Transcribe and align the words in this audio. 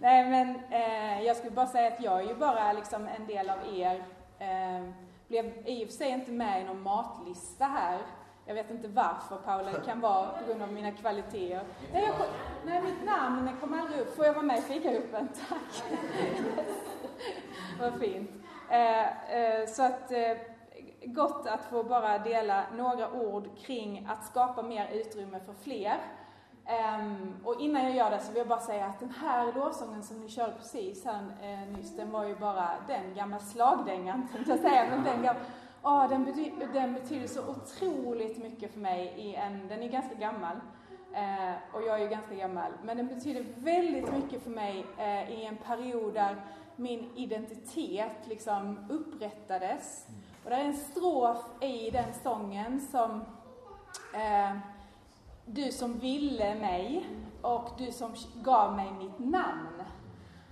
Nej, 0.00 0.30
men 0.30 0.60
eh, 0.70 1.22
jag 1.22 1.36
skulle 1.36 1.50
bara 1.50 1.66
säga 1.66 1.88
att 1.94 2.02
jag 2.02 2.20
är 2.20 2.28
ju 2.28 2.34
bara 2.34 2.72
liksom 2.72 3.08
en 3.08 3.26
del 3.26 3.50
av 3.50 3.58
er. 3.74 4.04
Eh, 4.38 4.88
blev 5.28 5.68
i 5.68 5.84
och 5.84 5.88
för 5.88 5.96
sig 5.96 6.10
inte 6.10 6.30
med 6.30 6.62
i 6.62 6.64
någon 6.64 6.82
matlista 6.82 7.64
här. 7.64 7.98
Jag 8.46 8.54
vet 8.54 8.70
inte 8.70 8.88
varför 8.88 9.36
Paula, 9.36 9.70
det 9.72 9.84
kan 9.84 10.00
vara 10.00 10.26
på 10.26 10.44
grund 10.46 10.62
av 10.62 10.72
mina 10.72 10.92
kvaliteter. 10.92 11.64
Nej, 11.92 12.04
jag, 12.06 12.14
nej 12.64 12.82
mitt 12.82 13.04
namn 13.04 13.50
kom 13.60 13.80
aldrig 13.80 14.00
upp. 14.00 14.16
Får 14.16 14.26
jag 14.26 14.32
vara 14.32 14.44
med 14.44 14.58
i 14.58 14.62
fikagruppen? 14.62 15.28
Tack! 15.48 15.82
Vad 17.80 18.00
fint. 18.00 18.30
Eh, 18.70 19.34
eh, 19.34 19.66
så 19.68 19.82
att 19.82 20.12
eh, 20.12 20.36
gott 21.04 21.46
att 21.46 21.64
få 21.64 21.82
bara 21.82 22.18
dela 22.18 22.64
några 22.76 23.12
ord 23.12 23.58
kring 23.58 24.08
att 24.10 24.24
skapa 24.24 24.62
mer 24.62 24.88
utrymme 24.92 25.40
för 25.46 25.54
fler. 25.54 25.96
Um, 26.68 27.36
och 27.44 27.60
innan 27.60 27.84
jag 27.84 27.94
gör 27.96 28.10
det 28.10 28.20
så 28.20 28.28
vill 28.28 28.38
jag 28.38 28.48
bara 28.48 28.60
säga 28.60 28.86
att 28.86 29.00
den 29.00 29.10
här 29.10 29.52
lovsången 29.52 30.02
som 30.02 30.20
ni 30.20 30.28
körde 30.28 30.52
precis 30.52 31.04
här 31.04 31.22
eh, 31.42 31.76
nyss, 31.76 31.96
den 31.96 32.10
var 32.10 32.24
ju 32.24 32.36
bara 32.36 32.70
den 32.86 33.14
gamla 33.14 33.38
slagdängan, 33.38 34.28
tänkte 34.32 34.50
jag 34.50 34.60
säga. 34.60 34.86
Men 34.90 35.04
den, 35.04 35.22
gamla, 35.22 35.40
oh, 35.82 36.08
den, 36.08 36.24
bety 36.24 36.52
den 36.72 36.94
betyder 36.94 37.26
så 37.26 37.40
otroligt 37.48 38.38
mycket 38.38 38.72
för 38.72 38.80
mig. 38.80 39.14
I 39.16 39.34
en, 39.34 39.68
den 39.68 39.82
är 39.82 39.88
ganska 39.88 40.14
gammal. 40.14 40.56
Eh, 41.12 41.54
och 41.72 41.82
jag 41.82 41.98
är 41.98 42.02
ju 42.02 42.08
ganska 42.08 42.34
gammal. 42.34 42.72
Men 42.82 42.96
den 42.96 43.06
betyder 43.06 43.44
väldigt 43.56 44.12
mycket 44.12 44.42
för 44.42 44.50
mig 44.50 44.86
eh, 44.98 45.30
i 45.30 45.44
en 45.44 45.56
period 45.56 46.14
där 46.14 46.36
min 46.76 47.10
identitet 47.16 48.26
liksom 48.26 48.86
upprättades. 48.90 50.06
Och 50.44 50.50
det 50.50 50.56
är 50.56 50.64
en 50.64 50.76
strof 50.76 51.44
i 51.60 51.90
den 51.90 52.14
sången 52.22 52.80
som 52.80 53.24
eh, 54.14 54.56
du 55.50 55.72
som 55.72 55.98
ville 55.98 56.54
mig 56.54 57.06
och 57.42 57.70
du 57.78 57.92
som 57.92 58.10
gav 58.42 58.76
mig 58.76 58.92
mitt 58.98 59.18
namn. 59.18 59.82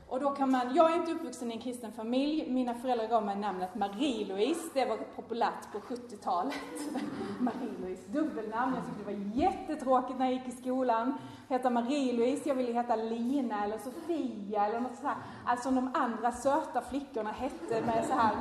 Och 0.09 0.21
då 0.21 0.31
kan 0.31 0.51
man, 0.51 0.75
jag 0.75 0.93
är 0.93 0.97
inte 0.97 1.13
uppvuxen 1.13 1.51
i 1.51 1.55
en 1.55 1.61
kristen 1.61 1.93
familj, 1.93 2.51
mina 2.51 2.75
föräldrar 2.75 3.09
gav 3.09 3.25
mig 3.25 3.37
namnet 3.37 3.75
Marie-Louise, 3.75 4.71
det 4.75 4.85
var 4.85 4.97
populärt 4.97 5.73
på 5.73 5.79
70-talet. 5.79 6.55
Marie-Louise, 7.41 8.03
dubbelnamn, 8.09 8.75
jag 8.75 8.85
tyckte 8.87 9.11
det 9.11 9.17
var 9.17 9.35
jättetråkigt 9.35 10.19
när 10.19 10.27
jag 10.27 10.35
gick 10.35 10.49
i 10.49 10.51
skolan. 10.51 11.19
Heta 11.49 11.71
Marie-Louise, 11.71 12.49
jag 12.49 12.55
ville 12.55 12.73
heta 12.73 12.97
Lina 12.97 13.65
eller 13.65 13.79
Sofia 13.79 14.67
eller 14.67 14.81
något 14.81 14.97
sånt 14.97 15.17
Alltså 15.45 15.71
de 15.71 15.91
andra 15.95 16.33
söta 16.33 16.81
flickorna 16.81 17.33
hette 17.33 17.81
med 17.81 18.05
så 18.05 18.13
här 18.13 18.35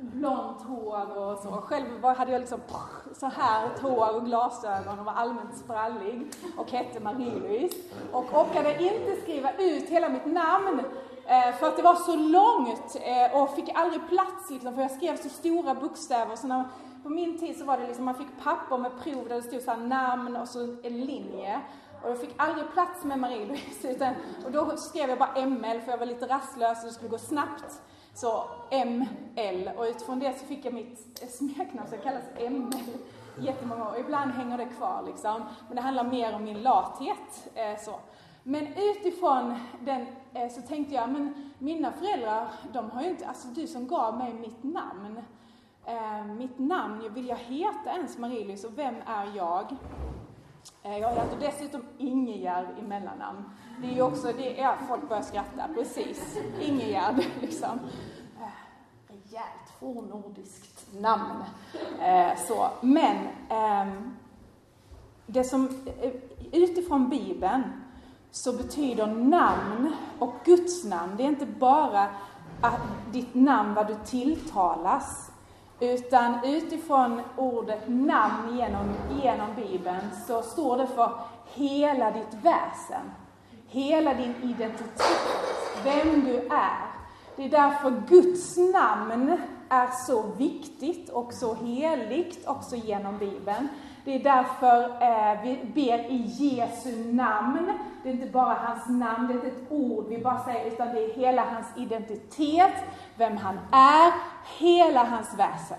blont 0.00 0.62
hår 0.62 1.18
och 1.18 1.38
så. 1.38 1.50
Själv 1.50 2.04
hade 2.04 2.32
jag 2.32 2.40
liksom 2.40 2.60
så 3.14 3.26
här 3.26 3.68
hår 3.82 4.16
och 4.16 4.24
glasögon 4.24 4.98
och 4.98 5.04
var 5.04 5.12
allmänt 5.12 5.56
sprallig 5.56 6.32
och 6.56 6.70
hette 6.70 7.00
Marie-Louise. 7.00 7.76
Och 8.12 8.24
orkade 8.40 8.82
inte 8.82 9.22
skriva 9.22 9.52
ut 9.52 9.88
hela 9.88 10.08
mitt 10.08 10.26
namn 10.26 10.80
eh, 11.26 11.54
för 11.54 11.66
att 11.66 11.76
det 11.76 11.82
var 11.82 11.94
så 11.94 12.16
långt 12.16 12.96
eh, 13.00 13.42
och 13.42 13.54
fick 13.54 13.68
aldrig 13.74 14.08
plats 14.08 14.50
liksom, 14.50 14.74
för 14.74 14.82
jag 14.82 14.90
skrev 14.90 15.16
så 15.16 15.28
stora 15.28 15.74
bokstäver. 15.74 16.36
Så 16.36 16.46
när, 16.46 16.64
på 17.02 17.08
min 17.08 17.38
tid 17.38 17.58
så 17.58 17.64
var 17.64 17.78
det 17.78 17.86
liksom, 17.86 18.04
man 18.04 18.14
fick 18.14 18.44
papper 18.44 18.78
med 18.78 19.02
prov 19.02 19.28
där 19.28 19.36
det 19.36 19.42
stod 19.42 19.62
så 19.62 19.76
namn 19.76 20.36
och 20.36 20.48
så 20.48 20.60
en 20.82 21.00
linje. 21.00 21.60
Och 22.02 22.10
jag 22.10 22.18
fick 22.18 22.34
aldrig 22.36 22.72
plats 22.72 23.04
med 23.04 23.18
Marie-Louise, 23.18 24.14
och 24.44 24.52
då 24.52 24.76
skrev 24.76 25.08
jag 25.08 25.18
bara 25.18 25.46
ML 25.46 25.80
för 25.80 25.90
jag 25.90 25.98
var 25.98 26.06
lite 26.06 26.26
rastlös 26.26 26.80
och 26.80 26.86
det 26.86 26.92
skulle 26.92 27.10
gå 27.10 27.18
snabbt. 27.18 27.82
Så 28.14 28.44
ML, 28.70 29.70
och 29.76 29.84
utifrån 29.84 30.18
det 30.18 30.38
så 30.38 30.46
fick 30.46 30.64
jag 30.64 30.74
mitt 30.74 31.22
smeknamn 31.30 31.88
som 31.88 31.98
kallas 31.98 32.24
ML 32.50 32.98
jättemånga 33.38 33.88
år. 33.88 33.98
Ibland 33.98 34.30
hänger 34.30 34.58
det 34.58 34.64
kvar 34.64 35.02
liksom, 35.06 35.44
men 35.66 35.76
det 35.76 35.82
handlar 35.82 36.04
mer 36.04 36.34
om 36.34 36.44
min 36.44 36.62
lathet. 36.62 37.48
Eh, 37.54 37.80
så. 37.80 38.00
Men 38.42 38.66
utifrån 38.76 39.58
den 39.80 40.06
eh, 40.34 40.48
så 40.50 40.62
tänkte 40.62 40.94
jag, 40.94 41.08
men 41.08 41.52
mina 41.58 41.92
föräldrar, 41.92 42.48
de 42.72 42.90
har 42.90 43.02
ju 43.02 43.08
inte, 43.08 43.26
alltså 43.26 43.48
du 43.48 43.66
som 43.66 43.86
gav 43.86 44.18
mig 44.18 44.34
mitt 44.34 44.62
namn, 44.62 45.20
eh, 45.86 46.24
mitt 46.24 46.58
namn, 46.58 47.14
vill 47.14 47.28
jag 47.28 47.36
heta 47.36 47.90
ens 47.92 48.18
Marie-Louise 48.18 48.66
och 48.66 48.78
vem 48.78 48.94
är 49.06 49.36
jag? 49.36 49.76
Eh, 50.82 50.98
jag 50.98 51.08
heter 51.10 51.36
dessutom 51.40 51.82
Ingegärd 51.98 52.66
i 52.78 52.82
mellannamn. 52.82 53.44
Det 53.80 53.86
är 53.88 53.92
ju 53.92 54.02
också, 54.02 54.32
det 54.32 54.60
är, 54.60 54.76
folk 54.88 55.08
börjar 55.08 55.22
skratta, 55.22 55.68
precis. 55.74 56.36
Ingegärd, 56.60 57.24
liksom. 57.40 57.78
Eh, 58.40 58.48
Rejält 59.08 59.72
fornnordiskt 59.80 60.86
namn. 60.94 61.44
Eh, 62.00 62.38
så. 62.48 62.68
Men 62.80 63.16
ehm, 63.48 64.16
det 65.26 65.44
som, 65.44 65.68
utifrån 66.52 67.08
Bibeln 67.08 67.62
så 68.30 68.52
betyder 68.52 69.06
namn 69.06 69.92
och 70.18 70.34
Guds 70.44 70.84
namn, 70.84 71.16
det 71.16 71.22
är 71.22 71.28
inte 71.28 71.46
bara 71.46 72.08
att 72.60 72.80
ditt 73.12 73.34
namn, 73.34 73.74
vad 73.74 73.86
du 73.86 73.94
tilltalas, 74.04 75.31
utan 75.82 76.44
utifrån 76.44 77.20
ordet 77.36 77.88
namn 77.88 78.56
genom, 78.56 78.94
genom 79.22 79.54
Bibeln 79.56 80.10
så 80.26 80.42
står 80.42 80.78
det 80.78 80.86
för 80.86 81.12
hela 81.54 82.10
ditt 82.10 82.34
väsen. 82.42 83.10
Hela 83.68 84.14
din 84.14 84.34
identitet, 84.42 85.80
vem 85.84 86.24
du 86.24 86.36
är. 86.36 86.92
Det 87.36 87.44
är 87.44 87.48
därför 87.48 88.02
Guds 88.08 88.56
namn 88.56 89.38
är 89.68 89.88
så 90.06 90.22
viktigt 90.22 91.10
och 91.10 91.32
så 91.32 91.54
heligt 91.54 92.46
också 92.46 92.76
genom 92.76 93.18
Bibeln. 93.18 93.68
Det 94.04 94.14
är 94.14 94.24
därför 94.24 94.82
eh, 94.82 95.42
vi 95.42 95.60
ber 95.74 95.98
i 95.98 96.16
Jesu 96.16 97.12
namn. 97.12 97.72
Det 98.02 98.08
är 98.08 98.12
inte 98.12 98.30
bara 98.30 98.54
hans 98.54 98.88
namn, 98.88 99.26
det 99.26 99.32
är 99.32 99.34
inte 99.34 99.46
ett 99.46 99.70
ord 99.70 100.06
vi 100.08 100.18
bara 100.18 100.44
säger, 100.44 100.66
utan 100.66 100.88
det 100.88 101.04
är 101.04 101.14
hela 101.14 101.44
hans 101.44 101.66
identitet, 101.76 102.74
vem 103.16 103.36
han 103.36 103.58
är, 103.72 104.12
hela 104.58 105.04
hans 105.04 105.38
väsen. 105.38 105.78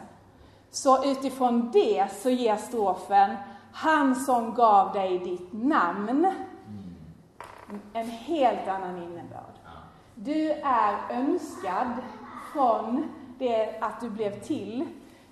Så 0.71 1.05
utifrån 1.05 1.71
det 1.73 2.07
så 2.11 2.29
ger 2.29 2.55
strofen 2.55 3.35
Han 3.71 4.15
som 4.15 4.53
gav 4.53 4.93
dig 4.93 5.19
ditt 5.19 5.53
namn 5.53 6.33
en 7.93 8.09
helt 8.09 8.67
annan 8.67 9.03
innebörd. 9.03 9.53
Du 10.15 10.51
är 10.51 10.95
önskad 11.09 11.87
från 12.53 13.09
det 13.39 13.79
att 13.81 14.01
du 14.01 14.09
blev 14.09 14.39
till 14.39 14.85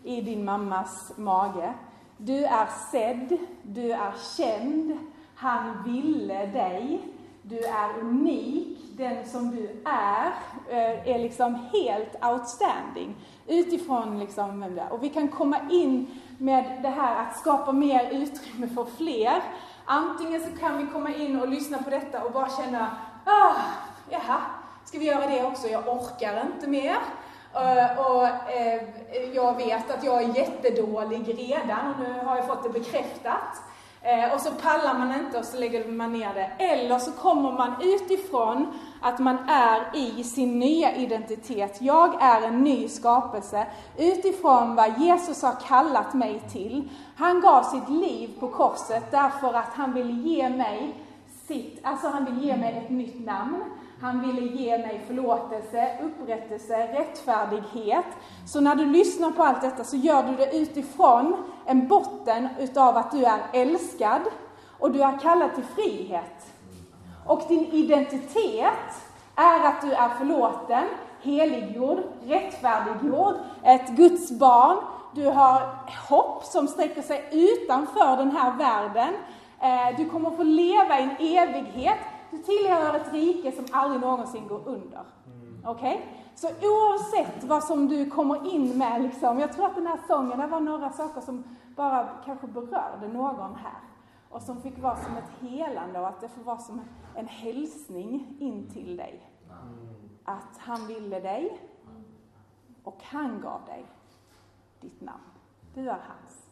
i 0.03 0.21
din 0.21 0.45
mammas 0.45 1.11
mage. 1.17 1.73
Du 2.23 2.43
är 2.43 2.67
sedd, 2.91 3.37
du 3.63 3.91
är 3.91 4.13
känd, 4.37 4.97
han 5.35 5.83
ville 5.83 6.45
dig. 6.45 7.01
Du 7.41 7.59
är 7.59 7.99
unik, 7.99 8.77
den 8.97 9.25
som 9.25 9.51
du 9.55 9.81
är, 9.85 10.25
eh, 10.69 11.07
är 11.07 11.19
liksom 11.19 11.55
helt 11.55 12.25
outstanding 12.25 13.15
utifrån 13.47 14.19
liksom 14.19 14.59
vem 14.59 14.75
du 14.75 14.81
är. 14.81 14.93
Och 14.93 15.03
vi 15.03 15.09
kan 15.09 15.27
komma 15.27 15.57
in 15.71 16.07
med 16.37 16.79
det 16.81 16.89
här 16.89 17.25
att 17.25 17.39
skapa 17.39 17.71
mer 17.71 18.09
utrymme 18.11 18.67
för 18.67 18.85
fler. 18.85 19.43
Antingen 19.85 20.41
så 20.41 20.59
kan 20.59 20.77
vi 20.77 20.93
komma 20.93 21.15
in 21.15 21.41
och 21.41 21.47
lyssna 21.47 21.77
på 21.77 21.89
detta 21.89 22.23
och 22.23 22.31
bara 22.31 22.49
känna, 22.49 22.95
ah, 23.25 23.55
jaha, 24.09 24.41
ska 24.85 24.99
vi 24.99 25.05
göra 25.05 25.27
det 25.27 25.45
också? 25.45 25.67
Jag 25.67 25.87
orkar 25.87 26.45
inte 26.53 26.67
mer. 26.67 26.97
Eh, 27.53 27.99
och 27.99 28.27
eh, 28.27 28.81
jag 29.33 29.57
vet 29.57 29.91
att 29.91 30.03
jag 30.03 30.23
är 30.23 30.35
jättedålig 30.35 31.39
redan 31.39 31.93
och 31.93 31.99
nu 31.99 32.25
har 32.25 32.35
jag 32.35 32.47
fått 32.47 32.63
det 32.63 32.69
bekräftat. 32.69 33.61
Eh, 34.03 34.33
och 34.33 34.41
så 34.41 34.51
pallar 34.51 34.93
man 34.93 35.15
inte 35.15 35.39
och 35.39 35.45
så 35.45 35.57
lägger 35.57 35.85
man 35.85 36.13
ner 36.13 36.33
det. 36.33 36.63
Eller 36.63 36.99
så 36.99 37.11
kommer 37.11 37.51
man 37.51 37.75
utifrån 37.81 38.73
att 39.01 39.19
man 39.19 39.49
är 39.49 39.81
i 39.93 40.23
sin 40.23 40.59
nya 40.59 40.95
identitet. 40.95 41.77
Jag 41.81 42.21
är 42.21 42.41
en 42.41 42.63
ny 42.63 42.87
skapelse 42.87 43.67
utifrån 43.97 44.75
vad 44.75 44.99
Jesus 44.99 45.41
har 45.41 45.55
kallat 45.67 46.13
mig 46.13 46.41
till. 46.51 46.89
Han 47.15 47.41
gav 47.41 47.63
sitt 47.63 47.89
liv 47.89 48.29
på 48.39 48.47
korset 48.47 49.11
därför 49.11 49.53
att 49.53 49.73
han 49.73 49.93
ville 49.93 50.13
ge 50.13 50.49
mig 50.49 50.95
sitt, 51.47 51.79
alltså 51.83 52.07
han 52.07 52.25
vill 52.25 52.43
ge 52.43 52.57
mig 52.57 52.77
ett 52.77 52.89
nytt 52.89 53.25
namn. 53.25 53.63
Han 54.01 54.21
ville 54.21 54.41
ge 54.41 54.77
mig 54.77 55.01
förlåtelse, 55.07 55.97
upprättelse, 56.03 56.77
rättfärdighet. 56.77 58.05
Så 58.47 58.61
när 58.61 58.75
du 58.75 58.85
lyssnar 58.85 59.31
på 59.31 59.43
allt 59.43 59.61
detta 59.61 59.83
så 59.83 59.97
gör 59.97 60.23
du 60.23 60.35
det 60.35 60.57
utifrån 60.57 61.43
en 61.65 61.87
botten 61.87 62.47
utav 62.59 62.97
att 62.97 63.11
du 63.11 63.25
är 63.25 63.39
älskad 63.53 64.21
och 64.79 64.91
du 64.91 65.01
är 65.01 65.19
kallad 65.19 65.55
till 65.55 65.63
frihet. 65.63 66.51
Och 67.25 67.41
din 67.47 67.65
identitet 67.65 68.91
är 69.35 69.67
att 69.67 69.81
du 69.81 69.91
är 69.91 70.09
förlåten, 70.09 70.83
heliggjord, 71.21 71.99
rättfärdiggjord, 72.25 73.33
ett 73.63 73.89
Guds 73.89 74.31
barn. 74.31 74.77
Du 75.15 75.25
har 75.25 75.75
hopp 76.09 76.43
som 76.43 76.67
sträcker 76.67 77.01
sig 77.01 77.29
utanför 77.31 78.17
den 78.17 78.31
här 78.31 78.51
världen. 78.57 79.13
Eh, 79.59 79.97
du 79.97 80.09
kommer 80.09 80.31
få 80.31 80.43
leva 80.43 80.99
i 80.99 81.03
en 81.03 81.39
evighet. 81.39 81.97
Du 82.31 82.37
tillhör 82.37 82.95
ett 82.95 83.13
rike 83.13 83.51
som 83.51 83.65
aldrig 83.71 84.01
någonsin 84.01 84.47
går 84.47 84.67
under. 84.67 85.05
Okej? 85.65 85.95
Okay? 85.95 86.21
Så 86.35 86.47
oavsett 86.47 87.43
vad 87.43 87.63
som 87.63 87.87
du 87.87 88.09
kommer 88.09 88.53
in 88.53 88.77
med, 88.77 89.01
liksom, 89.01 89.39
jag 89.39 89.53
tror 89.53 89.65
att 89.65 89.75
den 89.75 89.87
här 89.87 89.99
sången, 90.07 90.39
det 90.39 90.47
var 90.47 90.59
några 90.59 90.89
saker 90.89 91.21
som 91.21 91.43
bara 91.75 92.09
kanske 92.25 92.47
berörde 92.47 93.07
någon 93.07 93.55
här. 93.55 93.81
och 94.29 94.41
som 94.41 94.61
fick 94.61 94.81
vara 94.81 94.95
som 94.95 95.17
ett 95.17 95.49
helande 95.49 95.99
och 95.99 96.07
att 96.07 96.21
det 96.21 96.29
får 96.29 96.41
vara 96.41 96.57
som 96.57 96.81
en 97.15 97.27
hälsning 97.27 98.37
in 98.39 98.69
till 98.69 98.97
dig. 98.97 99.29
Att 100.23 100.57
han 100.57 100.87
ville 100.87 101.19
dig 101.19 101.59
och 102.83 103.01
han 103.03 103.41
gav 103.41 103.65
dig 103.65 103.85
ditt 104.81 105.01
namn. 105.01 105.23
Du 105.73 105.89
är 105.89 105.99
hans. 106.07 106.49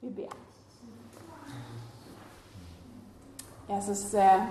Vi 0.00 0.10
ber. 0.10 0.28
Jesus, 3.68 4.14
eh, 4.14 4.44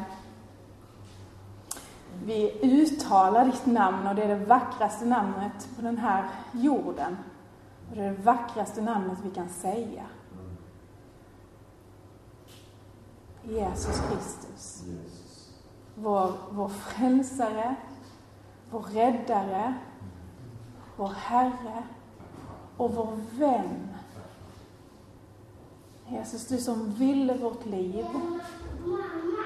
vi 2.24 2.60
uttalar 2.62 3.46
ditt 3.46 3.66
namn 3.66 4.08
och 4.08 4.16
det 4.16 4.24
är 4.24 4.40
det 4.40 4.46
vackraste 4.46 5.06
namnet 5.06 5.70
på 5.76 5.82
den 5.82 5.98
här 5.98 6.30
jorden. 6.52 7.18
Och 7.90 7.96
det 7.96 8.04
är 8.04 8.12
det 8.12 8.22
vackraste 8.22 8.82
namnet 8.82 9.18
vi 9.24 9.30
kan 9.30 9.50
säga. 9.50 10.04
Jesus 13.44 14.02
Kristus. 14.10 14.84
Vår, 15.96 16.32
vår 16.50 16.70
frälsare, 16.70 17.76
vår 18.70 18.82
räddare, 18.82 19.74
vår 20.98 21.14
Herre 21.16 21.84
och 22.78 22.96
vår 22.96 23.18
vän. 23.32 23.90
Jesus, 26.08 26.48
du 26.48 26.58
som 26.58 26.92
ville 26.92 27.38
vårt 27.38 27.66
liv. 27.66 28.06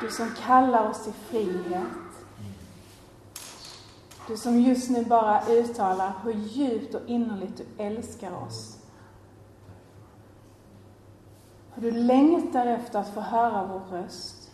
Du 0.02 0.12
som 0.12 0.32
kallar 0.46 0.90
oss 0.90 1.04
till 1.04 1.14
frihet. 1.14 1.84
Du 4.28 4.38
som 4.38 4.60
just 4.60 4.90
nu 4.90 5.06
bara 5.06 5.48
uttalar 5.48 6.14
hur 6.24 6.34
djupt 6.34 6.96
och 6.96 7.02
innerligt 7.08 7.58
du 7.58 7.84
älskar 7.84 8.32
oss. 8.48 8.78
Hur 11.74 11.92
du 11.92 11.92
längtar 11.92 12.66
efter 12.66 13.00
att 13.00 13.14
få 13.14 13.22
höra 13.22 13.70
vår 13.74 13.98
röst. 13.98 14.52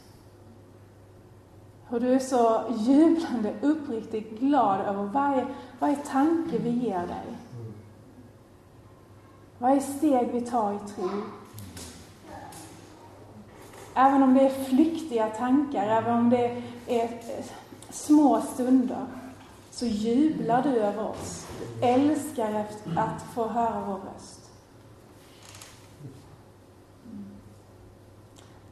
Hur 1.89 1.99
du 1.99 2.13
är 2.13 2.19
så 2.19 2.61
jublande, 2.77 3.53
uppriktigt 3.61 4.39
glad 4.39 4.81
över 4.81 5.03
varje, 5.03 5.47
varje 5.79 5.95
tanke 5.95 6.57
vi 6.57 6.69
ger 6.69 7.07
dig. 7.07 7.37
Varje 9.57 9.81
steg 9.81 10.31
vi 10.31 10.41
tar 10.41 10.73
i 10.73 10.79
tro. 10.79 11.09
Även 13.95 14.23
om 14.23 14.33
det 14.33 14.41
är 14.41 14.63
flyktiga 14.63 15.27
tankar, 15.27 15.87
även 15.87 16.13
om 16.13 16.29
det 16.29 16.61
är 16.87 17.03
eh, 17.03 17.45
små 17.89 18.41
stunder, 18.41 19.05
så 19.71 19.85
jublar 19.85 20.63
du 20.63 20.69
över 20.69 21.09
oss. 21.09 21.47
Du 21.59 21.87
älskar 21.87 22.65
att 22.97 23.21
få 23.33 23.47
höra 23.47 23.83
vår 23.87 23.99
röst. 24.13 24.51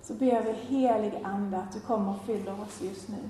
Så 0.02 0.14
ber 0.14 0.44
vi 0.44 0.52
helig 0.52 1.22
Ande 1.24 1.58
att 1.58 1.74
du 1.74 1.80
kommer 1.80 2.12
och 2.12 2.26
fyller 2.26 2.62
oss 2.62 2.82
just 2.82 3.10
nu. 3.10 3.30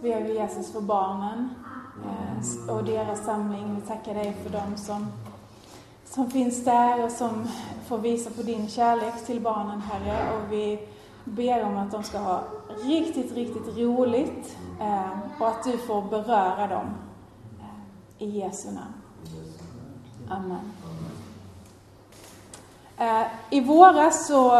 Vi 0.00 0.12
ber 0.12 0.20
Jesus 0.20 0.72
för 0.72 0.80
barnen 0.80 1.54
eh, 2.04 2.74
och 2.74 2.84
deras 2.84 3.24
samling. 3.24 3.74
Vi 3.74 3.80
tackar 3.80 4.14
dig 4.14 4.36
för 4.42 4.50
dem 4.50 4.76
som, 4.76 5.06
som 6.04 6.30
finns 6.30 6.64
där 6.64 7.04
och 7.04 7.10
som 7.10 7.48
får 7.86 7.98
visa 7.98 8.30
på 8.30 8.42
din 8.42 8.68
kärlek 8.68 9.26
till 9.26 9.40
barnen, 9.40 9.80
Herre. 9.80 10.36
Och 10.36 10.52
vi 10.52 10.88
ber 11.24 11.64
om 11.64 11.76
att 11.76 11.90
de 11.90 12.02
ska 12.02 12.18
ha 12.18 12.42
riktigt, 12.84 13.32
riktigt 13.32 13.78
roligt 13.78 14.56
eh, 14.80 15.40
och 15.40 15.48
att 15.48 15.64
du 15.64 15.78
får 15.78 16.02
beröra 16.02 16.66
dem. 16.66 16.86
Eh, 18.18 18.26
I 18.26 18.38
Jesu 18.38 18.68
namn. 18.68 18.94
Amen. 20.28 20.72
I 23.50 23.60
våras 23.60 24.26
så 24.26 24.52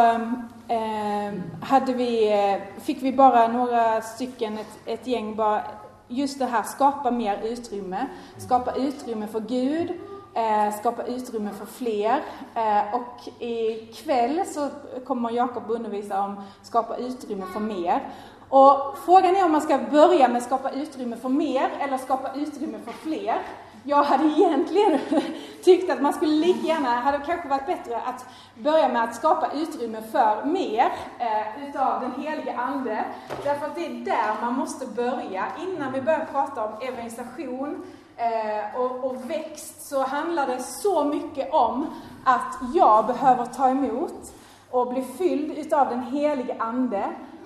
Ehm, 0.69 1.43
hade 1.63 1.93
vi, 1.93 2.33
eh, 2.33 2.83
fick 2.83 3.03
vi 3.03 3.13
bara 3.13 3.49
några 3.49 4.03
stycken, 4.03 4.59
ett, 4.59 4.79
ett 4.87 5.07
gäng, 5.07 5.37
bara 5.37 5.63
just 6.09 6.39
det 6.39 6.45
här, 6.45 6.63
skapa 6.63 7.11
mer 7.11 7.41
utrymme. 7.43 8.07
Skapa 8.37 8.73
utrymme 8.75 9.27
för 9.27 9.41
Gud, 9.41 9.91
eh, 10.35 10.79
skapa 10.81 11.03
utrymme 11.03 11.51
för 11.51 11.67
fler. 11.67 12.23
Eh, 12.55 12.95
och 12.95 13.29
ikväll 13.39 14.43
så 14.47 14.69
kommer 15.07 15.31
Jakob 15.31 15.71
undervisa 15.71 16.23
om 16.23 16.43
skapa 16.63 16.97
utrymme 16.97 17.45
för 17.53 17.61
mer. 17.61 18.01
Och 18.49 18.99
frågan 19.05 19.37
är 19.37 19.45
om 19.45 19.53
man 19.53 19.61
ska 19.61 19.79
börja 19.79 20.29
med 20.29 20.43
skapa 20.43 20.71
utrymme 20.71 21.17
för 21.17 21.29
mer 21.29 21.71
eller 21.81 21.99
skapa 21.99 22.33
utrymme 22.35 22.79
för 22.85 22.93
fler. 22.93 23.43
Jag 23.89 24.03
hade 24.03 24.25
egentligen 24.25 24.99
tyckt 25.65 25.91
att 25.91 26.03
man 26.03 26.13
skulle 26.13 26.33
lika 26.33 26.67
gärna, 26.67 26.89
hade 26.89 27.19
kanske 27.19 27.49
varit 27.49 27.67
bättre 27.67 27.97
att 27.97 28.27
börja 28.55 28.89
med 28.89 29.05
att 29.05 29.15
skapa 29.15 29.51
utrymme 29.55 30.03
för 30.13 30.45
mer 30.45 30.93
eh, 31.19 31.69
utav 31.69 32.01
den 32.01 32.23
helige 32.23 32.57
Ande. 32.57 33.05
Därför 33.45 33.67
att 33.67 33.75
det 33.75 33.87
är 33.87 33.91
där 33.91 34.41
man 34.41 34.55
måste 34.55 34.87
börja. 34.87 35.47
Innan 35.69 35.93
vi 35.93 36.01
börjar 36.01 36.27
prata 36.33 36.65
om 36.65 36.73
evangelisation 36.81 37.83
eh, 38.17 38.81
och, 38.81 39.05
och 39.05 39.31
växt 39.31 39.89
så 39.89 40.03
handlar 40.03 40.47
det 40.47 40.63
så 40.63 41.05
mycket 41.05 41.53
om 41.53 41.87
att 42.25 42.59
jag 42.75 43.07
behöver 43.07 43.47
ta 43.47 43.69
emot 43.69 44.35
och 44.71 44.93
bli 44.93 45.03
fylld 45.03 45.59
utav 45.59 45.89
den 45.89 46.03
helige 46.03 46.57
Ande 46.59 47.05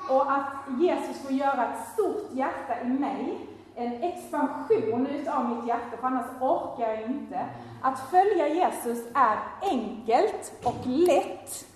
och 0.08 0.32
att 0.32 0.80
Jesus 0.80 1.22
får 1.22 1.32
göra 1.32 1.64
ett 1.64 1.88
stort 1.92 2.28
hjärta 2.32 2.80
i 2.84 2.88
mig 2.88 3.49
en 3.80 4.02
expansion 4.02 5.06
utav 5.06 5.48
mitt 5.48 5.66
hjärta, 5.66 5.96
för 6.00 6.06
annars 6.06 6.26
orkar 6.40 6.88
jag 6.88 7.02
inte. 7.02 7.46
Att 7.82 8.10
följa 8.10 8.48
Jesus 8.48 8.98
är 9.14 9.38
enkelt 9.70 10.52
och 10.64 10.86
lätt. 10.86 11.66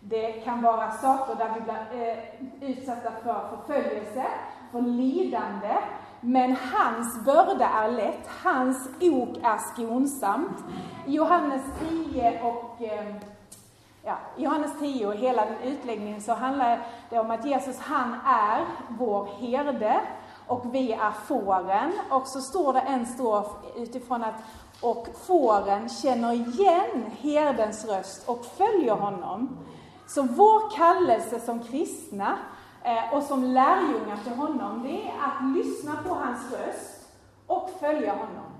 Det 0.00 0.32
kan 0.32 0.62
vara 0.62 0.90
saker 0.90 1.34
där 1.34 1.50
vi 1.54 1.60
blir 1.60 2.08
eh, 2.08 2.70
utsatta 2.70 3.10
för 3.22 3.48
förföljelse, 3.56 4.24
för 4.72 4.80
lidande. 4.80 5.76
Men 6.20 6.56
hans 6.72 7.24
börda 7.24 7.66
är 7.66 7.90
lätt, 7.90 8.28
hans 8.44 8.88
ok 9.00 9.36
är 9.42 9.58
skonsamt. 9.58 10.64
I 11.06 11.14
Johannes 11.14 11.62
10 12.12 12.42
och 12.42 12.82
eh, 12.82 13.14
ja, 14.04 14.18
Johannes 14.36 14.78
10 14.78 15.06
och 15.06 15.14
hela 15.14 15.44
den 15.44 15.58
utläggningen 15.64 16.20
så 16.20 16.32
handlar 16.32 16.80
det 17.10 17.18
om 17.18 17.30
att 17.30 17.46
Jesus, 17.46 17.78
han 17.78 18.14
är 18.26 18.64
vår 18.88 19.28
herde 19.40 20.00
och 20.52 20.74
vi 20.74 20.92
är 20.92 21.10
fåren. 21.10 21.92
Och 22.10 22.26
så 22.26 22.40
står 22.40 22.72
det 22.72 22.80
en 22.80 23.06
strof 23.06 23.46
utifrån 23.76 24.24
att 24.24 24.34
och 24.80 25.08
fåren 25.26 25.88
känner 25.88 26.32
igen 26.32 27.10
herdens 27.20 27.84
röst 27.84 28.28
och 28.28 28.44
följer 28.44 28.94
honom. 28.94 29.58
Så 30.06 30.22
vår 30.22 30.76
kallelse 30.76 31.40
som 31.40 31.62
kristna 31.62 32.38
eh, 32.82 33.14
och 33.14 33.22
som 33.22 33.44
lärjungar 33.44 34.16
till 34.24 34.32
honom, 34.32 34.82
det 34.82 35.08
är 35.08 35.12
att 35.22 35.56
lyssna 35.56 35.92
på 36.08 36.14
hans 36.14 36.52
röst 36.52 37.08
och 37.46 37.70
följa 37.80 38.12
honom. 38.12 38.51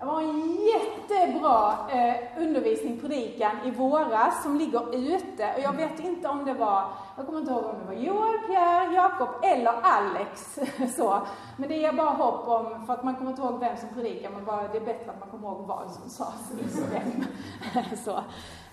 Det 0.00 0.06
var 0.06 0.22
en 0.22 0.56
jättebra 0.56 1.76
eh, 1.90 2.42
undervisning, 2.42 3.00
predikan, 3.00 3.50
i 3.64 3.70
våras 3.70 4.42
som 4.42 4.56
ligger 4.56 4.94
ute. 4.94 5.54
Och 5.56 5.60
jag 5.60 5.72
vet 5.72 6.00
inte 6.00 6.28
om 6.28 6.44
det 6.44 6.54
var, 6.54 6.84
jag 7.16 7.26
kommer 7.26 7.38
inte 7.38 7.52
ihåg 7.52 7.64
om 7.64 7.78
det 7.78 7.86
var 7.86 8.02
Joel, 8.02 8.38
Pierre, 8.38 8.94
Jakob 8.94 9.28
eller 9.42 9.72
Alex. 9.82 10.58
så. 10.96 11.22
Men 11.56 11.68
det 11.68 11.76
ger 11.76 11.92
bara 11.92 12.10
hopp 12.10 12.48
om, 12.48 12.86
för 12.86 12.92
att 12.92 13.04
man 13.04 13.14
kommer 13.14 13.30
inte 13.30 13.42
ihåg 13.42 13.60
vem 13.60 13.76
som 13.76 13.88
predikar, 13.88 14.30
men 14.30 14.44
bara, 14.44 14.68
det 14.68 14.78
är 14.78 14.84
bättre 14.84 15.10
att 15.10 15.20
man 15.20 15.28
kommer 15.28 15.48
ihåg 15.48 15.66
vad 15.66 15.90
som 15.90 16.10
sades, 16.10 16.84
så. 18.04 18.16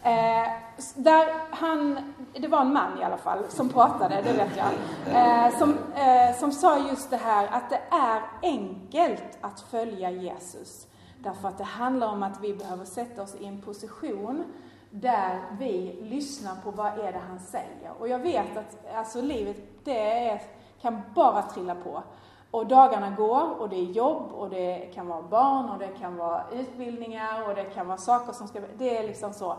Eh, 0.03 0.47
där 0.95 1.55
han, 1.55 2.13
det 2.33 2.47
var 2.47 2.61
en 2.61 2.73
man 2.73 2.99
i 3.01 3.03
alla 3.03 3.17
fall 3.17 3.39
som 3.49 3.69
pratade, 3.69 4.21
det 4.21 4.33
vet 4.33 4.57
jag, 4.57 4.71
eh, 5.15 5.57
som, 5.57 5.77
eh, 5.95 6.37
som 6.39 6.51
sa 6.51 6.77
just 6.89 7.09
det 7.09 7.17
här 7.17 7.47
att 7.51 7.69
det 7.69 7.81
är 7.91 8.21
enkelt 8.41 9.37
att 9.41 9.61
följa 9.61 10.11
Jesus. 10.11 10.86
Därför 11.23 11.47
att 11.47 11.57
det 11.57 11.63
handlar 11.63 12.07
om 12.07 12.23
att 12.23 12.41
vi 12.41 12.53
behöver 12.53 12.85
sätta 12.85 13.21
oss 13.21 13.35
i 13.35 13.45
en 13.45 13.61
position 13.61 14.43
där 14.89 15.41
vi 15.59 15.99
lyssnar 16.01 16.55
på 16.55 16.71
vad 16.71 16.87
är 16.87 17.13
det 17.13 17.21
han 17.27 17.39
säger. 17.39 17.91
Och 17.99 18.07
jag 18.07 18.19
vet 18.19 18.57
att 18.57 18.95
alltså, 18.95 19.21
livet, 19.21 19.57
det 19.83 20.29
är, 20.29 20.41
kan 20.81 21.01
bara 21.15 21.41
trilla 21.41 21.75
på. 21.75 22.03
Och 22.51 22.67
dagarna 22.67 23.09
går 23.09 23.61
och 23.61 23.69
det 23.69 23.75
är 23.75 23.91
jobb 23.91 24.31
och 24.31 24.49
det 24.49 24.91
kan 24.93 25.07
vara 25.07 25.21
barn 25.21 25.69
och 25.69 25.79
det 25.79 25.87
kan 25.87 26.17
vara 26.17 26.43
utbildningar 26.53 27.49
och 27.49 27.55
det 27.55 27.63
kan 27.63 27.87
vara 27.87 27.97
saker 27.97 28.33
som 28.33 28.47
ska... 28.47 28.61
Det 28.77 28.97
är 28.97 29.07
liksom 29.07 29.33
så. 29.33 29.55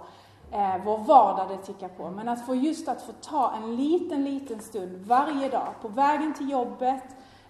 Eh, 0.52 0.84
vår 0.84 0.98
vardag 0.98 1.48
det 1.48 1.56
tickar 1.56 1.88
på. 1.88 2.10
Men 2.10 2.28
att 2.28 2.46
få 2.46 2.54
just 2.54 2.88
att 2.88 3.02
få 3.02 3.12
ta 3.12 3.54
en 3.56 3.76
liten, 3.76 4.24
liten 4.24 4.60
stund 4.60 4.96
varje 5.06 5.48
dag 5.48 5.68
på 5.82 5.88
vägen 5.88 6.34
till 6.34 6.50
jobbet, 6.50 7.02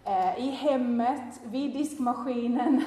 eh, 0.05 0.39
i 0.39 0.51
hemmet, 0.51 1.41
vid 1.45 1.73
diskmaskinen, 1.73 2.85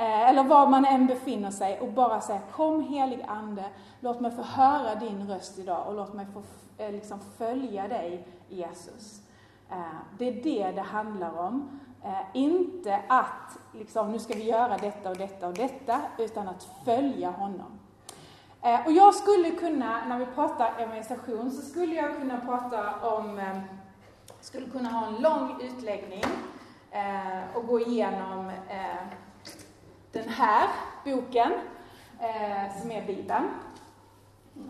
Eh, 0.00 0.28
eller 0.28 0.44
var 0.44 0.66
man 0.66 0.84
än 0.84 1.06
befinner 1.06 1.50
sig 1.50 1.80
och 1.80 1.88
bara 1.88 2.20
säga 2.20 2.40
Kom 2.52 2.82
helig 2.82 3.24
Ande, 3.28 3.64
låt 4.00 4.20
mig 4.20 4.30
få 4.30 4.42
höra 4.42 4.94
din 4.94 5.28
röst 5.28 5.58
idag 5.58 5.86
och 5.86 5.94
låt 5.94 6.14
mig 6.14 6.26
få 6.34 6.42
eh, 6.82 6.92
liksom 6.92 7.20
följa 7.38 7.88
dig 7.88 8.26
Jesus. 8.48 9.20
Eh, 9.70 9.76
det 10.18 10.28
är 10.28 10.42
det 10.42 10.72
det 10.72 10.80
handlar 10.80 11.38
om. 11.38 11.80
Inte 12.32 13.00
att 13.08 13.58
liksom, 13.72 14.12
nu 14.12 14.18
ska 14.18 14.34
vi 14.34 14.44
göra 14.44 14.76
detta 14.76 15.10
och 15.10 15.16
detta 15.16 15.46
och 15.48 15.54
detta, 15.54 16.00
utan 16.18 16.48
att 16.48 16.68
följa 16.84 17.30
honom. 17.30 17.78
Och 18.86 18.92
jag 18.92 19.14
skulle 19.14 19.50
kunna, 19.50 20.04
när 20.06 20.18
vi 20.18 20.26
pratar 20.26 20.72
evangelisation, 20.78 21.50
så 21.50 21.62
skulle 21.62 21.94
jag 21.94 22.16
kunna 22.16 22.40
prata 22.40 23.08
om, 23.16 23.40
skulle 24.40 24.66
kunna 24.66 24.88
ha 24.88 25.06
en 25.06 25.14
lång 25.22 25.62
utläggning 25.62 26.24
och 27.54 27.66
gå 27.66 27.80
igenom 27.80 28.50
den 30.12 30.28
här 30.28 30.68
boken, 31.04 31.52
eh, 32.18 32.80
som 32.80 32.90
är 32.90 33.06
Bibeln. 33.06 33.48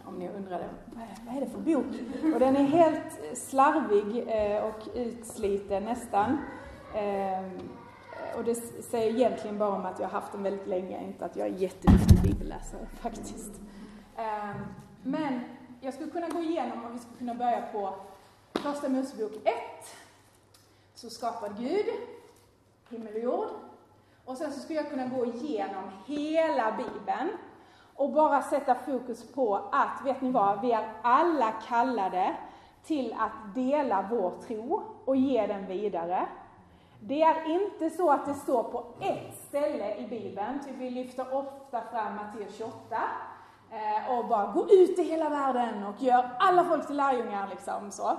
Om 0.05 0.19
ni 0.19 0.29
undrade, 0.29 0.69
vad 0.87 1.05
är, 1.05 1.37
är 1.37 1.41
det 1.41 1.51
för 1.51 1.59
bok? 1.59 1.87
Och 2.35 2.41
den 2.41 2.57
är 2.57 2.65
helt 2.65 3.39
slarvig 3.39 4.29
eh, 4.29 4.65
och 4.65 4.89
utsliten 4.95 5.85
nästan. 5.85 6.39
Eh, 6.95 7.45
och 8.37 8.45
det 8.45 8.55
säger 8.85 9.15
egentligen 9.15 9.59
bara 9.59 9.69
om 9.69 9.87
att 9.87 9.99
jag 9.99 10.09
har 10.09 10.21
haft 10.21 10.33
den 10.33 10.43
väldigt 10.43 10.67
länge, 10.67 11.05
inte 11.05 11.25
att 11.25 11.37
jag 11.37 11.47
är 11.47 11.53
jätteduktig 11.53 12.23
bibelläsare 12.23 12.87
faktiskt. 13.01 13.61
Eh, 14.17 14.57
men 15.03 15.41
jag 15.81 15.95
skulle 15.95 16.11
kunna 16.11 16.29
gå 16.29 16.41
igenom, 16.41 16.85
om 16.85 16.93
vi 16.93 16.99
skulle 16.99 17.19
kunna 17.19 17.35
börja 17.35 17.63
på 17.73 17.95
Första 18.55 18.89
Mosebok 18.89 19.33
1. 19.45 19.55
Så 20.95 21.11
skapade 21.11 21.55
Gud 21.59 21.87
himmel 22.91 23.15
och 23.15 23.21
jord. 23.21 23.49
Och 24.31 24.37
sen 24.37 24.53
så 24.53 24.61
skulle 24.61 24.79
jag 24.79 24.91
kunna 24.91 25.07
gå 25.07 25.27
igenom 25.27 25.85
hela 26.07 26.73
Bibeln 26.73 27.31
och 27.97 28.11
bara 28.11 28.43
sätta 28.43 28.75
fokus 28.75 29.33
på 29.33 29.69
att, 29.73 30.05
vet 30.05 30.21
ni 30.21 30.31
vad, 30.31 30.61
vi 30.61 30.73
är 30.73 30.93
alla 31.03 31.53
kallade 31.53 32.37
till 32.85 33.17
att 33.19 33.55
dela 33.55 34.09
vår 34.11 34.31
tro 34.47 34.83
och 35.05 35.17
ge 35.17 35.47
den 35.47 35.67
vidare. 35.67 36.27
Det 37.01 37.23
är 37.23 37.51
inte 37.51 37.91
så 37.91 38.11
att 38.11 38.27
det 38.27 38.35
står 38.35 38.63
på 38.63 38.85
ett 39.01 39.35
ställe 39.49 39.97
i 39.97 40.07
Bibeln, 40.07 40.61
typ 40.65 40.75
vi 40.79 40.91
lyfter 40.91 41.35
ofta 41.35 41.81
fram 41.81 42.17
Matteus 42.17 42.57
28, 42.59 42.75
eh, 43.71 44.19
och 44.19 44.27
bara 44.27 44.53
gå 44.53 44.69
ut 44.71 44.99
i 44.99 45.03
hela 45.03 45.29
världen 45.29 45.85
och 45.85 46.03
gör 46.03 46.31
alla 46.39 46.65
folk 46.65 46.87
till 46.87 46.97
lärjungar 46.97 47.49
liksom 47.51 47.91
så. 47.91 48.11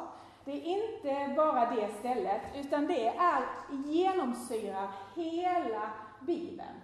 Det 0.46 0.52
är 0.52 0.66
inte 0.66 1.34
bara 1.36 1.70
det 1.70 1.88
stället, 2.00 2.42
utan 2.56 2.88
det 2.88 3.08
är 3.08 3.44
genomsyrar 3.86 4.88
hela 5.16 5.92
Bibeln. 6.20 6.82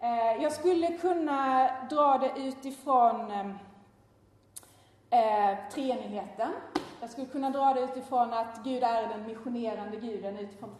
Eh, 0.00 0.42
jag 0.42 0.52
skulle 0.52 0.98
kunna 0.98 1.70
dra 1.90 2.18
det 2.18 2.32
utifrån 2.36 3.30
eh, 3.30 3.50
eh, 5.10 5.58
treenigheten. 5.72 6.52
Jag 7.00 7.10
skulle 7.10 7.26
kunna 7.26 7.50
dra 7.50 7.74
det 7.74 7.80
utifrån 7.80 8.32
att 8.32 8.64
Gud 8.64 8.82
är 8.82 9.08
den 9.08 9.26
missionerande 9.26 9.96
guden 9.96 10.38
utifrån 10.38 10.70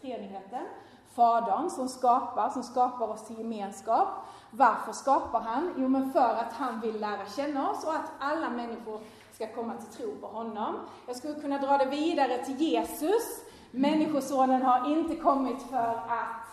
treenigheten. 0.00 0.66
Fadern 1.14 1.70
som 1.70 1.88
skapar, 1.88 2.50
som 2.50 2.62
skapar 2.62 3.08
oss 3.08 3.26
till 3.26 3.38
gemenskap. 3.38 4.08
Varför 4.50 4.92
skapar 4.92 5.40
han? 5.40 5.74
Jo, 5.76 5.88
men 5.88 6.12
för 6.12 6.34
att 6.34 6.52
han 6.52 6.80
vill 6.80 7.00
lära 7.00 7.26
känna 7.26 7.70
oss 7.70 7.84
och 7.84 7.94
att 7.94 8.10
alla 8.18 8.50
människor 8.50 9.00
ska 9.34 9.46
komma 9.46 9.74
till 9.76 9.98
tro 9.98 10.16
på 10.20 10.26
honom. 10.26 10.74
Jag 11.06 11.16
skulle 11.16 11.34
kunna 11.34 11.58
dra 11.58 11.78
det 11.78 11.86
vidare 11.86 12.44
till 12.44 12.60
Jesus. 12.60 13.44
Människosonen 13.70 14.62
har 14.62 14.90
inte 14.90 15.16
kommit 15.16 15.62
för 15.62 15.94
att 16.08 16.46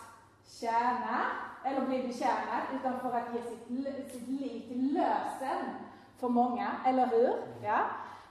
tjäna 0.60 1.22
eller 1.66 1.82
bli 1.82 2.04
betjänad, 2.04 2.62
utan 2.76 3.00
för 3.00 3.18
att 3.18 3.34
ge 3.34 3.42
sitt, 3.42 4.12
sitt 4.12 4.28
liv 4.28 4.68
till 4.68 4.94
lösen 4.94 5.66
för 6.20 6.30
många, 6.30 6.72
eller 6.86 7.08
hur? 7.08 7.34
Ja. 7.64 7.80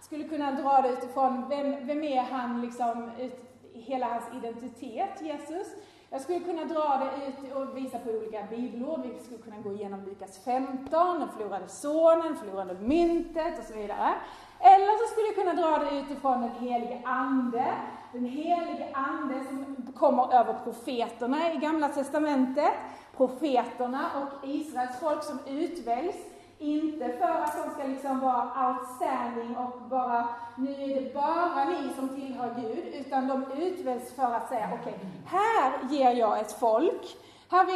Skulle 0.00 0.24
kunna 0.24 0.52
dra 0.52 0.80
det 0.82 0.88
utifrån, 0.88 1.48
vem, 1.48 1.86
vem 1.86 2.02
är 2.02 2.22
han 2.22 2.60
liksom, 2.60 3.10
ut, 3.18 3.60
hela 3.74 4.06
hans 4.06 4.24
identitet, 4.34 5.20
Jesus? 5.20 5.66
Jag 6.12 6.20
skulle 6.20 6.40
kunna 6.40 6.64
dra 6.64 7.02
det 7.02 7.26
ut 7.26 7.54
och 7.54 7.76
visa 7.76 7.98
på 7.98 8.10
olika 8.10 8.42
bibelord. 8.50 9.00
Vi 9.02 9.24
skulle 9.24 9.42
kunna 9.42 9.58
gå 9.58 9.72
igenom 9.72 10.04
Lukas 10.04 10.44
15, 10.44 11.20
den 11.20 11.28
förlorade 11.28 11.68
sonen, 11.68 12.36
förlorade 12.36 12.74
myntet 12.74 13.58
och 13.58 13.64
så 13.64 13.74
vidare. 13.74 14.14
Eller 14.60 14.98
så 14.98 15.12
skulle 15.12 15.26
jag 15.26 15.34
kunna 15.34 15.62
dra 15.62 15.84
det 15.84 15.98
utifrån 15.98 16.40
den 16.40 16.50
helige 16.50 17.00
Ande. 17.04 17.66
Den 18.12 18.24
helige 18.24 18.88
Ande 18.92 19.44
som 19.44 19.92
kommer 19.96 20.34
över 20.34 20.54
profeterna 20.64 21.52
i 21.52 21.56
Gamla 21.56 21.88
Testamentet. 21.88 22.72
Profeterna 23.16 24.10
och 24.14 24.48
Israels 24.48 25.00
folk 25.00 25.22
som 25.22 25.38
utväljs 25.46 26.16
inte 26.60 27.08
för 27.08 27.28
att 27.28 27.64
de 27.64 27.70
ska 27.70 27.84
liksom 27.84 28.20
vara 28.20 28.68
outstanding 28.68 29.56
och 29.56 29.80
bara, 29.80 30.28
nu 30.56 30.70
är 30.70 31.00
det 31.00 31.14
bara 31.14 31.64
ni 31.64 31.92
som 31.96 32.08
tillhör 32.08 32.54
Gud, 32.60 32.94
utan 32.94 33.28
de 33.28 33.44
utväljs 33.62 34.14
för 34.14 34.22
att 34.22 34.48
säga, 34.48 34.68
okej, 34.80 34.94
okay, 34.94 35.08
här 35.26 35.72
ger 35.90 36.12
jag 36.12 36.40
ett 36.40 36.60
folk, 36.60 37.16
här 37.50 37.66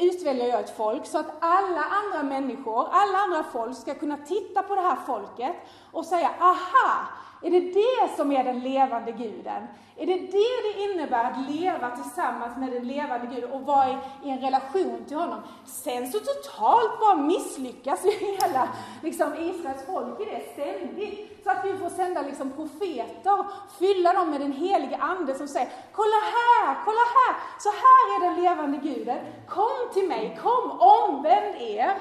utväljer 0.00 0.46
jag 0.46 0.60
ett 0.60 0.76
folk 0.76 1.06
så 1.06 1.18
att 1.18 1.32
alla 1.40 1.84
andra 1.84 2.22
människor, 2.22 2.88
alla 2.90 3.18
andra 3.18 3.42
folk 3.42 3.76
ska 3.76 3.94
kunna 3.94 4.16
titta 4.16 4.62
på 4.62 4.74
det 4.74 4.80
här 4.80 4.96
folket 5.06 5.56
och 5.92 6.04
säga, 6.04 6.30
aha, 6.40 7.06
är 7.42 7.50
det 7.50 7.60
det 7.60 8.16
som 8.16 8.32
är 8.32 8.44
den 8.44 8.60
levande 8.60 9.12
guden? 9.12 9.66
Är 9.96 10.06
det 10.06 10.16
det 10.16 10.62
det 10.62 10.82
innebär 10.82 11.24
att 11.24 11.50
leva 11.50 11.90
tillsammans 11.90 12.56
med 12.56 12.72
den 12.72 12.88
levande 12.88 13.26
guden 13.34 13.50
och 13.50 13.60
vara 13.60 13.88
i, 13.88 13.96
i 14.24 14.30
en 14.30 14.40
relation 14.40 15.04
till 15.08 15.16
honom? 15.16 15.40
Sen 15.66 16.12
så 16.12 16.18
totalt 16.18 17.00
bara 17.00 17.16
misslyckas 17.16 18.04
ju 18.04 18.10
hela 18.10 18.68
liksom, 19.02 19.34
Israels 19.34 19.86
folk 19.86 20.20
i 20.20 20.24
det 20.24 20.52
ständigt. 20.52 21.40
Så 21.44 21.50
att 21.50 21.64
vi 21.64 21.76
får 21.76 21.88
sända 21.88 22.22
liksom, 22.22 22.50
profeter, 22.50 23.44
fylla 23.78 24.12
dem 24.12 24.30
med 24.30 24.40
den 24.40 24.52
helige 24.52 24.96
Ande 24.96 25.34
som 25.34 25.48
säger 25.48 25.68
Kolla 25.92 26.20
här, 26.36 26.76
kolla 26.84 27.00
här, 27.18 27.36
så 27.58 27.68
här 27.68 28.16
är 28.16 28.20
den 28.26 28.44
levande 28.44 28.78
guden. 28.78 29.18
Kom 29.48 29.92
till 29.94 30.08
mig, 30.08 30.38
kom, 30.42 30.80
omvänd 30.80 31.54
er. 31.60 31.94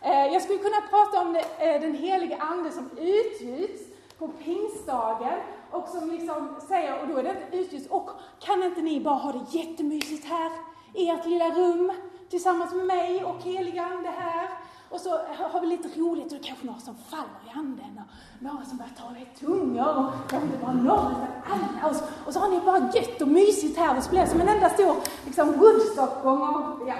Eh, 0.00 0.26
jag 0.32 0.42
skulle 0.42 0.58
kunna 0.58 0.80
prata 0.90 1.20
om 1.20 1.32
det, 1.32 1.44
eh, 1.58 1.80
den 1.80 1.94
helige 1.94 2.36
Ande 2.36 2.70
som 2.70 2.90
utgjuts 2.98 3.93
på 4.18 4.28
pingstdagen 4.28 5.40
och 5.70 5.88
som 5.88 6.10
liksom 6.10 6.56
säger, 6.68 7.00
och 7.00 7.08
då 7.08 7.16
är 7.16 7.22
det 7.22 7.36
utljus, 7.52 7.86
och 7.86 8.10
kan 8.40 8.62
inte 8.62 8.80
ni 8.82 9.00
bara 9.00 9.14
ha 9.14 9.32
det 9.32 9.58
jättemysigt 9.58 10.24
här 10.26 10.50
i 10.94 11.08
ert 11.08 11.26
lilla 11.26 11.50
rum 11.50 11.92
tillsammans 12.30 12.74
med 12.74 12.86
mig 12.86 13.24
och 13.24 13.42
heliga 13.42 13.82
Ande 13.82 14.10
här? 14.10 14.48
Och 14.94 15.00
så 15.00 15.10
har 15.52 15.60
vi 15.60 15.66
lite 15.66 16.00
roligt 16.00 16.32
och 16.32 16.38
det 16.38 16.44
kanske 16.44 16.66
några 16.66 16.80
som 16.80 16.96
faller 17.10 17.40
i 17.46 17.58
anden 17.58 18.00
och 18.02 18.42
några 18.42 18.64
som 18.64 18.78
börjar 18.78 18.92
tala 19.02 19.18
i 19.18 19.26
tungor 19.40 19.96
och 19.96 20.12
det 20.30 20.58
bara 20.62 20.72
några 20.72 21.10
utan 21.10 21.52
alla 21.52 21.88
och 21.88 21.96
så, 21.96 22.04
och 22.26 22.32
så 22.32 22.38
har 22.40 22.48
ni 22.48 22.60
bara 22.60 22.78
gött 22.78 23.22
och 23.22 23.28
mysigt 23.28 23.78
här 23.78 23.96
och 23.96 24.02
så 24.02 24.10
blir 24.10 24.20
det 24.20 24.26
som 24.26 24.40
en 24.40 24.48
enda 24.48 24.68
stor 24.68 24.96
liksom 25.24 25.52
Woodstock-gång 25.52 26.42
och 26.42 26.88
ja, 26.88 26.94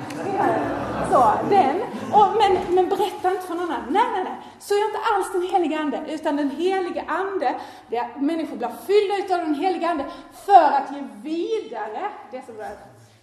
så, 1.11 1.49
den. 1.51 1.77
Och, 2.13 2.27
men, 2.41 2.75
men 2.75 2.89
berätta 2.89 3.31
inte 3.31 3.47
för 3.47 3.55
någon 3.55 3.71
annan. 3.71 3.93
Nej, 3.93 4.05
nej, 4.13 4.25
nej. 4.25 4.37
Så 4.61 4.75
är 4.75 4.87
inte 4.87 5.01
alls 5.15 5.33
den 5.33 5.43
helige 5.43 5.79
Ande, 5.79 6.05
utan 6.09 6.37
den 6.37 6.51
helige 6.51 7.05
Ande, 7.09 7.61
det 7.89 8.09
människor 8.21 8.57
blir 8.57 8.71
fyllda 8.87 9.35
av 9.35 9.41
den 9.41 9.55
helige 9.55 9.89
Ande 9.89 10.05
för 10.33 10.67
att 10.79 10.93
ge 10.95 11.05
vidare 11.23 12.11
det 12.31 12.47
som 12.47 12.57
de 12.57 12.65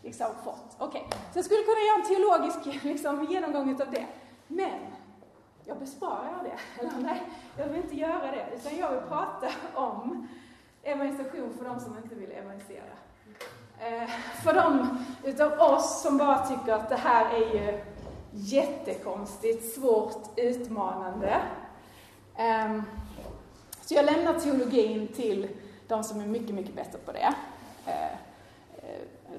liksom 0.03 0.27
fått. 0.43 0.75
Okej, 0.77 1.03
okay. 1.07 1.19
så 1.31 1.37
jag 1.37 1.45
skulle 1.45 1.63
kunna 1.63 1.81
göra 1.87 1.99
en 2.01 2.07
teologisk 2.07 2.83
liksom, 2.83 3.27
genomgång 3.29 3.81
av 3.81 3.91
det. 3.91 4.05
Men 4.51 4.79
jag 5.65 5.79
besparar 5.79 6.43
det. 6.43 6.81
Eller 6.81 6.91
nej, 7.03 7.22
jag 7.58 7.67
vill 7.67 7.77
inte 7.77 7.96
göra 7.96 8.31
det. 8.31 8.46
Utan 8.55 8.77
jag 8.77 8.91
vill 8.91 9.01
prata 9.01 9.48
om 9.74 10.27
evangelisation 10.84 11.53
för 11.58 11.65
de 11.65 11.79
som 11.79 11.98
inte 11.98 12.15
vill 12.15 12.31
evangelisera. 12.31 12.93
Eh, 13.79 14.10
för 14.43 14.53
de 14.53 14.98
utav 15.24 15.60
oss 15.60 16.01
som 16.01 16.17
bara 16.17 16.48
tycker 16.48 16.74
att 16.74 16.89
det 16.89 16.96
här 16.96 17.36
är 17.36 17.53
ju 17.53 17.79
jättekonstigt, 18.31 19.74
svårt, 19.74 20.39
utmanande. 20.39 21.41
Eh, 22.36 22.81
så 23.81 23.93
jag 23.93 24.05
lämnar 24.05 24.39
teologin 24.39 25.08
till 25.08 25.48
de 25.88 26.03
som 26.03 26.22
är 26.22 26.25
mycket, 26.25 26.55
mycket 26.55 26.75
bättre 26.75 27.00
på 27.05 27.12
det. 27.12 27.34
Eh, 27.86 28.17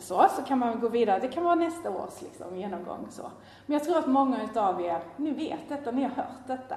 så, 0.02 0.26
så 0.36 0.42
kan 0.42 0.58
man 0.58 0.80
gå 0.80 0.88
vidare. 0.88 1.18
Det 1.18 1.28
kan 1.28 1.44
vara 1.44 1.54
nästa 1.54 1.90
års 1.90 2.22
liksom, 2.22 2.56
genomgång. 2.56 3.06
Så. 3.10 3.22
Men 3.66 3.74
jag 3.74 3.84
tror 3.84 3.98
att 3.98 4.06
många 4.06 4.44
utav 4.44 4.80
er, 4.80 5.00
ni 5.16 5.30
vet 5.30 5.68
detta, 5.68 5.90
ni 5.90 6.02
har 6.02 6.10
hört 6.10 6.46
detta. 6.46 6.76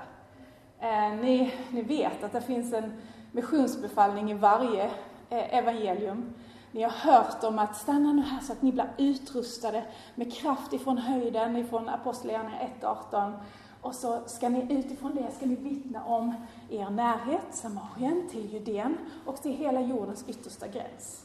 Eh, 0.80 1.16
ni, 1.22 1.54
ni 1.72 1.82
vet 1.82 2.24
att 2.24 2.32
det 2.32 2.42
finns 2.42 2.74
en 2.74 2.94
missionsbefallning 3.32 4.32
i 4.32 4.34
varje 4.34 4.86
eh, 5.30 5.58
evangelium. 5.58 6.34
Ni 6.72 6.84
har 6.84 6.92
hört 6.92 7.44
om 7.44 7.60
att 7.60 7.76
stanna 7.76 8.14
nu 8.14 8.22
här 8.22 8.40
så 8.40 8.54
att 8.54 8.62
ni 8.62 8.72
blir 8.72 8.90
utrustade 8.98 9.84
med 10.16 10.34
kraft 10.34 10.74
ifrån 10.74 10.98
höjden, 10.98 11.58
ifrån 11.58 11.90
Apostlagärningarna 11.90 12.58
1.18. 12.82 13.34
Och 13.82 13.96
så 13.96 14.22
ska 14.26 14.50
ni 14.50 14.74
utifrån 14.74 15.16
det 15.16 15.32
ska 15.36 15.46
ni 15.46 15.56
vittna 15.56 16.04
om 16.06 16.36
er 16.70 16.90
närhet, 16.90 17.46
Samarien, 17.52 18.30
till 18.30 18.54
Judeen 18.54 18.98
och 19.26 19.42
till 19.42 19.54
hela 19.54 19.82
jordens 19.82 20.26
yttersta 20.28 20.68
gräns. 20.68 21.25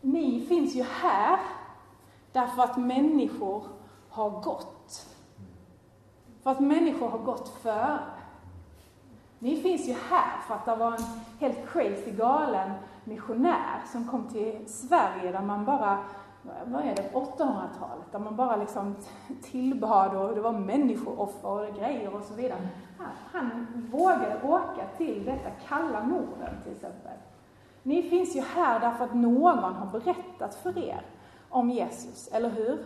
Ni 0.00 0.46
finns 0.48 0.74
ju 0.74 0.82
här 0.82 1.38
Därför 2.32 2.62
att 2.62 2.76
människor 2.76 3.64
har 4.08 4.30
gått. 4.30 5.06
För 6.42 6.50
att 6.50 6.60
människor 6.60 7.08
har 7.08 7.18
gått 7.18 7.48
före. 7.48 7.98
Ni 9.38 9.56
finns 9.56 9.88
ju 9.88 9.92
här 9.92 10.40
för 10.46 10.54
att 10.54 10.64
det 10.64 10.76
var 10.76 10.92
en 10.92 11.04
helt 11.40 11.68
crazy 11.72 12.10
galen 12.10 12.70
missionär 13.04 13.82
som 13.92 14.08
kom 14.08 14.28
till 14.28 14.68
Sverige 14.68 15.32
där 15.32 15.42
man 15.42 15.64
bara, 15.64 15.98
vad 16.64 16.84
är 16.84 16.94
det, 16.96 17.10
800-talet, 17.12 18.12
där 18.12 18.18
man 18.18 18.36
bara 18.36 18.56
liksom 18.56 18.96
tillbad 19.42 20.16
och 20.16 20.34
det 20.34 20.40
var 20.40 20.52
människooffer 20.52 21.48
och 21.48 21.76
grejer 21.76 22.14
och 22.14 22.22
så 22.22 22.34
vidare. 22.34 22.68
Han, 22.98 23.08
han 23.32 23.66
vågade 23.90 24.40
åka 24.42 24.86
till 24.96 25.24
detta 25.24 25.50
kalla 25.68 26.04
Norden 26.04 26.54
till 26.64 26.72
exempel. 26.72 27.12
Ni 27.82 28.02
finns 28.02 28.36
ju 28.36 28.40
här 28.40 28.80
därför 28.80 29.04
att 29.04 29.14
någon 29.14 29.74
har 29.74 29.86
berättat 29.86 30.54
för 30.54 30.78
er 30.78 31.02
om 31.48 31.70
Jesus, 31.70 32.28
eller 32.32 32.50
hur? 32.50 32.84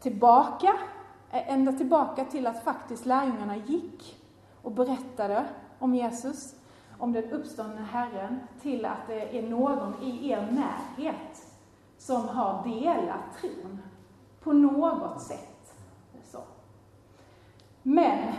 Tillbaka, 0.00 0.74
ända 1.30 1.72
tillbaka 1.72 2.24
till 2.24 2.46
att 2.46 2.64
faktiskt 2.64 3.06
lärjungarna 3.06 3.56
gick 3.56 4.16
och 4.62 4.72
berättade 4.72 5.44
om 5.78 5.94
Jesus, 5.94 6.54
om 6.98 7.12
den 7.12 7.30
uppståndne 7.30 7.82
Herren, 7.90 8.40
till 8.62 8.84
att 8.84 9.06
det 9.06 9.38
är 9.38 9.42
någon 9.42 9.94
i 10.02 10.30
er 10.30 10.48
närhet 10.50 11.46
som 11.98 12.28
har 12.28 12.64
delat 12.64 13.40
tron 13.40 13.82
på 14.42 14.52
något 14.52 15.22
sätt. 15.22 15.74
Så. 16.24 16.38
Men 17.82 18.34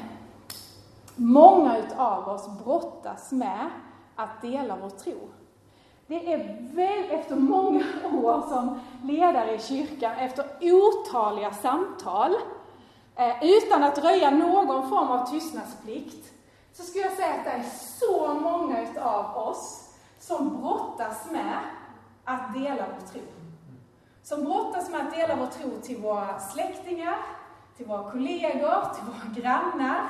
många 1.16 1.78
utav 1.78 2.30
oss 2.30 2.64
brottas 2.64 3.32
med 3.32 3.70
att 4.16 4.42
dela 4.42 4.78
vår 4.82 4.90
tro. 4.90 5.18
Det 6.12 6.34
är 6.34 6.58
väl 6.74 7.20
efter 7.20 7.36
många 7.36 7.86
år 8.24 8.50
som 8.50 8.80
ledare 9.04 9.56
i 9.56 9.60
kyrkan, 9.60 10.12
efter 10.12 10.46
otaliga 10.62 11.54
samtal, 11.54 12.36
eh, 13.16 13.44
utan 13.44 13.84
att 13.84 14.04
röja 14.04 14.32
någon 14.32 14.90
form 14.90 15.08
av 15.08 15.32
tystnadsplikt, 15.32 16.34
så 16.74 16.84
skulle 16.84 17.04
jag 17.04 17.14
säga 17.14 17.34
att 17.34 17.44
det 17.44 17.52
är 17.52 17.64
så 18.00 18.34
många 18.34 18.82
utav 18.82 19.38
oss 19.38 19.94
som 20.20 20.62
brottas 20.62 21.32
med 21.32 21.60
att 22.24 22.54
dela 22.54 22.86
vår 23.00 23.08
tro. 23.08 23.22
Som 24.24 24.44
brottas 24.44 24.90
med 24.90 25.02
att 25.02 25.16
dela 25.16 25.36
vår 25.36 25.48
tro 25.48 25.70
till 25.82 25.98
våra 25.98 26.40
släktingar, 26.40 27.18
till 27.78 27.86
våra 27.86 28.12
kollegor, 28.12 28.94
till 28.96 29.04
våra 29.06 29.42
grannar, 29.42 30.10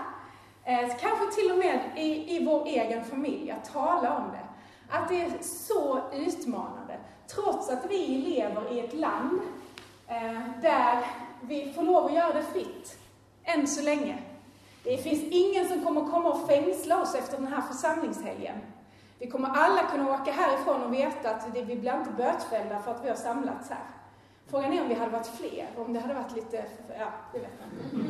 eh, 0.63 0.89
kanske 1.00 1.31
till 1.36 1.51
och 1.51 1.58
med 1.58 1.79
i, 1.96 2.36
i 2.36 2.46
vår 2.46 2.65
egen 2.65 3.05
familj, 3.05 3.51
att 3.51 3.74
tala 3.74 4.17
om 4.17 4.24
det. 4.31 4.50
Att 4.91 5.10
det 5.10 5.21
är 5.21 5.31
så 5.41 6.01
utmanande, 6.13 6.98
trots 7.27 7.69
att 7.69 7.86
vi 7.89 8.07
lever 8.07 8.74
i 8.74 8.79
ett 8.79 8.93
land 8.93 9.41
eh, 10.07 10.39
där 10.62 11.05
vi 11.41 11.74
får 11.74 11.83
lov 11.83 12.05
att 12.05 12.13
göra 12.13 12.33
det 12.33 12.43
fritt, 12.43 12.98
än 13.43 13.67
så 13.67 13.81
länge. 13.81 14.17
Det 14.83 14.98
finns 14.98 15.24
ingen 15.24 15.67
som 15.67 15.86
kommer 15.86 16.12
komma 16.12 16.29
och 16.29 16.48
fängsla 16.48 17.01
oss 17.01 17.15
efter 17.15 17.38
den 17.38 17.48
här 17.48 17.62
församlingshelgen. 17.62 18.55
Vi 19.19 19.27
kommer 19.27 19.50
alla 19.50 19.83
kunna 19.83 20.12
åka 20.12 20.31
härifrån 20.31 20.83
och 20.83 20.93
veta 20.93 21.29
att 21.29 21.53
det, 21.53 21.62
vi 21.62 21.75
blir 21.75 21.98
inte 21.98 22.12
bötfällda 22.17 22.79
för 22.79 22.91
att 22.91 23.03
vi 23.05 23.10
har 23.10 23.15
samlats 23.15 23.69
här. 23.69 23.83
Frågan 24.48 24.74
är 24.74 24.81
om 24.81 24.88
vi 24.88 24.93
hade 24.93 25.12
varit 25.12 25.27
fler, 25.27 25.67
om 25.77 25.93
det 25.93 26.00
hade 26.00 26.13
varit 26.13 26.36
lite, 26.36 26.65
ja, 27.00 27.07
det 27.33 27.39
vet 27.39 27.51
man 27.60 28.01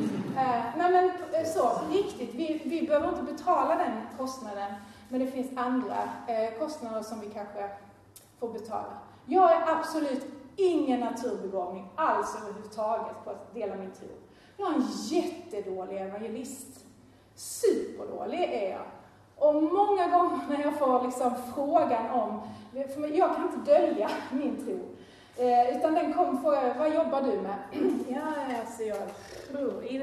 eh, 0.46 0.62
Nej 0.76 0.92
men 0.92 1.04
eh, 1.04 1.48
så, 1.54 1.80
riktigt, 1.90 2.34
vi, 2.34 2.62
vi 2.64 2.86
behöver 2.86 3.08
inte 3.08 3.32
betala 3.32 3.74
den 3.74 3.92
kostnaden 4.18 4.72
men 5.12 5.20
det 5.20 5.26
finns 5.26 5.50
andra 5.56 5.96
eh, 6.26 6.58
kostnader 6.58 7.02
som 7.02 7.20
vi 7.20 7.26
kanske 7.26 7.70
får 8.40 8.48
betala. 8.48 8.98
Jag 9.26 9.52
är 9.52 9.76
absolut 9.76 10.26
ingen 10.56 11.00
naturbegåvning 11.00 11.88
alls 11.94 12.36
överhuvudtaget 12.42 13.24
på 13.24 13.30
att 13.30 13.54
dela 13.54 13.76
min 13.76 13.90
tro. 13.90 14.08
Jag 14.56 14.72
är 14.72 14.74
en 14.74 14.86
jättedålig 15.08 15.96
evangelist. 15.96 16.84
Superdålig 17.34 18.40
är 18.42 18.70
jag. 18.70 18.86
Och 19.36 19.62
många 19.62 20.08
gånger 20.08 20.40
när 20.48 20.62
jag 20.62 20.78
får 20.78 21.02
liksom 21.02 21.34
frågan 21.54 22.10
om, 22.10 22.40
för 22.72 23.18
jag 23.18 23.36
kan 23.36 23.44
inte 23.44 23.72
dölja 23.72 24.10
min 24.32 24.64
tro. 24.64 24.78
Eh, 25.36 25.76
utan 25.76 25.94
den 25.94 26.14
kom 26.14 26.42
fråga, 26.42 26.74
vad 26.78 26.94
jobbar 26.94 27.22
du 27.22 27.40
med? 27.40 27.56
ja, 28.08 28.20
alltså 28.60 28.82
jag, 28.82 28.98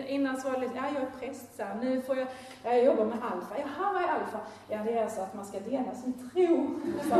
innan 0.07 0.41
så 0.41 0.49
var 0.49 0.55
det 0.55 0.61
lite, 0.61 0.75
ja 0.75 0.83
jag 0.93 1.03
är 1.03 1.11
präst 1.19 1.57
så 1.57 1.63
Nu 1.81 2.01
får 2.01 2.17
jag, 2.17 2.27
jag 2.63 2.83
jobbar 2.83 3.05
med 3.05 3.17
alfa. 3.23 3.55
Jaha, 3.57 3.93
vad 3.93 4.03
är 4.03 4.07
alfa? 4.07 4.39
Ja, 4.67 4.77
det 4.85 4.93
är 4.93 5.03
alltså 5.03 5.21
att 5.21 5.33
man 5.33 5.45
ska 5.45 5.59
dela 5.59 5.95
sin 5.95 6.13
tro. 6.13 6.79
Så, 7.03 7.09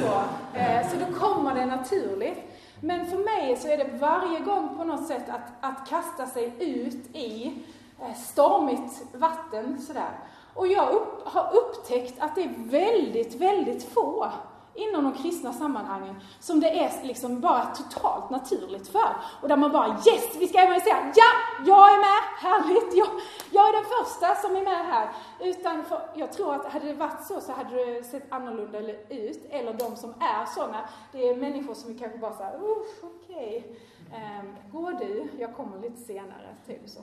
så, 0.00 0.22
eh, 0.58 0.88
så 0.90 0.96
då 0.96 1.18
kommer 1.18 1.54
det 1.54 1.66
naturligt. 1.66 2.38
Men 2.80 3.06
för 3.06 3.18
mig 3.18 3.56
så 3.56 3.68
är 3.68 3.76
det 3.76 3.90
varje 3.98 4.40
gång 4.40 4.76
på 4.76 4.84
något 4.84 5.06
sätt 5.06 5.24
att, 5.28 5.72
att 5.72 5.88
kasta 5.88 6.26
sig 6.26 6.52
ut 6.58 7.16
i 7.16 7.52
eh, 8.00 8.14
stormigt 8.14 9.02
vatten 9.12 9.80
sådär. 9.80 10.10
Och 10.54 10.66
jag 10.66 10.90
upp, 10.90 11.22
har 11.24 11.56
upptäckt 11.56 12.22
att 12.22 12.34
det 12.34 12.42
är 12.42 12.54
väldigt, 12.56 13.34
väldigt 13.34 13.82
få 13.82 14.32
inom 14.74 15.04
de 15.04 15.14
kristna 15.22 15.52
sammanhangen 15.52 16.20
som 16.40 16.60
det 16.60 16.84
är 16.84 16.92
liksom 17.02 17.40
bara 17.40 17.66
totalt 17.66 18.30
naturligt 18.30 18.88
för. 18.88 19.16
Och 19.40 19.48
där 19.48 19.56
man 19.56 19.72
bara 19.72 19.88
yes, 19.88 20.36
vi 20.38 20.48
ska 20.48 20.58
evangelisera, 20.58 21.12
ja, 21.14 21.30
jag 21.66 21.94
är 21.94 21.98
med, 21.98 22.22
härligt, 22.50 22.96
jag, 22.96 23.08
jag 23.50 23.68
är 23.68 23.72
den 23.72 23.84
första 23.84 24.34
som 24.34 24.56
är 24.56 24.64
med 24.64 24.86
här. 24.86 25.08
Utan 25.40 25.84
för, 25.84 26.00
jag 26.14 26.32
tror 26.32 26.54
att 26.54 26.72
hade 26.72 26.86
det 26.86 26.94
varit 26.94 27.26
så 27.26 27.40
så 27.40 27.52
hade 27.52 27.84
det 27.84 28.04
sett 28.04 28.32
annorlunda 28.32 28.78
ut, 29.08 29.46
eller 29.50 29.72
de 29.72 29.96
som 29.96 30.10
är 30.10 30.44
sådana, 30.54 30.88
det 31.12 31.28
är 31.28 31.36
människor 31.36 31.74
som 31.74 31.92
vi 31.92 31.98
kanske 31.98 32.18
bara 32.18 32.32
såhär, 32.32 32.60
okej, 33.02 33.78
ehm, 34.12 34.54
okay. 34.54 34.72
um, 34.72 34.72
går 34.72 34.92
du, 34.92 35.28
jag 35.38 35.56
kommer 35.56 35.78
lite 35.78 36.00
senare, 36.00 36.56
typ 36.66 36.88
så. 36.88 37.00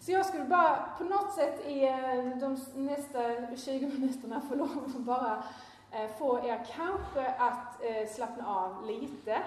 Så 0.00 0.12
jag 0.12 0.26
skulle 0.26 0.44
bara 0.44 0.88
på 0.98 1.04
något 1.04 1.32
sätt 1.32 1.66
i 1.66 1.84
eh, 1.88 2.38
de 2.40 2.58
nästa 2.74 3.18
20 3.56 3.86
minuterna 3.86 4.40
få 4.48 4.54
lov 4.54 4.84
att 4.86 5.00
bara 5.00 5.42
Eh, 5.94 6.10
få 6.18 6.38
er 6.38 6.66
kanske 6.76 7.34
att 7.38 7.82
eh, 7.82 8.08
slappna 8.14 8.46
av 8.46 8.86
lite 8.86 9.38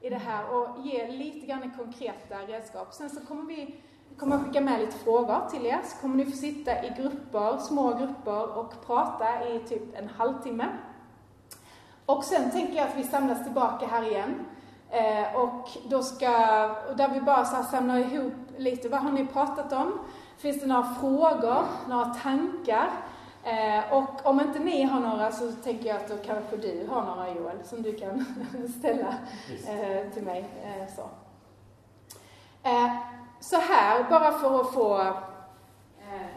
i 0.00 0.10
det 0.10 0.16
här 0.16 0.54
och 0.54 0.86
ge 0.86 1.08
lite 1.08 1.46
grann 1.46 1.72
konkreta 1.76 2.38
redskap. 2.46 2.94
Sen 2.94 3.10
så 3.10 3.20
kommer 3.20 3.42
vi 3.42 3.74
kommer 4.18 4.38
skicka 4.38 4.60
med 4.60 4.80
lite 4.80 4.98
frågor 4.98 5.48
till 5.50 5.66
er, 5.66 5.78
så 5.84 5.96
kommer 6.00 6.16
ni 6.16 6.24
få 6.24 6.36
sitta 6.36 6.84
i 6.84 6.94
grupper, 6.98 7.58
små 7.58 7.94
grupper 7.94 8.58
och 8.58 8.86
prata 8.86 9.48
i 9.48 9.58
typ 9.58 9.98
en 9.98 10.08
halvtimme. 10.08 10.66
Och 12.06 12.24
sen 12.24 12.50
tänker 12.50 12.74
jag 12.74 12.88
att 12.88 12.96
vi 12.96 13.04
samlas 13.04 13.44
tillbaka 13.44 13.86
här 13.86 14.02
igen. 14.02 14.46
Eh, 14.90 15.36
och 15.36 15.68
då 15.88 16.02
ska, 16.02 16.30
där 16.96 17.08
vi 17.14 17.20
bara 17.20 17.44
så 17.44 17.62
samlar 17.62 17.98
ihop 17.98 18.34
lite, 18.56 18.88
vad 18.88 19.00
har 19.00 19.12
ni 19.12 19.26
pratat 19.26 19.72
om? 19.72 19.98
Finns 20.38 20.60
det 20.60 20.66
några 20.66 20.94
frågor, 21.00 21.64
några 21.88 22.04
tankar? 22.04 22.90
Eh, 23.46 23.92
och 23.92 24.26
om 24.26 24.40
inte 24.40 24.58
ni 24.58 24.82
har 24.82 25.00
några 25.00 25.32
så 25.32 25.52
tänker 25.52 25.88
jag 25.88 25.96
att 25.96 26.08
då 26.08 26.16
kanske 26.16 26.56
du 26.56 26.86
har 26.90 27.04
några 27.04 27.30
Joel, 27.30 27.64
som 27.64 27.82
du 27.82 27.96
kan 27.96 28.24
ställa 28.78 29.14
eh, 29.68 30.12
till 30.12 30.22
mig. 30.22 30.46
Eh, 30.64 30.94
så. 30.96 31.02
Så 33.40 33.56
här, 33.56 34.10
bara 34.10 34.32
för 34.32 34.60
att 34.60 34.72
få, 34.72 35.12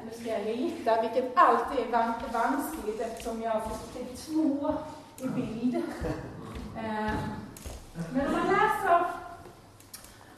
nu 0.06 0.12
ska 0.22 0.30
jag 0.30 0.48
rita, 0.48 1.02
vilket 1.02 1.32
alltid 1.36 1.80
är 1.80 1.92
vanskligt 2.34 3.02
eftersom 3.02 3.42
jag 3.42 3.52
har 3.52 3.62
fått 3.62 4.18
två 4.18 4.74
i 5.18 5.28
bild. 5.28 5.84
Men 8.14 8.28
om 8.28 8.34
man 8.34 8.48
läser, 8.48 9.06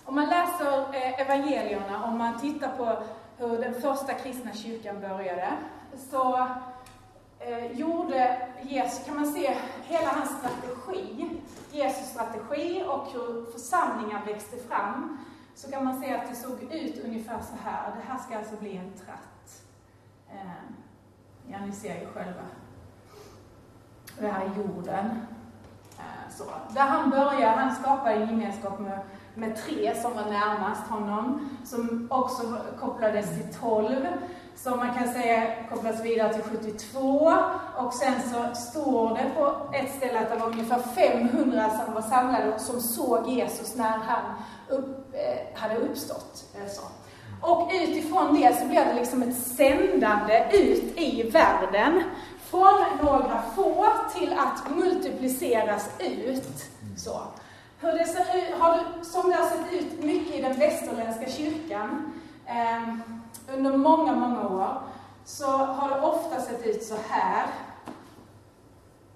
om 0.06 0.16
man 0.16 0.30
läser 0.30 0.94
evangelierna, 1.22 2.06
om 2.06 2.18
man 2.18 2.40
tittar 2.40 2.78
på 2.78 3.04
hur 3.38 3.58
den 3.58 3.82
första 3.82 4.14
kristna 4.14 4.54
kyrkan 4.54 5.02
började, 5.02 5.58
så 6.10 6.48
eh, 7.40 7.72
gjorde 7.72 8.48
Jesus, 8.62 9.06
kan 9.06 9.16
man 9.16 9.34
se 9.34 9.58
hela 9.84 10.10
hans 10.10 10.30
strategi, 10.40 11.42
Jesus 11.72 12.08
strategi 12.08 12.84
och 12.88 13.08
hur 13.14 13.52
församlingar 13.52 14.26
växte 14.26 14.58
fram, 14.58 15.18
så 15.56 15.72
kan 15.72 15.86
man 15.86 16.02
se 16.02 16.14
att 16.14 16.30
det 16.30 16.36
såg 16.36 16.64
ut 16.64 17.06
ungefär 17.06 17.40
så 17.40 17.56
här. 17.64 17.92
Det 17.96 18.12
här 18.12 18.20
ska 18.20 18.38
alltså 18.38 18.56
bli 18.56 18.78
en 18.78 18.92
tratt. 18.94 19.64
Eh, 20.30 20.74
ja, 21.48 21.58
ni 21.66 21.72
ser 21.72 22.02
ju 22.02 22.08
själva. 22.08 22.44
Det 24.20 24.28
här 24.28 24.46
är 24.46 24.56
jorden. 24.58 25.22
Eh, 25.98 26.32
så. 26.38 26.44
Där 26.70 26.82
han 26.82 27.10
börjar, 27.10 27.56
han 27.58 27.76
skapar 27.76 28.12
en 28.12 28.30
gemenskap 28.30 28.80
med 28.80 29.00
med 29.36 29.56
tre 29.56 29.96
som 30.02 30.14
var 30.14 30.26
närmast 30.26 30.88
honom, 30.88 31.50
som 31.66 32.08
också 32.12 32.58
kopplades 32.80 33.30
till 33.30 33.60
12, 33.60 34.08
som 34.56 34.78
man 34.78 34.94
kan 34.94 35.14
säga 35.14 35.48
kopplas 35.70 36.06
vidare 36.06 36.34
till 36.34 36.44
72. 36.44 37.34
Och 37.78 37.94
sen 37.94 38.14
så 38.34 38.56
står 38.56 39.16
det 39.16 39.32
på 39.36 39.76
ett 39.76 39.96
ställe 39.98 40.20
att 40.20 40.30
det 40.30 40.36
var 40.36 40.48
ungefär 40.48 40.80
500 40.96 41.70
som 41.70 41.94
var 41.94 42.02
samlade 42.02 42.54
och 42.54 42.62
som 42.62 42.82
såg 42.82 43.28
Jesus 43.28 43.76
när 43.76 43.98
han 43.98 44.24
upp, 44.70 45.14
eh, 45.14 45.60
hade 45.62 45.76
uppstått. 45.76 46.44
Eh, 46.56 46.72
så. 46.72 46.82
Och 47.42 47.72
utifrån 47.74 48.42
det 48.42 48.60
så 48.60 48.66
blir 48.66 48.86
det 48.86 48.94
liksom 48.94 49.24
ett 49.24 49.38
sändande 49.38 50.48
ut 50.52 51.00
i 51.00 51.30
världen. 51.30 52.04
Från 52.44 52.84
några 53.02 53.44
få 53.56 53.88
till 54.18 54.34
att 54.34 54.76
multipliceras 54.78 55.90
ut. 56.00 56.66
Så. 56.98 57.22
hur 57.80 57.92
det 57.92 58.06
ser 58.06 58.38
ut, 58.38 58.60
har 58.60 58.78
du, 58.78 59.06
som 59.06 59.30
det 59.30 59.36
har 59.36 59.50
sett 59.50 59.74
ut 59.74 60.04
mycket 60.04 60.36
i 60.36 60.42
den 60.42 60.60
västerländska 60.60 61.30
kyrkan 61.30 62.14
eh, 62.46 62.96
under 63.54 63.78
många, 63.78 64.16
många 64.16 64.48
år, 64.48 64.82
så 65.26 65.48
har 65.48 65.90
det 65.90 66.02
ofta 66.02 66.42
sett 66.42 66.66
ut 66.66 66.84
så 66.84 66.96
här 67.10 67.46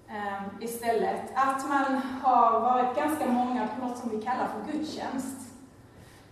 eh, 0.08 0.42
istället. 0.60 1.22
Att 1.34 1.68
man 1.68 2.00
har 2.22 2.60
varit 2.60 2.96
ganska 2.96 3.26
många 3.26 3.68
på 3.68 3.86
något 3.86 3.98
som 3.98 4.10
vi 4.10 4.22
kallar 4.22 4.46
för 4.46 4.72
gudstjänst. 4.72 5.36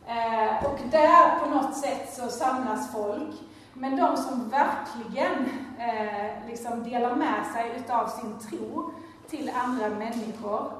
Eh, 0.06 0.64
och 0.64 0.78
där 0.90 1.38
på 1.38 1.50
något 1.50 1.76
sätt 1.76 2.14
så 2.14 2.28
samlas 2.28 2.92
folk. 2.92 3.34
Men 3.74 3.96
de 3.96 4.16
som 4.16 4.48
verkligen 4.48 5.48
eh, 5.78 6.46
liksom 6.48 6.84
delar 6.84 7.14
med 7.14 7.46
sig 7.54 7.72
utav 7.76 8.08
sin 8.08 8.38
tro 8.38 8.90
till 9.28 9.52
andra 9.64 9.88
människor 9.88 10.72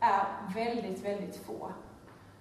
är 0.00 0.24
väldigt, 0.54 1.04
väldigt 1.04 1.46
få. 1.46 1.70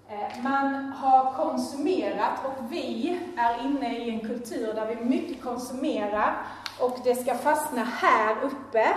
Eh, 0.07 0.43
man 0.43 0.91
har 0.91 1.31
konsumerat 1.31 2.45
och 2.45 2.71
vi 2.71 3.19
är 3.37 3.65
inne 3.65 3.97
i 3.97 4.09
en 4.09 4.19
kultur 4.19 4.73
där 4.73 4.85
vi 4.85 5.05
mycket 5.05 5.43
konsumerar 5.43 6.35
och 6.79 6.97
det 7.03 7.15
ska 7.15 7.35
fastna 7.35 7.83
här 7.83 8.35
uppe. 8.43 8.87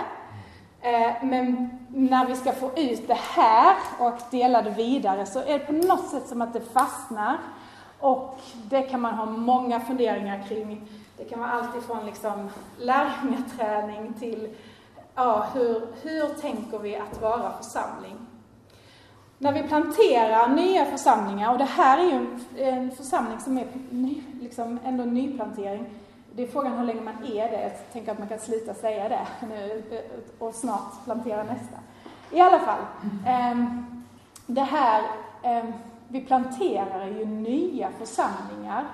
Eh, 0.81 1.25
men 1.25 1.71
när 1.89 2.27
vi 2.27 2.35
ska 2.35 2.53
få 2.53 2.71
ut 2.77 3.09
det 3.09 3.19
här 3.19 3.77
och 3.99 4.19
dela 4.31 4.63
det 4.63 4.71
vidare 4.71 5.27
så 5.27 5.39
är 5.39 5.59
det 5.59 5.67
på 5.67 5.73
något 5.73 6.09
sätt 6.09 6.29
som 6.29 6.43
att 6.43 6.53
det 6.53 6.61
fastnar. 6.61 7.39
Och 8.01 8.41
det 8.71 8.83
kan 8.83 9.01
man 9.01 9.15
ha 9.15 9.27
många 9.27 9.81
funderingar 9.81 10.43
kring. 10.49 10.89
Det 11.17 11.25
kan 11.25 11.41
vara 11.41 11.51
allt 11.51 11.77
ifrån 11.77 12.07
liksom 12.07 12.51
lärjungaträning 12.79 14.13
till 14.13 14.57
ja, 15.15 15.47
hur, 15.55 15.87
hur 16.03 16.41
tänker 16.41 16.79
vi 16.79 16.97
att 16.97 17.23
vara 17.23 17.53
församling? 17.63 18.28
När 19.41 19.53
vi 19.53 19.63
planterar 19.63 20.49
nya 20.49 20.85
församlingar, 20.85 21.53
och 21.53 21.59
det 21.59 21.65
här 21.65 21.99
är 21.99 22.05
ju 22.05 22.11
en, 22.11 22.41
en 22.57 22.91
församling 22.91 23.41
som 23.41 23.59
är 23.59 23.67
ny, 23.91 24.23
liksom 24.41 24.79
ändå 24.85 25.05
nyplantering. 25.05 25.85
Det 26.33 26.43
är 26.43 26.47
frågan 26.47 26.79
hur 26.79 26.85
länge 26.85 27.01
man 27.01 27.25
är 27.25 27.51
det. 27.51 27.63
Jag 27.63 27.93
tänker 27.93 28.13
att 28.13 28.19
man 28.19 28.29
kan 28.29 28.39
sluta 28.39 28.75
säga 28.75 29.09
det 29.09 29.27
nu 29.49 29.85
och 30.39 30.55
snart 30.55 31.05
plantera 31.05 31.43
nästa. 31.43 31.79
I 32.31 32.41
alla 32.41 32.59
fall, 32.59 32.81
ehm, 33.27 33.85
det 34.47 34.63
här, 34.63 35.03
ehm, 35.43 35.73
vi 36.09 36.21
planterar 36.21 37.07
ju 37.07 37.25
nya 37.25 37.91
församlingar. 37.91 38.85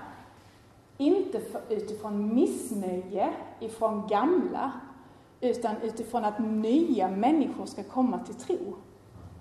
Inte 0.99 1.41
utifrån 1.69 2.35
missnöje 2.35 3.33
ifrån 3.61 4.07
gamla, 4.09 4.73
utan 5.41 5.77
utifrån 5.83 6.25
att 6.25 6.39
nya 6.39 7.09
människor 7.09 7.67
ska 7.67 7.83
komma 7.83 8.19
till 8.19 8.35
tro. 8.35 8.77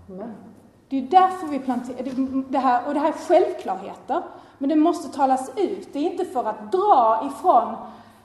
Amen. 0.10 0.53
Det 0.93 0.99
är 0.99 1.01
därför 1.01 1.47
vi 1.47 1.60
planterar, 1.60 2.43
det 2.49 2.58
här, 2.58 2.88
och 2.88 2.93
det 2.93 2.99
här 2.99 3.08
är 3.08 3.12
självklarheter, 3.12 4.23
men 4.58 4.69
det 4.69 4.75
måste 4.75 5.17
talas 5.17 5.51
ut. 5.58 5.93
Det 5.93 5.99
är 5.99 6.12
inte 6.12 6.25
för 6.25 6.43
att 6.43 6.71
dra 6.71 7.32
ifrån 7.32 7.75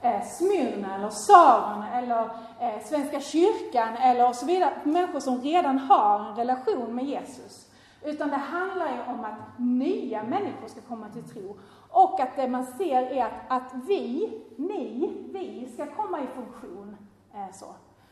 eh, 0.03 0.23
Smyrna 0.27 0.95
eller 0.95 1.11
Saron 1.11 1.83
eller 1.83 2.21
eh, 2.61 2.85
Svenska 2.85 3.21
kyrkan 3.21 3.97
eller 3.97 4.33
så 4.33 4.47
vidare, 4.47 4.73
människor 4.85 5.21
som 5.21 5.41
redan 5.41 5.79
har 5.79 6.21
en 6.21 6.37
relation 6.37 6.95
med 6.95 7.05
Jesus. 7.05 7.69
Utan 8.05 8.31
det 8.31 8.37
handlar 8.37 8.87
ju 8.87 9.13
om 9.13 9.25
att 9.25 9.59
nya 9.59 10.23
människor 10.23 10.69
ska 10.69 10.81
komma 10.81 11.07
till 11.09 11.25
tro. 11.25 11.57
Och 11.91 12.21
att 12.21 12.37
det 12.37 12.49
man 12.49 12.67
ser 12.67 13.03
är 13.03 13.25
att, 13.25 13.33
att 13.49 13.73
vi, 13.87 14.33
ni, 14.57 15.13
vi 15.33 15.73
ska 15.75 15.87
komma 15.87 16.21
i 16.21 16.27
funktion. 16.27 16.97
Eh, 17.35 17.55
så. 17.55 17.67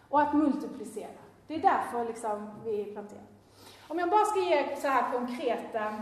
Och 0.08 0.20
att 0.20 0.34
multiplicera. 0.34 1.20
Det 1.46 1.54
är 1.54 1.62
därför 1.62 2.04
liksom 2.04 2.50
vi 2.64 2.84
planterar. 2.84 3.35
Om 3.88 3.98
jag 3.98 4.10
bara 4.10 4.24
ska 4.24 4.40
ge 4.40 4.76
så 4.76 4.88
här 4.88 5.12
konkreta 5.12 5.94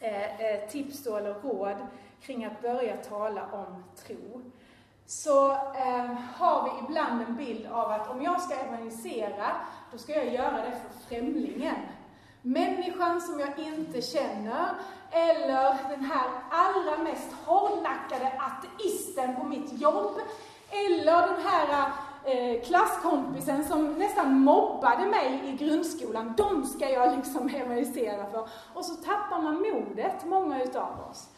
eh, 0.00 0.40
eh, 0.40 0.68
tips 0.68 1.04
då, 1.04 1.16
eller 1.16 1.34
råd 1.34 1.76
kring 2.20 2.44
att 2.44 2.62
börja 2.62 2.96
tala 2.96 3.46
om 3.52 3.84
tro, 4.06 4.42
så 5.06 5.52
eh, 5.52 6.12
har 6.34 6.64
vi 6.64 6.84
ibland 6.84 7.22
en 7.22 7.36
bild 7.36 7.66
av 7.66 7.90
att 7.90 8.10
om 8.10 8.22
jag 8.22 8.40
ska 8.40 8.54
evangelisera, 8.54 9.50
då 9.92 9.98
ska 9.98 10.12
jag 10.12 10.34
göra 10.34 10.56
det 10.56 10.70
för 10.70 11.08
främlingen. 11.08 11.76
Människan 12.42 13.20
som 13.20 13.40
jag 13.40 13.58
inte 13.58 14.02
känner, 14.02 14.68
eller 15.10 15.88
den 15.90 16.04
här 16.04 16.30
allra 16.50 17.02
mest 17.02 17.32
hårdnackade 17.44 18.32
ateisten 18.38 19.36
på 19.36 19.44
mitt 19.44 19.80
jobb, 19.80 20.20
eller 20.70 21.26
den 21.26 21.46
här 21.46 21.68
eh, 21.68 21.92
Eh, 22.28 22.62
klasskompisen 22.62 23.64
som 23.64 23.92
nästan 23.92 24.40
mobbade 24.40 25.06
mig 25.06 25.42
i 25.44 25.64
grundskolan, 25.64 26.34
de 26.36 26.64
ska 26.64 26.88
jag 26.90 27.16
liksom 27.16 27.48
evangelisera 27.48 28.26
för. 28.26 28.48
Och 28.74 28.84
så 28.84 28.94
tappar 28.94 29.42
man 29.42 29.54
modet, 29.54 30.24
många 30.24 30.62
utav 30.62 31.00
oss. 31.10 31.28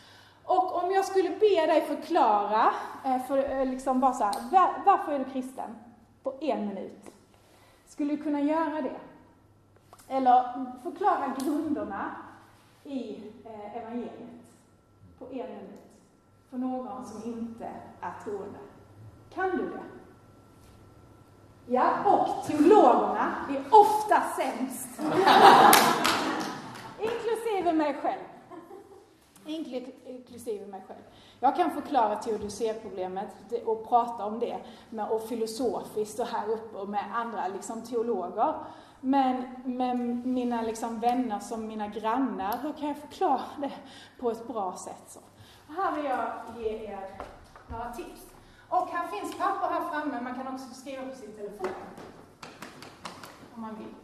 Och 0.45 0.85
om 0.85 0.91
jag 0.91 1.05
skulle 1.05 1.31
be 1.31 1.67
dig 1.67 1.81
förklara, 1.81 2.73
eh, 3.05 3.23
för 3.23 3.61
eh, 3.61 3.67
liksom 3.67 4.01
bara 4.01 4.13
så 4.13 4.25
här, 4.25 4.35
varför 4.87 5.13
är 5.13 5.19
du 5.19 5.25
kristen? 5.25 5.71
På 6.23 6.35
en 6.41 6.69
minut. 6.69 7.11
Skulle 7.87 8.17
du 8.17 8.23
kunna 8.23 8.41
göra 8.41 8.83
det? 8.83 9.01
Eller 10.09 10.67
förklara 10.83 11.35
grunderna 11.39 12.11
i 12.85 13.23
evangeliet 13.75 14.45
på 15.19 15.25
en 15.25 15.33
minut. 15.33 15.81
För 16.51 16.59
någon 16.59 17.07
som 17.07 17.33
inte 17.33 17.69
är 18.01 18.13
troende. 18.25 18.59
Kan 19.35 19.51
du 19.51 19.71
det? 19.71 20.00
Ja, 21.73 21.91
och 22.05 22.45
teologerna 22.47 23.35
är 23.49 23.65
ofta 23.71 24.23
sämst. 24.37 24.89
Inklusive 26.99 27.73
mig 27.73 27.95
själv. 27.95 28.21
Inklusive 30.07 30.67
mig 30.67 30.83
själv. 30.89 31.01
Jag 31.41 31.57
kan 31.57 31.71
förklara 31.71 32.17
teodicéproblemet 32.17 33.29
och 33.65 33.89
prata 33.89 34.25
om 34.25 34.39
det 34.39 34.59
med, 34.91 35.09
och 35.09 35.29
filosofiskt 35.29 36.19
och 36.21 36.27
här 36.27 36.49
uppe 36.49 36.79
och 36.79 36.89
med 36.89 37.05
andra 37.15 37.49
liksom, 37.49 37.83
teologer. 37.83 38.55
Men 39.01 39.45
med 39.65 39.99
mina 40.27 40.63
liksom, 40.63 41.01
vänner 41.01 41.39
som 41.39 41.67
mina 41.67 41.89
grannar, 41.89 42.59
hur 42.63 42.73
kan 42.73 42.89
jag 42.89 42.97
förklara 42.97 43.43
det 43.61 43.73
på 44.21 44.31
ett 44.31 44.47
bra 44.47 44.77
sätt? 44.77 45.05
Så. 45.09 45.21
här 45.69 45.97
vill 45.97 46.05
jag 46.05 46.33
ge 46.59 46.87
er 46.87 47.11
några 47.69 47.93
tips. 47.93 48.30
Och 48.71 48.89
här 48.93 49.07
finns 49.09 49.35
papper 49.35 49.69
här 49.75 49.89
framme, 49.91 50.21
man 50.21 50.35
kan 50.35 50.55
också 50.55 50.75
skriva 50.75 51.03
på 51.03 51.17
sin 51.17 51.33
telefon. 51.33 51.69
Om 53.55 53.61
man 53.61 53.77
vill. 53.77 53.95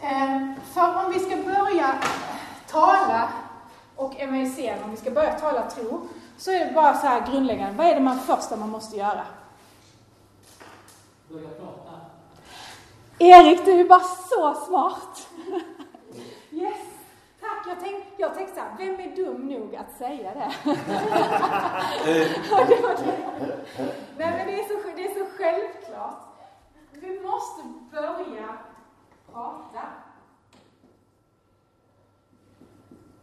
Eh, 0.00 0.62
för 0.74 1.04
om 1.04 1.12
vi 1.12 1.18
ska 1.20 1.36
börja 1.36 1.98
tala 2.68 3.28
och 3.96 4.20
evangelisera, 4.20 4.84
om 4.84 4.90
vi 4.90 4.96
ska 4.96 5.10
börja 5.10 5.38
tala 5.38 5.70
tro, 5.70 6.08
så 6.36 6.50
är 6.50 6.66
det 6.66 6.72
bara 6.72 6.94
så 6.94 7.06
här 7.06 7.26
grundläggande. 7.30 7.78
Vad 7.78 7.86
är 7.86 7.94
det 7.94 8.00
man 8.00 8.18
första 8.18 8.56
man 8.56 8.70
måste 8.70 8.96
göra? 8.96 9.24
Börja 11.28 11.48
prata. 11.48 11.92
Erik, 13.18 13.64
du 13.64 13.80
är 13.80 13.88
bara 13.88 14.00
så 14.00 14.54
smart! 14.66 15.28
Yes! 16.50 16.95
Tack, 17.48 17.66
jag 17.66 17.80
tänkte, 17.80 18.06
jag 18.16 18.34
tänkte 18.34 18.54
så 18.54 18.60
här, 18.60 18.76
vem 18.78 19.00
är 19.00 19.16
dum 19.16 19.48
nog 19.48 19.76
att 19.76 19.98
säga 19.98 20.34
det? 20.34 20.52
Nej 24.16 24.30
men 24.36 24.46
det 24.46 24.60
är, 24.60 24.68
så, 24.68 24.74
det 24.96 25.04
är 25.06 25.14
så 25.14 25.26
självklart. 25.38 26.22
Vi 26.92 27.20
måste 27.20 27.62
börja 27.90 28.58
prata. 29.32 29.82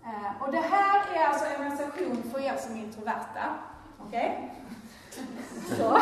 Eh, 0.04 0.42
och 0.42 0.52
det 0.52 0.60
här 0.60 1.16
är 1.16 1.26
alltså 1.26 1.46
en 1.46 1.62
organisation 1.62 2.24
för 2.32 2.40
er 2.40 2.58
som 2.58 2.76
är 2.76 2.80
introverta. 2.80 3.56
Okej? 4.08 4.38
Okay? 4.38 4.64
Så. 5.78 6.00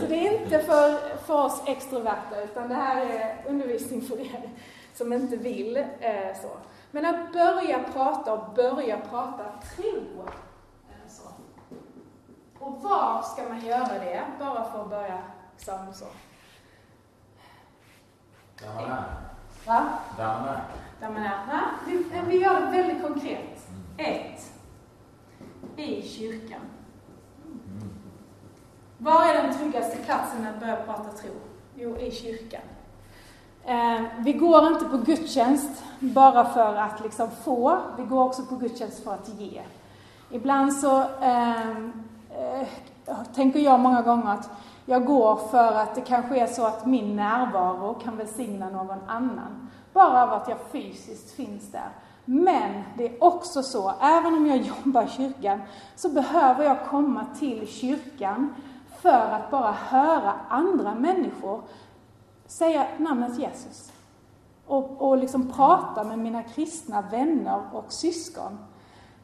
så 0.00 0.06
det 0.08 0.26
är 0.26 0.42
inte 0.42 0.58
för, 0.58 1.16
för 1.16 1.44
oss 1.44 1.62
extroverta, 1.66 2.42
utan 2.44 2.68
det 2.68 2.74
här 2.74 3.06
är 3.06 3.36
undervisning 3.48 4.02
för 4.02 4.20
er 4.20 4.50
som 4.94 5.12
inte 5.12 5.36
vill. 5.36 5.76
Eh, 5.76 6.36
så. 6.42 6.48
Men 6.94 7.06
att 7.06 7.32
börja 7.32 7.82
prata 7.92 8.32
och 8.32 8.54
börja 8.54 8.98
prata 9.00 9.44
tro. 9.76 10.24
Så. 11.08 11.22
Och 12.58 12.82
var 12.82 13.22
ska 13.22 13.48
man 13.48 13.60
göra 13.60 13.98
det? 13.98 14.22
Bara 14.38 14.64
för 14.64 14.82
att 14.82 14.90
börja 14.90 15.18
liksom 15.52 15.78
så. 15.92 16.04
Där 18.58 18.74
man 18.74 18.84
är. 18.84 19.04
Va? 19.66 19.98
Där 20.16 20.26
man 20.26 20.48
är. 20.48 20.64
Där 21.00 21.10
man 21.10 21.22
är. 21.22 21.46
Va? 21.46 21.60
Vi, 21.86 22.04
vi 22.26 22.42
gör 22.42 22.60
det 22.60 22.66
väldigt 22.66 23.02
konkret. 23.02 23.68
Ett. 23.96 24.52
I 25.76 26.02
kyrkan. 26.02 26.60
Mm. 27.46 27.90
Var 28.98 29.24
är 29.24 29.42
den 29.42 29.58
tryggaste 29.58 29.96
platsen 29.96 30.46
att 30.46 30.60
börja 30.60 30.76
prata 30.76 31.10
tro? 31.12 31.30
Jo, 31.74 31.96
i 31.96 32.10
kyrkan. 32.10 32.62
Eh, 33.64 34.00
vi 34.18 34.32
går 34.32 34.66
inte 34.66 34.84
på 34.84 34.96
gudstjänst 34.96 35.84
bara 36.00 36.44
för 36.44 36.74
att 36.74 37.00
liksom 37.02 37.28
få, 37.44 37.78
vi 37.96 38.04
går 38.04 38.24
också 38.24 38.42
på 38.42 38.54
gudstjänst 38.54 39.04
för 39.04 39.14
att 39.14 39.28
ge. 39.38 39.62
Ibland 40.30 40.72
så 40.72 41.04
ehm, 41.20 41.92
eh, 42.30 42.66
tänker 43.34 43.60
jag 43.60 43.80
många 43.80 44.02
gånger 44.02 44.32
att 44.32 44.50
jag 44.86 45.04
går 45.04 45.36
för 45.36 45.72
att 45.72 45.94
det 45.94 46.00
kanske 46.00 46.40
är 46.40 46.46
så 46.46 46.66
att 46.66 46.86
min 46.86 47.16
närvaro 47.16 47.94
kan 47.94 48.16
välsigna 48.16 48.70
någon 48.70 48.98
annan. 49.06 49.70
bara 49.92 50.22
av 50.22 50.32
att 50.32 50.48
jag 50.48 50.58
fysiskt 50.72 51.30
finns 51.30 51.72
där. 51.72 51.88
Men 52.24 52.82
det 52.96 53.06
är 53.06 53.24
också 53.24 53.62
så, 53.62 53.92
även 54.00 54.34
om 54.34 54.46
jag 54.46 54.56
jobbar 54.84 55.02
i 55.02 55.08
kyrkan, 55.08 55.62
så 55.96 56.08
behöver 56.08 56.64
jag 56.64 56.86
komma 56.86 57.26
till 57.38 57.68
kyrkan 57.68 58.54
för 59.00 59.30
att 59.30 59.50
bara 59.50 59.72
höra 59.72 60.32
andra 60.48 60.94
människor 60.94 61.62
säga 62.52 62.86
namnet 62.98 63.38
Jesus. 63.38 63.92
Och, 64.66 65.02
och 65.02 65.18
liksom 65.18 65.52
prata 65.52 66.04
med 66.04 66.18
mina 66.18 66.42
kristna 66.42 67.02
vänner 67.02 67.60
och 67.72 67.92
syskon. 67.92 68.58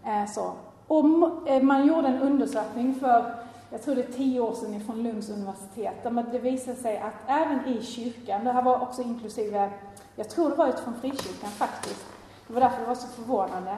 Eh, 0.04 0.26
så. 0.30 0.52
Och 0.86 1.04
eh, 1.48 1.62
man 1.62 1.86
gjorde 1.86 2.08
en 2.08 2.22
undersökning 2.22 2.94
för, 2.94 3.34
jag 3.70 3.82
tror 3.82 3.94
det 3.94 4.08
är 4.08 4.12
tio 4.12 4.40
år 4.40 4.54
sedan 4.54 4.80
från 4.80 5.02
Lunds 5.02 5.30
universitet, 5.30 6.02
där 6.02 6.24
det 6.32 6.38
visade 6.38 6.76
sig 6.76 6.98
att 6.98 7.14
även 7.26 7.66
i 7.66 7.82
kyrkan, 7.82 8.44
det 8.44 8.52
här 8.52 8.62
var 8.62 8.80
också 8.80 9.02
inklusive, 9.02 9.70
jag 10.16 10.30
tror 10.30 10.50
det 10.50 10.56
var 10.56 10.68
utifrån 10.68 10.94
frikyrkan 11.00 11.50
faktiskt, 11.50 12.06
det 12.46 12.54
var 12.54 12.60
därför 12.60 12.80
det 12.80 12.86
var 12.86 12.94
så 12.94 13.08
förvånande, 13.08 13.76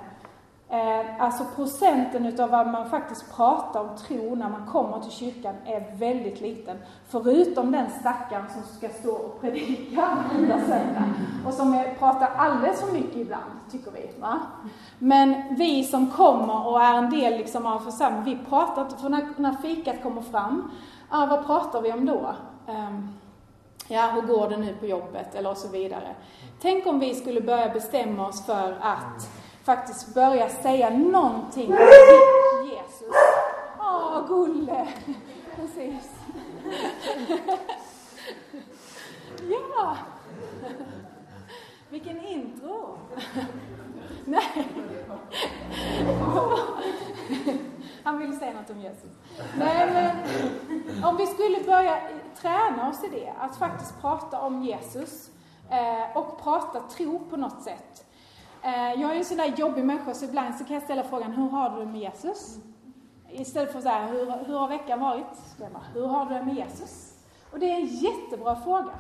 Eh, 0.72 1.22
alltså 1.24 1.44
procenten 1.56 2.26
utav 2.26 2.50
vad 2.50 2.66
man 2.66 2.90
faktiskt 2.90 3.37
pratar 3.37 3.80
om 3.80 3.96
tro 3.96 4.35
när 4.35 4.48
man 4.48 4.66
kommer 4.66 5.00
till 5.00 5.11
kyrkan 5.11 5.54
är 5.64 5.96
väldigt 5.96 6.40
liten. 6.40 6.76
Förutom 7.09 7.72
den 7.72 7.90
stackaren 8.00 8.46
som 8.50 8.62
ska 8.62 8.88
stå 8.88 9.12
och 9.12 9.40
predika 9.40 10.00
varenda 10.00 10.59
söndag. 10.59 11.04
Och 11.46 11.54
som 11.54 11.74
är, 11.74 11.94
pratar 11.94 12.30
alldeles 12.37 12.80
för 12.80 12.92
mycket 12.92 13.16
ibland, 13.16 13.50
tycker 13.70 13.90
vi. 13.90 14.20
Va? 14.20 14.40
Men 14.98 15.54
vi 15.59 15.85
som 15.85 16.11
kommer 16.11 16.66
och 16.66 16.83
är 16.83 16.94
en 16.94 17.11
del 17.11 17.38
liksom 17.38 17.66
av 17.66 17.78
församlingen, 17.78 18.24
vi 18.24 18.50
pratar 18.50 18.83
inte, 18.83 18.96
för 18.96 19.09
när, 19.09 19.28
när 19.37 19.52
fikat 19.52 20.02
kommer 20.02 20.22
fram, 20.22 20.70
ah, 21.09 21.26
vad 21.26 21.46
pratar 21.46 21.83
vi 21.83 21.92
om 21.92 22.06
då? 22.06 22.35
Um, 22.66 23.18
ja, 23.88 24.11
hur 24.14 24.22
går 24.22 24.48
det 24.48 24.56
nu 24.56 24.74
på 24.74 24.87
jobbet? 24.87 25.35
Eller 25.35 25.54
så 25.54 25.68
vidare. 25.68 26.14
Tänk 26.61 26.87
om 26.87 26.98
vi 26.98 27.14
skulle 27.14 27.40
börja 27.40 27.68
bestämma 27.68 28.28
oss 28.28 28.46
för 28.46 28.78
att 28.80 29.30
faktiskt 29.76 30.14
börja 30.14 30.48
säga 30.48 30.90
någonting 30.90 31.72
om 31.72 31.78
Jesus. 32.66 33.14
Åh, 33.78 34.26
Gulle! 34.28 34.88
Precis. 35.56 36.11
Ja! 39.50 39.96
Vilken 41.88 42.26
intro! 42.26 42.98
Nej. 44.24 44.68
Han 48.04 48.18
ville 48.18 48.37
säga 48.37 48.52
något 48.52 48.70
om 48.70 48.80
Jesus. 48.80 49.11
Nej, 49.59 49.90
men 49.92 50.06
eh, 50.06 51.09
om 51.09 51.16
vi 51.16 51.26
skulle 51.26 51.61
börja 51.61 51.98
träna 52.40 52.88
oss 52.88 53.04
i 53.04 53.09
det, 53.09 53.33
att 53.38 53.56
faktiskt 53.56 54.00
prata 54.00 54.40
om 54.40 54.62
Jesus 54.62 55.30
eh, 55.70 56.16
och 56.16 56.42
prata 56.42 56.80
tro 56.80 57.18
på 57.30 57.37
något 57.37 57.62
sätt. 57.62 58.06
Eh, 58.62 59.01
jag 59.01 59.12
är 59.12 59.16
en 59.16 59.25
sån 59.25 59.37
där 59.37 59.57
jobbig 59.57 59.85
människa 59.85 60.14
så 60.14 60.25
ibland 60.25 60.55
så 60.55 60.64
kan 60.64 60.75
jag 60.75 60.83
ställa 60.83 61.03
frågan, 61.03 61.33
hur 61.33 61.49
har 61.49 61.70
du 61.70 61.79
det 61.79 61.87
med 61.87 62.01
Jesus? 62.01 62.59
Istället 63.29 63.70
för 63.70 63.79
att 63.79 63.85
säga, 63.85 64.07
hur, 64.07 64.31
hur 64.46 64.59
har 64.59 64.68
veckan 64.68 65.01
varit? 65.01 65.37
Så 65.57 65.62
jag 65.62 65.73
bara, 65.73 65.85
hur 65.94 66.07
har 66.07 66.27
du 66.27 66.35
det 66.35 66.42
med 66.42 66.55
Jesus? 66.55 67.18
Och 67.53 67.59
det 67.59 67.66
är 67.66 67.77
en 67.77 67.87
jättebra 67.87 68.57
fråga. 68.57 68.90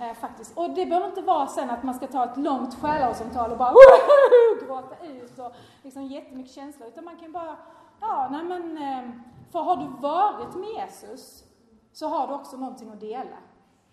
Eh, 0.00 0.14
faktiskt. 0.14 0.56
Och 0.56 0.70
det 0.70 0.86
behöver 0.86 1.06
inte 1.06 1.22
vara 1.22 1.46
sen 1.46 1.70
att 1.70 1.82
man 1.82 1.94
ska 1.94 2.06
ta 2.06 2.24
ett 2.24 2.36
långt 2.36 2.74
själavsamtal 2.74 3.52
och 3.52 3.58
bara 3.58 3.74
gråta 4.66 5.06
ut 5.06 5.38
och 5.38 5.52
liksom 5.82 6.06
jättemycket 6.06 6.52
känslor. 6.52 6.88
Utan 6.88 7.04
man 7.04 7.16
kan 7.16 7.32
bara, 7.32 7.56
ja, 8.00 8.28
nej 8.30 8.44
men, 8.44 8.78
eh, 8.78 9.10
för 9.52 9.58
har 9.58 9.76
du 9.76 9.86
varit 10.00 10.54
med 10.54 10.68
Jesus 10.68 11.44
så 11.92 12.08
har 12.08 12.28
du 12.28 12.34
också 12.34 12.56
någonting 12.56 12.90
att 12.90 13.00
dela. 13.00 13.36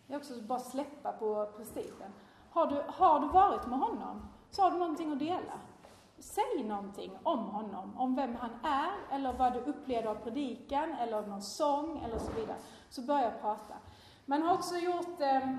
Det 0.08 0.14
är 0.14 0.18
också 0.18 0.34
bara 0.42 0.60
släppa 0.60 1.12
på 1.12 1.50
prestigen. 1.58 2.14
Har 2.52 2.68
du, 2.68 2.84
har 2.88 3.20
du 3.20 3.28
varit 3.28 3.68
med 3.68 3.80
honom 3.80 4.22
så 4.52 4.62
har 4.62 4.72
du 4.72 4.78
någonting 4.78 5.12
att 5.12 5.20
dela. 5.20 5.60
Säg 6.20 6.64
någonting 6.64 7.12
om 7.24 7.40
honom, 7.40 7.98
om 7.98 8.16
vem 8.16 8.36
han 8.36 8.52
är, 8.64 9.16
eller 9.16 9.34
vad 9.34 9.54
du 9.54 9.60
upplevde 9.60 10.10
av 10.10 10.16
predikan, 10.16 10.94
eller 10.94 11.22
någon 11.22 11.42
sång, 11.42 12.04
eller 12.04 12.20
så 12.20 12.32
vidare. 12.32 12.58
Så 12.90 13.02
börja 13.02 13.32
prata. 13.32 13.74
Man 14.26 14.42
har 14.42 14.54
också 14.54 14.76
gjort, 14.76 15.22
eh, 15.22 15.50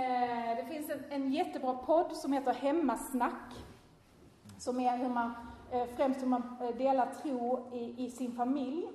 eh, 0.00 0.56
det 0.56 0.66
finns 0.68 0.90
en, 0.90 1.04
en 1.10 1.32
jättebra 1.32 1.74
podd 1.74 2.12
som 2.12 2.32
heter 2.32 2.54
Hemmasnack, 2.54 3.54
som 4.58 4.80
är 4.80 4.96
hur 4.96 5.08
man, 5.08 5.34
eh, 5.70 5.86
främst 5.96 6.22
hur 6.22 6.26
man 6.26 6.56
eh, 6.60 6.76
delar 6.76 7.06
tro 7.22 7.68
i, 7.72 8.04
i 8.04 8.10
sin 8.10 8.32
familj. 8.32 8.88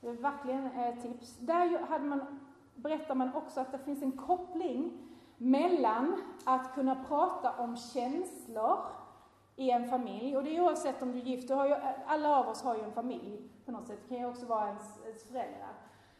Det 0.00 0.08
är 0.08 0.12
verkligen 0.12 0.66
ett 0.66 1.02
tips. 1.02 1.36
Där 1.38 1.78
hade 1.88 2.04
man, 2.04 2.40
berättar 2.74 3.14
man 3.14 3.34
också 3.34 3.60
att 3.60 3.72
det 3.72 3.78
finns 3.78 4.02
en 4.02 4.12
koppling 4.12 4.92
mellan 5.36 6.22
att 6.44 6.74
kunna 6.74 7.04
prata 7.08 7.52
om 7.58 7.76
känslor 7.76 8.78
i 9.56 9.70
en 9.70 9.88
familj, 9.88 10.36
och 10.36 10.44
det 10.44 10.56
är 10.56 10.60
oavsett 10.60 11.02
om 11.02 11.12
du 11.12 11.18
är 11.18 11.22
gift, 11.22 11.48
du 11.48 11.54
har 11.54 11.68
ju, 11.68 11.74
alla 12.06 12.36
av 12.36 12.48
oss 12.48 12.62
har 12.62 12.74
ju 12.74 12.82
en 12.82 12.92
familj 12.92 13.50
på 13.64 13.72
något 13.72 13.86
sätt, 13.86 13.98
det 14.02 14.08
kan 14.08 14.24
ju 14.24 14.30
också 14.30 14.46
vara 14.46 14.66
ens, 14.66 14.98
ens 15.06 15.24
föräldrar. 15.24 15.72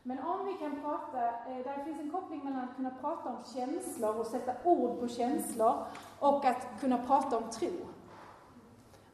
Men 0.02 0.18
om 0.18 0.46
vi 0.46 0.54
kan 0.54 0.80
prata, 0.80 1.26
eh, 1.26 1.64
där 1.64 1.76
det 1.78 1.84
finns 1.84 2.00
en 2.00 2.10
koppling 2.10 2.44
mellan 2.44 2.64
att 2.64 2.76
kunna 2.76 2.90
prata 2.90 3.28
om 3.28 3.44
känslor 3.54 4.16
och 4.16 4.26
sätta 4.26 4.52
ord 4.64 5.00
på 5.00 5.08
känslor 5.08 5.74
och 6.20 6.44
att 6.44 6.80
kunna 6.80 6.98
prata 6.98 7.36
om 7.36 7.50
tro. 7.50 7.70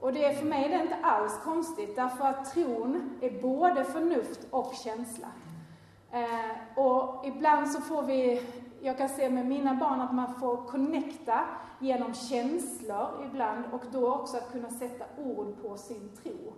Och 0.00 0.12
det 0.12 0.24
är 0.24 0.34
för 0.34 0.46
mig 0.46 0.68
det 0.68 0.74
är 0.74 0.82
inte 0.82 0.96
alls 1.02 1.40
konstigt, 1.44 1.96
därför 1.96 2.24
att 2.24 2.52
tron 2.54 3.18
är 3.20 3.42
både 3.42 3.84
förnuft 3.84 4.46
och 4.50 4.74
känsla. 4.74 5.26
Eh, 6.10 6.78
och 6.78 7.26
ibland 7.26 7.70
så 7.70 7.80
får 7.80 8.02
vi 8.02 8.42
jag 8.82 8.98
kan 8.98 9.08
se 9.08 9.30
med 9.30 9.46
mina 9.46 9.74
barn 9.74 10.00
att 10.00 10.14
man 10.14 10.34
får 10.34 10.56
connecta 10.56 11.40
genom 11.78 12.14
känslor 12.14 13.26
ibland 13.30 13.64
och 13.72 13.82
då 13.92 14.14
också 14.14 14.36
att 14.36 14.52
kunna 14.52 14.70
sätta 14.70 15.04
ord 15.24 15.62
på 15.62 15.76
sin 15.76 16.10
tro. 16.22 16.52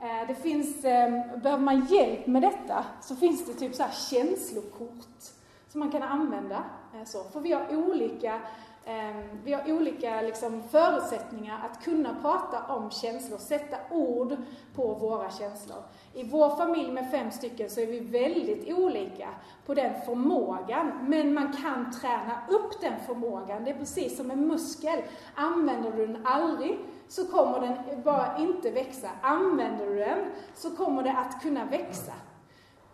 Eh, 0.00 0.28
det 0.28 0.34
finns, 0.34 0.84
ehm, 0.84 1.40
behöver 1.42 1.64
man 1.64 1.84
hjälp 1.84 2.26
med 2.26 2.42
detta 2.42 2.84
så 3.00 3.16
finns 3.16 3.46
det 3.46 3.52
typ 3.52 3.74
så 3.74 3.82
här 3.82 3.92
känslokort 3.92 5.22
som 5.68 5.80
man 5.80 5.90
kan 5.90 6.02
använda. 6.02 6.64
Eh, 6.94 7.04
så. 7.04 7.24
För 7.24 7.40
vi 7.40 7.52
har 7.52 7.76
olika, 7.76 8.40
Ehm, 8.88 9.40
vi 9.44 9.52
har 9.52 9.72
olika 9.72 10.20
liksom 10.20 10.62
förutsättningar 10.62 11.60
att 11.64 11.84
kunna 11.84 12.16
prata 12.22 12.74
om 12.74 12.90
känslor, 12.90 13.38
sätta 13.38 13.76
ord 13.90 14.36
på 14.74 14.94
våra 14.94 15.30
känslor. 15.30 15.78
I 16.14 16.30
vår 16.30 16.56
familj 16.56 16.92
med 16.92 17.10
fem 17.10 17.30
stycken 17.30 17.70
så 17.70 17.80
är 17.80 17.86
vi 17.86 18.00
väldigt 18.00 18.78
olika 18.78 19.28
på 19.66 19.74
den 19.74 20.02
förmågan, 20.02 20.92
men 21.02 21.34
man 21.34 21.52
kan 21.52 21.92
träna 21.92 22.40
upp 22.48 22.80
den 22.80 23.00
förmågan. 23.06 23.64
Det 23.64 23.70
är 23.70 23.78
precis 23.78 24.16
som 24.16 24.30
en 24.30 24.46
muskel. 24.46 25.02
Använder 25.34 25.92
du 25.92 26.06
den 26.06 26.26
aldrig 26.26 26.78
så 27.08 27.26
kommer 27.26 27.60
den 27.60 28.02
bara 28.02 28.38
inte 28.38 28.70
växa. 28.70 29.08
Använder 29.22 29.86
du 29.86 29.94
den 29.94 30.30
så 30.54 30.76
kommer 30.76 31.02
det 31.02 31.12
att 31.12 31.42
kunna 31.42 31.64
växa. 31.64 32.12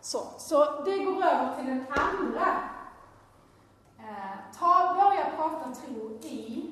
Så, 0.01 0.19
så 0.37 0.81
det 0.85 0.97
går 0.97 1.23
över 1.23 1.55
till 1.57 1.65
den 1.65 1.85
andra. 1.89 2.72
Ta, 4.59 4.93
börja 4.93 5.25
prata 5.35 5.71
tro 5.75 6.19
i 6.21 6.65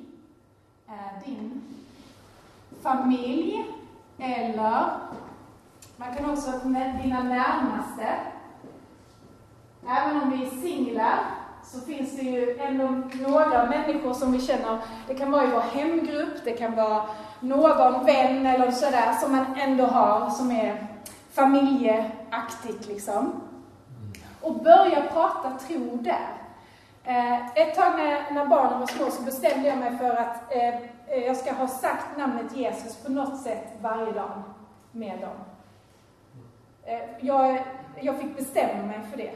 eh, 0.88 1.26
din 1.26 1.62
familj 2.82 3.64
eller 4.18 4.90
man 5.96 6.14
kan 6.16 6.30
också 6.30 6.68
med 6.68 7.00
dina 7.02 7.22
närmaste. 7.22 8.08
Även 9.88 10.22
om 10.22 10.30
vi 10.30 10.46
är 10.46 10.50
singlar 10.50 11.18
så 11.64 11.80
finns 11.80 12.16
det 12.16 12.22
ju 12.22 12.58
ändå 12.58 12.88
några 13.28 13.66
människor 13.66 14.12
som 14.14 14.32
vi 14.32 14.40
känner, 14.40 14.78
det 15.08 15.14
kan 15.14 15.30
vara 15.30 15.44
i 15.44 15.50
vår 15.50 15.60
hemgrupp, 15.60 16.44
det 16.44 16.52
kan 16.52 16.76
vara 16.76 17.04
någon 17.40 18.04
vän 18.04 18.46
eller 18.46 18.70
sådär 18.70 19.12
som 19.20 19.32
man 19.32 19.46
ändå 19.56 19.84
har 19.86 20.30
som 20.30 20.50
är 20.50 20.86
familjeaktigt 21.32 22.86
liksom. 22.86 23.40
Och 24.40 24.54
börja 24.54 25.02
prata 25.12 25.50
tro 25.50 25.96
där. 25.96 26.41
Eh, 27.04 27.46
ett 27.46 27.74
tag 27.74 27.92
när, 27.96 28.34
när 28.34 28.46
barnen 28.46 28.80
var 28.80 28.86
små 28.86 29.10
så 29.10 29.22
bestämde 29.22 29.68
jag 29.68 29.78
mig 29.78 29.98
för 29.98 30.10
att 30.10 30.54
eh, 30.54 30.74
eh 31.08 31.24
jag 31.26 31.36
ska 31.36 31.52
ha 31.52 31.68
sagt 31.68 32.18
namnet 32.18 32.56
Jesus 32.56 32.96
på 32.96 33.12
något 33.12 33.40
sätt 33.40 33.72
varje 33.80 34.12
dag 34.12 34.42
med 34.92 35.20
dem. 35.20 35.36
Eh, 36.84 37.00
jag, 37.20 37.64
jag 38.00 38.18
fick 38.18 38.36
bestämma 38.36 38.86
mig 38.86 39.00
för 39.10 39.16
det, 39.16 39.32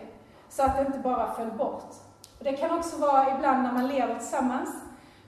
så 0.48 0.62
att 0.62 0.76
det 0.76 0.86
inte 0.86 0.98
bara 0.98 1.34
föll 1.34 1.50
bort. 1.50 1.94
Och 2.38 2.44
det 2.44 2.52
kan 2.52 2.78
också 2.78 3.00
vara 3.00 3.36
ibland 3.36 3.62
när 3.62 3.72
man 3.72 3.88
lever 3.88 4.14
tillsammans, 4.14 4.70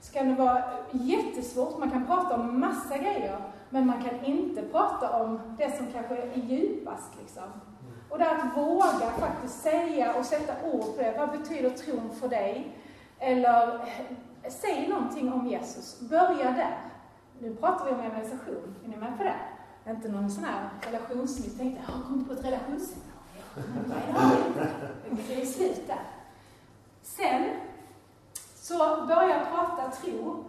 så 0.01 0.13
kan 0.13 0.29
det 0.29 0.35
vara 0.35 0.63
jättesvårt. 0.91 1.77
Man 1.77 1.91
kan 1.91 2.05
prata 2.05 2.35
om 2.35 2.59
massa 2.59 2.97
grejer, 2.97 3.37
men 3.69 3.87
man 3.87 4.03
kan 4.03 4.25
inte 4.25 4.61
prata 4.61 5.23
om 5.23 5.55
det 5.57 5.77
som 5.77 5.87
kanske 5.93 6.17
är 6.17 6.37
djupast. 6.37 7.11
Liksom. 7.19 7.43
Och 8.09 8.19
det 8.19 8.25
är 8.25 8.35
att 8.35 8.57
våga 8.57 9.11
faktiskt 9.19 9.61
säga 9.61 10.13
och 10.13 10.25
sätta 10.25 10.53
ord 10.71 10.95
på 10.95 11.01
det. 11.01 11.15
Vad 11.17 11.31
betyder 11.39 11.69
tron 11.69 12.15
för 12.19 12.27
dig? 12.27 12.77
Eller 13.19 13.75
eh, 13.75 14.51
säg 14.51 14.87
någonting 14.87 15.33
om 15.33 15.47
Jesus. 15.47 15.99
Börja 15.99 16.51
där. 16.51 16.77
Nu 17.39 17.55
pratar 17.55 17.85
vi 17.85 17.91
om 17.91 17.99
evangelisation. 17.99 18.75
Är 18.85 18.89
ni 18.89 18.97
med 18.97 19.17
på 19.17 19.23
det? 19.23 19.35
inte 19.91 20.09
någon 20.09 20.29
sån 20.29 20.43
här 20.43 20.69
relationsnytt. 20.81 21.57
Tänkte, 21.57 21.81
jag 21.87 21.93
har 21.93 22.03
kommit 22.03 22.27
på 22.27 22.33
ett 22.33 22.45
relationsseminarium. 22.45 23.13
Nej, 23.87 24.03
det 24.07 24.19
har 24.19 24.47
inte. 24.47 24.69
Det 25.27 25.41
är 25.41 25.45
slut 25.45 25.87
där. 25.87 26.01
Sen 27.01 27.49
så 28.55 28.77
börja 29.07 29.45
prata 29.45 29.91
tro 29.91 30.45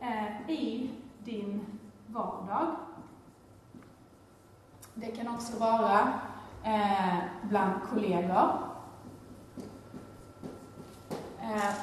eh, 0.00 0.50
i 0.50 0.90
din 1.18 1.66
vardag. 2.06 2.76
Det 4.94 5.06
kan 5.06 5.34
också 5.34 5.58
vara 5.58 6.20
eh, 6.64 7.18
bland 7.42 7.72
kollegor. 7.90 8.50
Eh, 11.40 11.74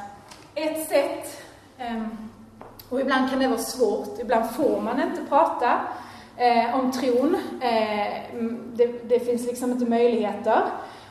ett 0.55 0.89
sätt, 0.89 1.41
eh, 1.77 2.03
och 2.89 3.01
ibland 3.01 3.29
kan 3.29 3.39
det 3.39 3.47
vara 3.47 3.59
svårt, 3.59 4.19
ibland 4.19 4.51
får 4.51 4.81
man 4.81 5.01
inte 5.01 5.21
prata 5.29 5.79
eh, 6.37 6.79
om 6.79 6.91
tron. 6.91 7.37
Eh, 7.61 8.21
det, 8.73 9.09
det, 9.09 9.19
finns 9.19 9.45
liksom 9.45 9.71
inte 9.71 9.85
möjligheter. 9.85 10.61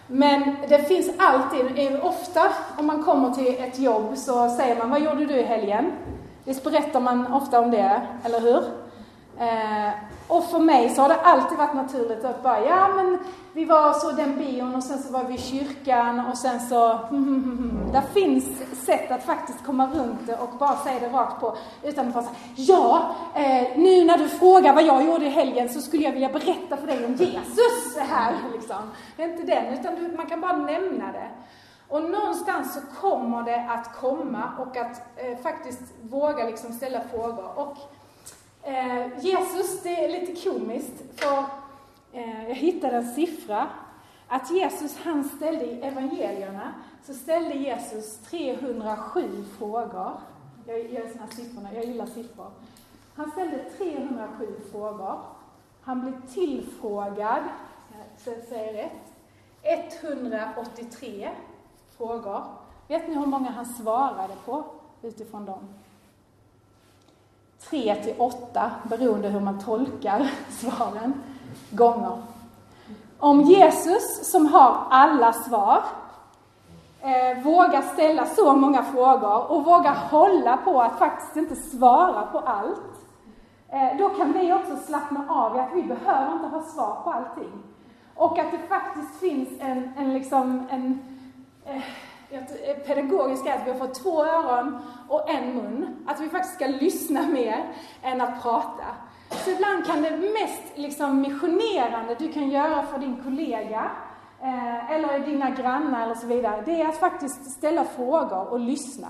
Men 0.06 0.56
det 0.68 0.78
finns 0.78 1.10
alltid, 1.18 2.00
ofta 2.02 2.42
om 2.76 2.86
man 2.86 3.04
kommer 3.04 3.30
till 3.30 3.56
ett 3.58 3.78
jobb 3.78 4.16
så 4.16 4.50
säger 4.50 4.76
man, 4.76 4.90
vad 4.90 5.00
gjorde 5.00 5.24
du 5.26 5.34
i 5.34 5.42
helgen? 5.42 5.92
Visst 6.44 6.64
berättar 6.64 7.00
man 7.00 7.32
ofta 7.32 7.60
om 7.60 7.70
det, 7.70 8.06
eller 8.24 8.40
hur? 8.40 8.62
Eh, 9.38 9.90
och 10.28 10.44
för 10.44 10.58
mig 10.58 10.88
så 10.88 11.02
har 11.02 11.08
det 11.08 11.20
alltid 11.20 11.58
varit 11.58 11.74
naturligt 11.74 12.24
att 12.24 12.42
bara, 12.42 12.64
ja 12.64 12.88
men 12.88 13.18
vi 13.58 13.64
var 13.64 13.92
så 13.92 14.12
den 14.12 14.38
bion 14.38 14.74
och 14.74 14.82
sen 14.84 14.98
så 14.98 15.12
var 15.12 15.24
vi 15.24 15.34
i 15.34 15.38
kyrkan 15.38 16.26
och 16.26 16.38
sen 16.38 16.60
så, 16.60 16.88
Där 17.92 18.00
finns 18.14 18.44
sätt 18.84 19.10
att 19.10 19.24
faktiskt 19.24 19.64
komma 19.64 19.86
runt 19.86 20.26
det 20.26 20.36
och 20.36 20.48
bara 20.58 20.76
säga 20.76 21.00
det 21.00 21.08
rakt 21.08 21.40
på 21.40 21.56
utan 21.82 22.08
att 22.08 22.14
bara 22.14 22.24
säga, 22.24 22.36
ja, 22.56 23.14
eh, 23.34 23.78
nu 23.78 24.04
när 24.04 24.18
du 24.18 24.28
frågar 24.28 24.74
vad 24.74 24.84
jag 24.84 25.04
gjorde 25.06 25.26
i 25.26 25.28
helgen 25.28 25.68
så 25.68 25.80
skulle 25.80 26.02
jag 26.02 26.12
vilja 26.12 26.28
berätta 26.28 26.76
för 26.76 26.86
dig 26.86 27.06
om 27.06 27.14
Jesus 27.14 27.96
här 27.98 28.34
liksom. 28.52 28.76
Det 29.16 29.22
är 29.22 29.28
inte 29.28 29.42
den, 29.54 29.78
utan 29.78 29.94
du, 29.94 30.16
man 30.16 30.26
kan 30.26 30.40
bara 30.40 30.56
nämna 30.56 31.12
det. 31.12 31.28
Och 31.88 32.02
någonstans 32.02 32.74
så 32.74 32.80
kommer 33.00 33.42
det 33.42 33.66
att 33.70 33.96
komma 33.96 34.52
och 34.58 34.76
att 34.76 35.02
eh, 35.16 35.38
faktiskt 35.42 35.82
våga 36.02 36.44
liksom 36.44 36.72
ställa 36.72 37.00
frågor. 37.00 37.58
Och 37.58 37.76
eh, 38.68 39.18
Jesus, 39.20 39.82
det 39.82 40.04
är 40.04 40.20
lite 40.20 40.50
komiskt, 40.50 41.20
för 41.20 41.44
Eh, 42.12 42.48
jag 42.48 42.54
hittade 42.54 42.96
en 42.96 43.14
siffra. 43.14 43.68
Att 44.28 44.50
Jesus, 44.50 44.96
han 44.96 45.24
ställde 45.24 45.64
i 45.64 45.80
evangelierna, 45.80 46.74
så 47.02 47.14
ställde 47.14 47.54
Jesus 47.54 48.18
307 48.18 49.44
frågor. 49.58 50.12
Jag 50.66 50.78
gillar 50.78 51.08
såna 51.08 51.20
här 51.20 51.30
siffrorna, 51.30 51.74
jag 51.74 51.84
gillar 51.84 52.06
siffror. 52.06 52.50
Han 53.14 53.30
ställde 53.30 53.58
307 53.78 54.46
frågor. 54.72 55.18
Han 55.80 56.00
blev 56.00 56.26
tillfrågad, 56.34 57.42
eh, 57.92 58.18
så 58.18 58.30
jag 58.30 58.44
säger 58.44 58.72
rätt, 58.72 60.02
183 60.02 61.30
frågor. 61.96 62.42
Vet 62.88 63.08
ni 63.08 63.14
hur 63.14 63.26
många 63.26 63.50
han 63.50 63.66
svarade 63.66 64.34
på 64.44 64.64
utifrån 65.02 65.44
dem? 65.44 65.68
Tre 67.58 67.94
till 67.94 68.14
åtta, 68.18 68.70
beroende 68.88 69.28
hur 69.28 69.40
man 69.40 69.60
tolkar 69.60 70.30
svaren, 70.50 71.22
gånger. 71.70 72.22
Om 73.18 73.40
Jesus, 73.40 74.30
som 74.30 74.46
har 74.46 74.76
alla 74.90 75.32
svar, 75.32 75.82
eh, 77.00 77.42
vågar 77.44 77.82
ställa 77.82 78.26
så 78.26 78.56
många 78.56 78.82
frågor 78.82 79.50
och 79.50 79.64
vågar 79.64 79.94
hålla 79.94 80.56
på 80.56 80.82
att 80.82 80.98
faktiskt 80.98 81.36
inte 81.36 81.56
svara 81.56 82.26
på 82.26 82.38
allt, 82.38 83.06
eh, 83.68 83.98
då 83.98 84.08
kan 84.08 84.32
vi 84.32 84.52
också 84.52 84.76
slappna 84.76 85.24
av 85.28 85.56
i 85.56 85.58
att 85.58 85.74
vi 85.74 85.82
behöver 85.82 86.32
inte 86.32 86.46
ha 86.46 86.62
svar 86.62 87.00
på 87.04 87.10
allting. 87.10 87.62
Och 88.14 88.38
att 88.38 88.50
det 88.50 88.58
faktiskt 88.58 89.20
finns 89.20 89.48
en, 89.60 89.92
en, 89.96 90.14
liksom, 90.14 90.68
en 90.70 91.02
eh, 91.64 91.76
eh 92.30 92.76
pedagogiskt 92.86 93.46
är 93.46 93.54
att 93.54 93.66
vi 93.66 93.70
har 93.70 93.78
fått 93.78 93.94
två 93.94 94.24
öron 94.24 94.78
och 95.08 95.30
en 95.30 95.54
mun. 95.54 95.96
Att 96.06 96.20
vi 96.20 96.28
faktiskt 96.28 96.54
ska 96.54 96.66
lyssna 96.66 97.22
mer 97.22 97.64
än 98.02 98.20
att 98.20 98.42
prata. 98.42 98.84
Så 99.30 99.50
ibland 99.50 99.86
kan 99.86 100.02
det 100.02 100.10
mest 100.10 100.62
liksom 100.74 101.20
missionerande 101.20 102.14
du 102.18 102.32
kan 102.32 102.50
göra 102.50 102.82
för 102.82 102.98
din 102.98 103.22
kollega, 103.22 103.90
eh, 104.40 104.92
eller 104.92 105.18
dina 105.18 105.50
grannar 105.50 106.02
eller 106.02 106.14
så 106.14 106.26
vidare, 106.26 106.62
det 106.66 106.82
är 106.82 106.88
att 106.88 106.96
faktiskt 106.96 107.50
ställa 107.50 107.84
frågor 107.84 108.48
och 108.48 108.60
lyssna. 108.60 109.08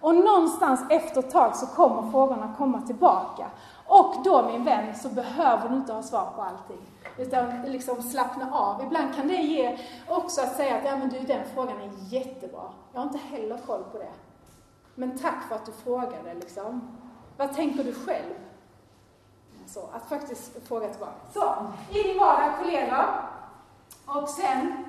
Och 0.00 0.14
någonstans 0.14 0.80
efter 0.90 1.18
ett 1.20 1.30
tag 1.30 1.56
så 1.56 1.66
kommer 1.66 2.10
frågorna 2.10 2.54
komma 2.58 2.82
tillbaka. 2.82 3.46
Och 3.86 4.14
då 4.24 4.46
min 4.46 4.64
vän, 4.64 4.94
så 4.94 5.08
behöver 5.08 5.68
du 5.68 5.74
inte 5.74 5.92
ha 5.92 6.02
svar 6.02 6.32
på 6.36 6.42
allting. 6.42 6.80
Utan 7.18 7.62
liksom 7.62 8.02
slappna 8.02 8.52
av. 8.52 8.82
Ibland 8.82 9.14
kan 9.14 9.28
det 9.28 9.34
ge 9.34 9.78
också 10.08 10.40
att 10.40 10.56
säga 10.56 10.76
att 10.76 10.84
ja, 10.84 10.96
men 10.96 11.08
du, 11.08 11.18
den 11.18 11.44
frågan 11.54 11.80
är 11.80 11.90
jättebra. 12.14 12.62
Jag 12.92 13.00
har 13.00 13.06
inte 13.06 13.18
heller 13.18 13.58
koll 13.66 13.84
på 13.92 13.98
det. 13.98 14.12
Men 14.94 15.18
tack 15.18 15.48
för 15.48 15.54
att 15.54 15.66
du 15.66 15.72
frågade 15.72 16.34
liksom. 16.34 16.98
Vad 17.36 17.54
tänker 17.54 17.84
du 17.84 17.94
själv? 17.94 18.34
Så, 19.68 19.80
att 19.80 20.08
faktiskt 20.08 20.68
fråga 20.68 20.88
tillbaka. 20.88 21.12
Så, 21.34 21.54
i 21.98 22.02
din 22.02 22.18
vardag, 22.18 22.58
kollegor. 22.58 23.04
Och 24.06 24.28
sen, 24.28 24.84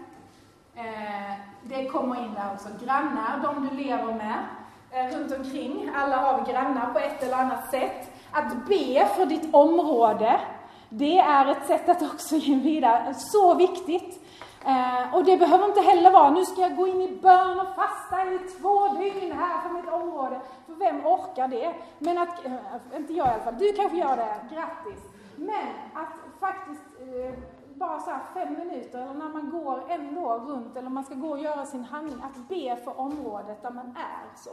eh, 0.75 1.33
det 1.63 1.85
kommer 1.85 2.23
in 2.23 2.33
där 2.33 2.53
också, 2.53 2.69
grannar, 2.85 3.39
de 3.43 3.67
du 3.67 3.83
lever 3.83 4.13
med 4.13 4.45
eh, 4.91 5.17
runt 5.17 5.37
omkring. 5.37 5.91
Alla 5.95 6.17
har 6.17 6.41
vi 6.41 6.51
grannar 6.51 6.93
på 6.93 6.99
ett 6.99 7.23
eller 7.23 7.37
annat 7.37 7.71
sätt. 7.71 8.11
Att 8.31 8.67
be 8.67 9.07
för 9.15 9.25
ditt 9.25 9.53
område, 9.53 10.41
det 10.89 11.19
är 11.19 11.45
ett 11.45 11.67
sätt 11.67 11.89
att 11.89 12.01
också 12.01 12.35
ge 12.35 12.55
vidare. 12.55 13.13
Så 13.17 13.53
viktigt. 13.53 14.25
Eh, 14.65 15.15
och 15.15 15.23
det 15.23 15.37
behöver 15.37 15.65
inte 15.65 15.81
heller 15.81 16.11
vara, 16.11 16.29
nu 16.29 16.45
ska 16.45 16.61
jag 16.61 16.75
gå 16.75 16.87
in 16.87 17.01
i 17.01 17.19
bön 17.21 17.59
och 17.59 17.75
fasta 17.75 18.33
i 18.33 18.39
två 18.39 18.87
dygn 18.87 19.31
här 19.31 19.61
för 19.61 19.69
mitt 19.69 19.89
område. 19.89 20.41
För 20.65 20.73
vem 20.73 21.05
orkar 21.05 21.47
det? 21.47 21.75
Men 21.99 22.17
att, 22.17 22.45
eh, 22.45 22.53
inte 22.95 23.13
jag 23.13 23.27
i 23.27 23.29
alla 23.29 23.43
fall, 23.43 23.57
du 23.57 23.73
kanske 23.73 23.97
gör 23.97 24.17
det, 24.17 24.55
grattis. 24.55 25.03
Men 25.35 25.67
att 25.93 26.39
faktiskt 26.39 26.83
eh, 26.99 27.39
bara 27.73 27.99
så 27.99 28.11
fem 28.33 28.53
minuter, 28.53 29.01
eller 29.01 29.13
när 29.13 29.29
man 29.29 29.49
går 29.49 29.83
ändå 29.89 30.37
runt, 30.37 30.77
eller 30.77 30.89
man 30.89 31.03
ska 31.03 31.15
gå 31.15 31.29
och 31.29 31.39
göra 31.39 31.65
sin 31.65 31.83
handling, 31.83 32.21
att 32.23 32.47
be 32.49 32.75
för 32.83 32.99
området 32.99 33.61
där 33.61 33.71
man 33.71 33.87
är. 33.87 34.37
Så. 34.37 34.49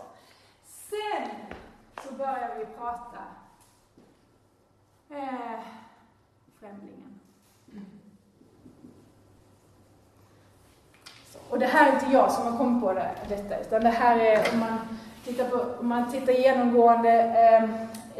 Sen 0.64 1.28
så 2.02 2.14
börjar 2.14 2.54
vi 2.58 2.66
prata 2.66 3.18
eh, 5.08 5.60
främlingen. 6.60 7.20
Så, 11.26 11.35
och 11.50 11.58
det 11.58 11.66
här 11.66 11.88
är 11.88 11.92
inte 11.94 12.06
jag 12.12 12.32
som 12.32 12.46
har 12.46 12.58
kommit 12.58 12.82
på 12.82 12.92
det, 12.92 13.10
detta, 13.28 13.60
utan 13.60 13.80
det 13.80 13.88
här 13.88 14.18
är 14.18 14.38
om 14.52 14.60
man 14.60 14.78
tittar, 15.24 15.44
på, 15.44 15.64
om 15.80 15.88
man 15.88 16.12
tittar 16.12 16.32
genomgående 16.32 17.10
eh, 17.20 17.70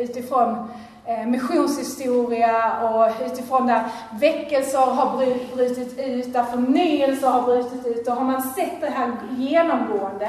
utifrån 0.03 0.71
eh, 1.05 1.27
missionshistoria 1.27 2.81
och 2.89 3.27
utifrån 3.27 3.67
där 3.67 3.83
väckelser 4.21 4.79
har 4.79 5.17
brutit 5.57 5.99
ut, 5.99 6.33
där 6.33 6.45
förnyelser 6.45 7.29
har 7.29 7.43
brutit 7.43 7.87
ut, 7.87 8.07
då 8.07 8.13
har 8.13 8.25
man 8.25 8.43
sett 8.43 8.81
det 8.81 8.91
här 8.91 9.13
genomgående. 9.37 10.29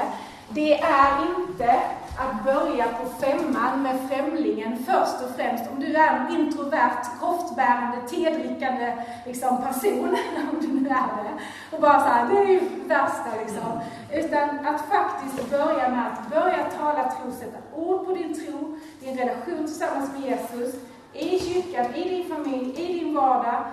Det 0.50 0.80
är 0.80 1.26
inte 1.38 1.80
att 2.18 2.44
börja 2.44 2.84
på 2.84 3.08
femman 3.08 3.82
med 3.82 3.96
främlingen 4.10 4.78
först 4.78 5.24
och 5.24 5.36
främst. 5.36 5.70
Om 5.72 5.80
du 5.80 5.94
är 5.94 6.16
en 6.16 6.40
introvert, 6.40 7.02
koftbärande, 7.20 7.96
tedrickande 8.08 8.92
liksom, 9.26 9.62
person, 9.62 10.08
om 10.52 10.60
du 10.60 10.68
nu 10.68 10.88
är 10.88 11.24
det, 11.24 11.38
och 11.76 11.82
bara 11.82 12.00
så 12.00 12.06
här, 12.06 12.28
det 12.28 12.38
är 12.38 12.46
ju 12.46 12.60
värsta 12.86 13.30
liksom. 13.40 13.80
Utan 14.12 14.66
att 14.66 14.80
faktiskt 14.80 15.50
börja 15.50 15.88
med 15.88 16.06
att 16.06 16.30
börja 16.30 16.64
tala 16.78 17.10
tro, 17.10 17.32
sätta 17.32 17.58
ord 17.74 18.06
på 18.06 18.14
din 18.14 18.34
tro, 18.34 18.76
din 19.00 19.18
relation 19.18 19.66
tillsammans 19.66 20.10
med 20.12 20.30
Jesus, 20.30 20.74
i 21.12 21.40
kyrkan, 21.40 21.94
i 21.94 22.08
din 22.08 22.36
familj, 22.36 22.80
i 22.80 22.98
din 22.98 23.14
vardag, 23.14 23.64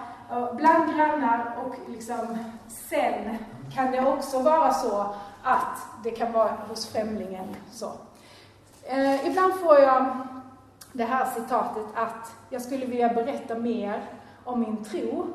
bland 0.54 0.96
grannar 0.96 1.56
och 1.66 1.76
liksom 1.92 2.38
sen 2.68 3.38
kan 3.76 3.92
det 3.92 4.06
också 4.06 4.40
vara 4.40 4.74
så 4.74 5.16
att 5.46 5.88
det 6.04 6.12
kan 6.12 6.32
vara 6.32 6.58
hos 6.70 6.88
främlingen 6.88 7.56
så. 7.72 7.92
Eh, 8.84 9.28
ibland 9.28 9.54
får 9.54 9.80
jag 9.80 10.18
det 10.94 11.04
här 11.04 11.26
citatet 11.36 11.86
att 11.96 12.36
jag 12.50 12.62
skulle 12.62 12.86
vilja 12.86 13.14
berätta 13.14 13.56
mer 13.56 14.10
om 14.44 14.60
min 14.60 14.84
tro 14.84 15.28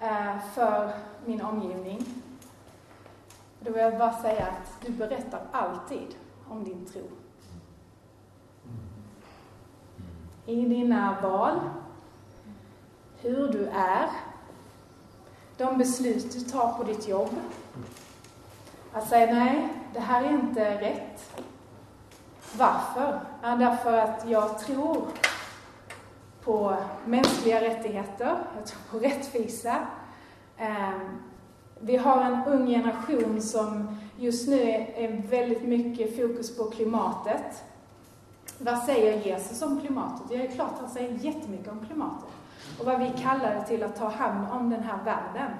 eh, 0.00 0.38
för 0.54 0.90
min 1.24 1.42
omgivning. 1.42 2.04
Då 3.60 3.72
vill 3.72 3.82
jag 3.82 3.98
bara 3.98 4.12
säga 4.12 4.46
att 4.46 4.86
du 4.86 4.92
berättar 4.92 5.40
alltid 5.52 6.14
om 6.48 6.64
din 6.64 6.86
tro. 6.86 7.02
I 10.46 10.64
dina 10.64 11.16
val, 11.22 11.60
hur 13.16 13.48
du 13.48 13.66
är, 13.66 14.10
de 15.56 15.78
beslut 15.78 16.32
du 16.32 16.40
tar 16.40 16.72
på 16.72 16.82
ditt 16.84 17.08
jobb. 17.08 17.30
Att 18.92 19.08
säga 19.08 19.34
nej, 19.34 19.68
det 19.92 20.00
här 20.00 20.24
är 20.24 20.30
inte 20.30 20.80
rätt. 20.80 21.42
Varför? 22.58 23.20
Ja, 23.42 23.56
därför 23.56 23.98
att 23.98 24.24
jag 24.28 24.58
tror 24.58 25.06
på 26.44 26.76
mänskliga 27.04 27.60
rättigheter, 27.60 28.38
jag 28.56 28.66
tror 28.66 28.80
på 28.90 29.06
rättvisa. 29.06 29.76
Ehm, 30.56 31.22
vi 31.80 31.96
har 31.96 32.22
en 32.22 32.44
ung 32.46 32.66
generation 32.66 33.42
som 33.42 33.98
just 34.16 34.48
nu 34.48 34.60
är 34.94 35.22
väldigt 35.30 35.62
mycket 35.62 36.16
fokus 36.16 36.56
på 36.56 36.64
klimatet. 36.64 37.64
vad 38.58 38.78
säger 38.78 39.26
Jesus 39.26 39.62
om 39.62 39.80
klimatet? 39.80 40.26
Ja, 40.30 40.38
det 40.38 40.46
är 40.46 40.50
klart 40.50 40.74
han 40.80 40.90
säger 40.90 41.10
jättemycket 41.10 41.68
om 41.68 41.86
klimatet. 41.86 42.28
Och 42.78 42.86
vad 42.86 43.00
vi 43.00 43.12
kallar 43.22 43.54
det 43.54 43.64
till 43.66 43.82
att 43.82 43.96
ta 43.96 44.08
hand 44.08 44.46
om 44.52 44.70
den 44.70 44.82
här 44.82 44.98
världen. 45.04 45.50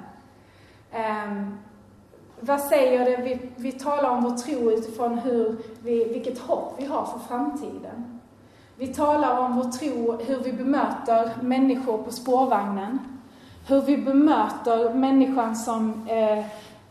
Ehm, 0.90 1.58
vad 2.40 2.60
säger 2.60 3.04
det? 3.04 3.22
Vi, 3.22 3.40
vi 3.56 3.72
talar 3.72 4.10
om 4.10 4.22
vår 4.22 4.30
tro 4.30 4.70
utifrån 4.70 5.18
hur 5.18 5.56
vi, 5.82 6.04
vilket 6.04 6.38
hopp 6.38 6.74
vi 6.78 6.86
har 6.86 7.04
för 7.04 7.18
framtiden. 7.18 8.20
Vi 8.76 8.86
talar 8.86 9.38
om 9.38 9.56
vår 9.56 9.64
tro, 9.64 10.16
hur 10.26 10.38
vi 10.38 10.52
bemöter 10.52 11.30
människor 11.42 11.98
på 11.98 12.10
spårvagnen. 12.10 12.98
Hur 13.68 13.80
vi 13.80 13.96
bemöter 13.96 14.94
människan 14.94 15.56
som 15.56 16.08
eh, 16.08 16.44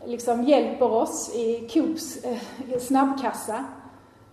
liksom 0.04 0.44
hjälper 0.44 0.92
oss 0.92 1.34
i 1.34 1.68
Coops 1.72 2.24
eh, 2.24 2.38
snabbkassa. 2.78 3.64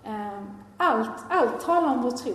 Eh, 0.04 0.44
allt, 0.78 1.10
allt 1.30 1.60
talar 1.60 1.94
om 1.94 2.02
vår 2.02 2.12
tro. 2.12 2.34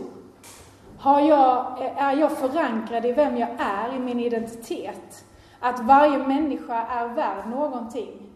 Har 0.99 1.21
jag, 1.21 1.67
eh, 1.81 2.05
är 2.05 2.17
jag 2.17 2.33
förankrad 2.33 3.05
i 3.05 3.13
vem 3.13 3.37
jag 3.37 3.49
är, 3.59 3.97
i 3.97 3.99
min 3.99 4.21
identitet? 4.21 5.25
Att 5.61 5.81
varje 5.81 6.19
människa 6.19 6.87
är 6.87 7.09
värd 7.09 7.49
någonting. 7.51 8.32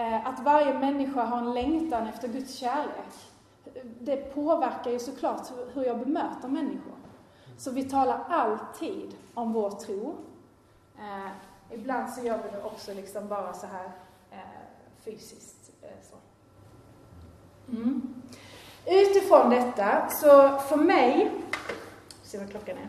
Eh, 0.00 0.26
att 0.26 0.40
varje 0.40 0.78
människa 0.78 1.24
har 1.24 1.38
en 1.38 1.54
längtan 1.54 2.06
efter 2.06 2.28
Guds 2.28 2.54
kärlek. 2.54 3.14
Det 4.00 4.16
påverkar 4.16 4.90
ju 4.90 4.98
såklart 4.98 5.52
hur 5.72 5.84
jag 5.84 5.98
bemöter 5.98 6.48
människor. 6.48 6.94
Så 7.58 7.70
vi 7.70 7.84
talar 7.84 8.24
alltid 8.28 9.14
om 9.34 9.52
vår 9.52 9.70
tro. 9.70 10.14
Eh, 10.98 11.30
ibland 11.70 12.12
så 12.12 12.20
gör 12.20 12.38
vi 12.42 12.50
det 12.50 12.62
också 12.62 12.94
liksom 12.94 13.28
bara 13.28 13.52
så 13.52 13.66
här 13.66 13.92
eh, 14.30 14.38
fysiskt. 15.04 15.70
Eh, 15.82 15.88
så. 16.10 16.16
Mm. 17.72 18.22
Utifrån 18.86 19.50
detta, 19.50 20.08
så 20.10 20.58
för 20.58 20.76
mig, 20.76 21.30
se 22.22 22.38
vad 22.38 22.50
klockan 22.50 22.76
är, 22.76 22.88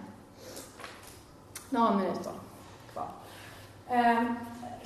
några 1.70 1.96
minuter 1.96 2.34
kvar. 2.94 3.08
Eh, 3.88 4.24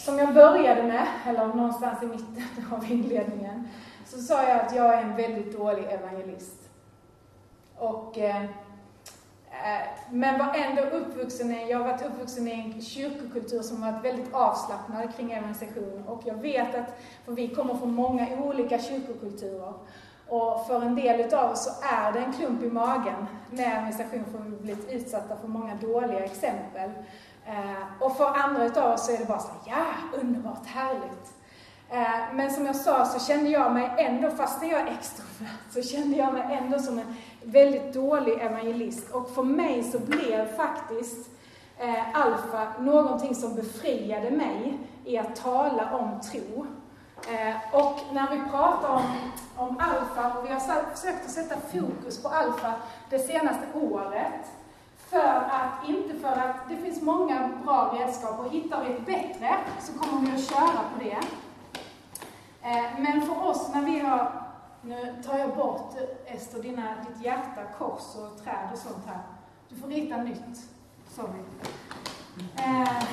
som 0.06 0.18
jag 0.20 0.34
började 0.34 0.84
med, 0.84 1.08
eller 1.28 1.47
någonstans 1.47 2.03
i 2.03 2.06
mitten 2.06 2.66
av 2.72 2.91
inledningen, 2.91 3.68
så 4.06 4.18
sa 4.18 4.43
jag 4.43 4.60
att 4.60 4.76
jag 4.76 4.93
är 4.93 5.01
en 5.01 5.16
väldigt 5.16 5.58
dålig 5.58 5.84
evangelist. 5.84 6.70
Och, 7.78 8.18
eh, 8.18 8.43
eh, 8.43 9.88
men 10.12 10.39
var 10.39 10.53
ändå 10.56 10.82
uppvuxen 10.82 11.51
i, 11.51 11.72
jag 11.72 11.78
har 11.78 11.86
varit 11.86 12.06
uppvuxen 12.06 12.47
i 12.47 12.51
en 12.51 12.82
kyrkokultur 12.82 13.62
som 13.62 13.82
varit 13.82 14.06
väldigt 14.06 14.34
avslappnad 14.34 15.16
kring 15.16 15.32
evangelisation. 15.32 16.03
Och 16.08 16.22
jag 16.26 16.36
vet 16.36 16.76
att, 16.76 16.99
för 17.26 17.32
vi 17.32 17.47
kommer 17.47 17.76
från 17.76 17.93
många 17.93 18.28
olika 18.43 18.80
kyrkokulturer, 18.80 19.74
och 20.28 20.68
för 20.68 20.82
en 20.82 20.95
del 20.95 21.20
utav 21.20 21.51
oss 21.51 21.64
så 21.64 21.86
är 21.95 22.12
det 22.12 22.20
en 22.20 22.34
klump 22.34 22.64
i 22.64 22.70
magen 22.70 23.28
med 23.49 23.72
evangelisation 23.72 24.26
för 24.32 24.38
vi 24.38 24.56
har 24.56 24.62
blivit 24.62 24.91
utsatta 24.91 25.36
för 25.36 25.47
många 25.47 25.76
dåliga 25.76 26.24
exempel. 26.24 26.91
Eh, 27.45 28.03
och 28.03 28.17
för 28.17 28.25
andra 28.25 28.65
utav 28.65 28.93
oss 28.93 29.05
så 29.05 29.11
är 29.11 29.17
det 29.17 29.25
bara 29.25 29.39
så 29.39 29.51
ja, 29.65 29.85
underbart, 30.21 30.65
härligt. 30.65 31.33
Eh, 31.89 32.33
men 32.33 32.51
som 32.51 32.65
jag 32.65 32.75
sa 32.75 33.05
så 33.05 33.25
kände 33.25 33.49
jag 33.49 33.73
mig 33.73 33.91
ändå, 33.97 34.29
fastän 34.29 34.69
jag 34.69 34.81
är 34.81 34.87
extrovert, 34.87 35.73
så 35.73 35.81
kände 35.81 36.17
jag 36.17 36.33
mig 36.33 36.43
ändå 36.51 36.79
som 36.79 36.99
en 36.99 37.15
väldigt 37.43 37.93
dålig 37.93 38.39
evangelist. 38.41 39.11
Och 39.11 39.29
för 39.29 39.43
mig 39.43 39.83
så 39.83 39.99
blev 39.99 40.55
faktiskt 40.55 41.29
eh, 41.77 42.19
alfa 42.19 42.67
någonting 42.79 43.35
som 43.35 43.55
befriade 43.55 44.31
mig 44.31 44.79
i 45.05 45.17
att 45.17 45.35
tala 45.35 45.97
om 45.97 46.21
tro. 46.21 46.65
Eh, 47.33 47.75
och 47.75 47.99
när 48.13 48.31
vi 48.31 48.51
pratar 48.51 48.89
om, 48.89 49.31
om 49.55 49.77
alfa, 49.79 50.37
och 50.37 50.45
vi 50.45 50.53
har 50.53 50.59
försökt 50.95 51.25
att 51.25 51.31
sätta 51.31 51.55
fokus 51.55 52.23
på 52.23 52.29
alfa 52.29 52.73
det 53.09 53.19
senaste 53.19 53.65
året, 53.73 54.45
för 55.16 55.36
att, 55.49 55.89
inte 55.89 56.16
för 56.16 56.32
att 56.32 56.70
det 56.70 56.78
finns 56.78 57.01
många 57.01 57.49
bra 57.63 57.93
redskap 57.99 58.39
och 58.39 58.51
hittar 58.51 58.84
vi 58.84 58.93
ett 58.93 59.05
bättre 59.05 59.55
så 59.80 59.99
kommer 59.99 60.22
vi 60.22 60.36
att 60.36 60.49
köra 60.49 60.80
på 60.93 61.03
det. 61.03 61.18
Eh, 62.61 62.99
men 62.99 63.22
för 63.22 63.47
oss 63.47 63.72
när 63.74 63.82
vi 63.82 63.99
har, 63.99 64.32
nu 64.82 65.24
tar 65.26 65.38
jag 65.38 65.55
bort 65.55 65.95
eh, 65.97 66.36
Ester, 66.36 66.61
dina, 66.61 66.95
ditt 67.07 67.26
hjärta, 67.26 67.61
kors 67.78 68.16
och 68.16 68.43
träd 68.43 68.70
och 68.74 68.78
sånt 68.78 69.05
här. 69.07 69.20
Du 69.70 69.76
får 69.76 69.88
rita 69.88 70.18
nytt. 70.18 70.57
Sorry. 71.09 71.39
Eh, 72.55 73.03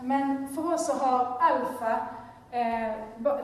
men 0.00 0.54
för 0.54 0.74
oss 0.74 0.86
så 0.86 0.92
har 0.92 1.38
Alfa, 1.40 2.06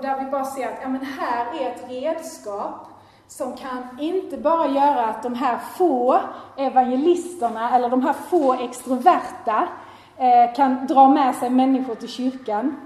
där 0.03 0.25
vi 0.25 0.31
bara 0.31 0.45
ser 0.45 0.73
att 0.73 0.79
ja, 0.83 0.89
men 0.89 1.05
här 1.05 1.61
är 1.61 1.71
ett 1.71 1.91
redskap 1.91 2.89
som 3.29 3.57
kan 3.57 3.99
inte 3.99 4.37
bara 4.37 4.67
göra 4.67 5.07
att 5.07 5.23
de 5.23 5.35
här 5.35 5.59
få 5.59 6.21
evangelisterna 6.57 7.77
eller 7.77 7.89
de 7.89 8.03
här 8.03 8.13
få 8.13 8.53
extroverta 8.53 9.69
eh, 10.17 10.55
kan 10.55 10.87
dra 10.87 11.09
med 11.09 11.35
sig 11.35 11.51
människor 11.51 11.95
till 11.95 12.09
kyrkan. 12.09 12.77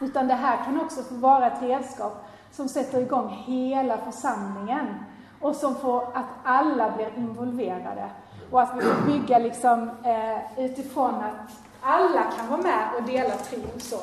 Utan 0.00 0.28
det 0.28 0.34
här 0.34 0.64
kan 0.64 0.80
också 0.80 1.02
få 1.02 1.14
vara 1.14 1.46
ett 1.46 1.62
redskap 1.62 2.24
som 2.50 2.68
sätter 2.68 3.00
igång 3.00 3.28
hela 3.28 3.98
församlingen 3.98 4.86
och 5.40 5.56
som 5.56 5.74
får 5.74 6.02
att 6.02 6.26
alla 6.44 6.90
blir 6.90 7.10
involverade. 7.16 8.08
Och 8.50 8.62
att 8.62 8.76
vi 8.76 8.80
får 8.80 9.06
bygga 9.06 9.38
liksom, 9.38 9.90
eh, 10.04 10.64
utifrån 10.64 11.14
att 11.14 11.50
alla 11.82 12.22
kan 12.22 12.48
vara 12.48 12.60
med 12.60 12.88
och 12.96 13.02
dela 13.02 13.34
tro. 13.34 13.60
Så. 13.78 13.96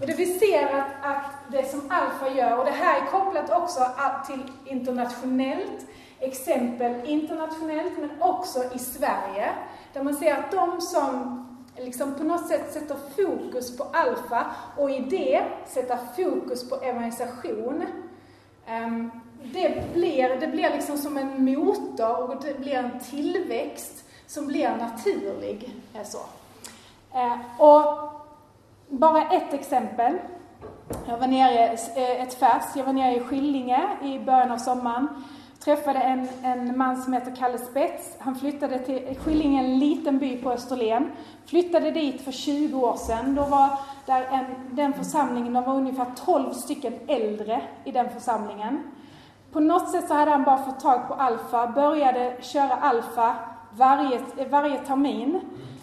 Och 0.00 0.06
det 0.06 0.14
vi 0.14 0.26
ser 0.26 0.66
att, 0.66 0.86
att 1.02 1.24
det 1.52 1.70
som 1.70 1.82
Alfa 1.88 2.28
gör, 2.28 2.58
och 2.58 2.64
det 2.64 2.70
här 2.70 3.00
är 3.00 3.06
kopplat 3.06 3.50
också 3.50 3.86
till 4.26 4.52
internationellt, 4.64 5.86
exempel 6.20 6.94
internationellt 7.04 7.92
men 7.98 8.10
också 8.20 8.64
i 8.74 8.78
Sverige, 8.78 9.50
där 9.92 10.02
man 10.02 10.14
ser 10.14 10.34
att 10.34 10.50
de 10.50 10.80
som 10.80 11.44
liksom 11.76 12.14
på 12.14 12.24
något 12.24 12.48
sätt 12.48 12.72
sätter 12.72 12.96
fokus 13.16 13.76
på 13.76 13.84
alfa 13.92 14.46
och 14.76 14.90
i 14.90 14.98
det 15.00 15.44
sätta 15.66 15.98
fokus 16.16 16.68
på 16.68 16.76
evangelisation. 16.76 17.84
Ehm, 18.66 19.10
det 19.42 19.94
blir, 19.94 20.40
det 20.40 20.46
blir 20.46 20.70
liksom 20.70 20.98
som 20.98 21.16
en 21.16 21.44
motor 21.44 22.30
och 22.30 22.42
det 22.42 22.58
blir 22.58 22.74
en 22.74 23.00
tillväxt 23.00 24.04
som 24.26 24.46
blir 24.46 24.76
naturlig. 24.76 25.74
Så. 26.04 26.18
Eh, 27.14 27.60
och 27.60 28.17
bara 28.88 29.22
ett 29.22 29.54
exempel. 29.54 30.18
Jag 31.06 31.18
var 31.18 31.26
nere, 31.26 31.64
eh, 31.96 32.22
ett 32.22 32.34
färs, 32.34 32.62
jag 32.76 32.84
var 32.84 32.92
nere 32.92 33.16
i 33.16 33.20
Skillinge 33.20 33.88
i 34.02 34.18
början 34.18 34.52
av 34.52 34.56
sommaren. 34.56 35.08
Träffade 35.64 35.98
en, 35.98 36.28
en 36.42 36.78
man 36.78 37.02
som 37.02 37.12
heter 37.12 37.36
Kalle 37.36 37.58
Spets. 37.58 38.16
Han 38.18 38.34
flyttade 38.34 38.78
till 38.78 39.16
Skillinge, 39.24 39.64
en 39.64 39.78
liten 39.78 40.18
by 40.18 40.42
på 40.42 40.50
Österlen. 40.50 41.10
Flyttade 41.46 41.90
dit 41.90 42.20
för 42.20 42.32
20 42.32 42.80
år 42.80 42.96
sedan. 42.96 43.34
Då 43.34 43.42
var 43.42 43.68
där 44.06 44.24
en, 44.30 44.44
den 44.76 44.92
församlingen, 44.92 45.52
de 45.52 45.64
var 45.64 45.74
ungefär 45.74 46.06
12 46.24 46.52
stycken 46.52 46.94
äldre 47.06 47.62
i 47.84 47.90
den 47.90 48.10
församlingen. 48.10 48.82
På 49.52 49.60
något 49.60 49.90
sätt 49.90 50.08
så 50.08 50.14
hade 50.14 50.30
han 50.30 50.44
bara 50.44 50.64
fått 50.64 50.80
tag 50.80 51.08
på 51.08 51.14
Alfa, 51.14 51.66
började 51.66 52.36
köra 52.40 52.74
Alfa 52.74 53.36
varje, 53.76 54.20
varje 54.50 54.78
termin. 54.78 55.40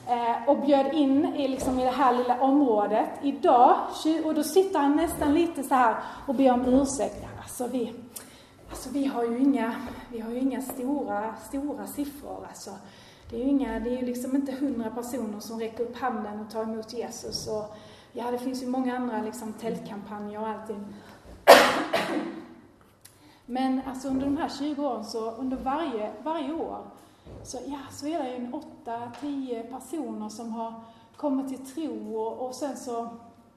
Eh, 0.08 0.50
och 0.50 0.58
bjöd 0.58 0.94
in 0.94 1.26
i, 1.36 1.48
liksom, 1.48 1.80
i 1.80 1.84
det 1.84 1.90
här 1.90 2.18
lilla 2.18 2.42
området. 2.42 3.10
Idag, 3.22 3.78
och 4.26 4.34
då 4.34 4.44
sitter 4.44 4.80
han 4.80 4.96
nästan 4.96 5.34
lite 5.34 5.64
så 5.64 5.76
här 5.76 5.96
och 6.28 6.36
ber 6.36 6.54
om 6.54 6.66
ursäkt. 6.66 7.26
Alltså 7.42 7.68
vi, 7.68 7.94
alltså 8.70 8.90
vi 8.90 9.06
har 9.06 9.24
ju 9.24 9.40
inga, 9.40 9.76
vi 10.12 10.20
har 10.20 10.32
ju 10.32 10.40
inga 10.40 10.62
stora, 10.62 11.36
stora 11.36 11.88
siffror. 11.88 12.46
Alltså, 12.50 12.72
det 13.30 13.36
är 13.36 13.44
ju 13.44 13.50
inga, 13.50 13.80
det 13.80 13.90
är 13.90 13.98
ju 13.98 14.06
liksom 14.06 14.36
inte 14.36 14.52
hundra 14.52 14.90
personer 14.90 15.40
som 15.40 15.60
räcker 15.60 15.84
upp 15.84 15.98
handen 15.98 16.40
och 16.40 16.52
tar 16.52 16.64
emot 16.64 16.94
Jesus. 16.94 17.48
Och, 17.48 17.76
ja, 18.12 18.32
det 18.32 18.40
finns 18.40 18.64
ju 18.64 18.68
många 18.68 18.98
andra 18.98 19.22
liksom, 19.22 19.54
tältkampanjer 19.54 20.42
och 20.42 20.48
allting. 20.48 20.86
Men 23.46 23.82
alltså 23.88 24.08
under 24.08 24.26
de 24.26 24.38
här 24.38 24.50
20 24.50 24.88
åren, 24.88 25.06
så 25.06 25.32
under 25.32 25.58
varje, 25.58 26.12
varje 26.24 26.54
år, 26.54 26.78
så, 27.46 27.58
ja, 27.66 27.80
så 27.92 28.08
är 28.08 28.24
det 28.24 28.30
ju 28.30 28.36
en 28.36 28.54
åtta, 28.54 29.12
tio 29.22 29.64
personer 29.64 30.30
som 30.30 30.52
har 30.52 30.74
kommit 31.18 31.48
till 31.48 31.66
tro 31.66 32.18
och, 32.18 32.48
och 32.48 32.56
sen 32.56 32.78
så 32.78 33.10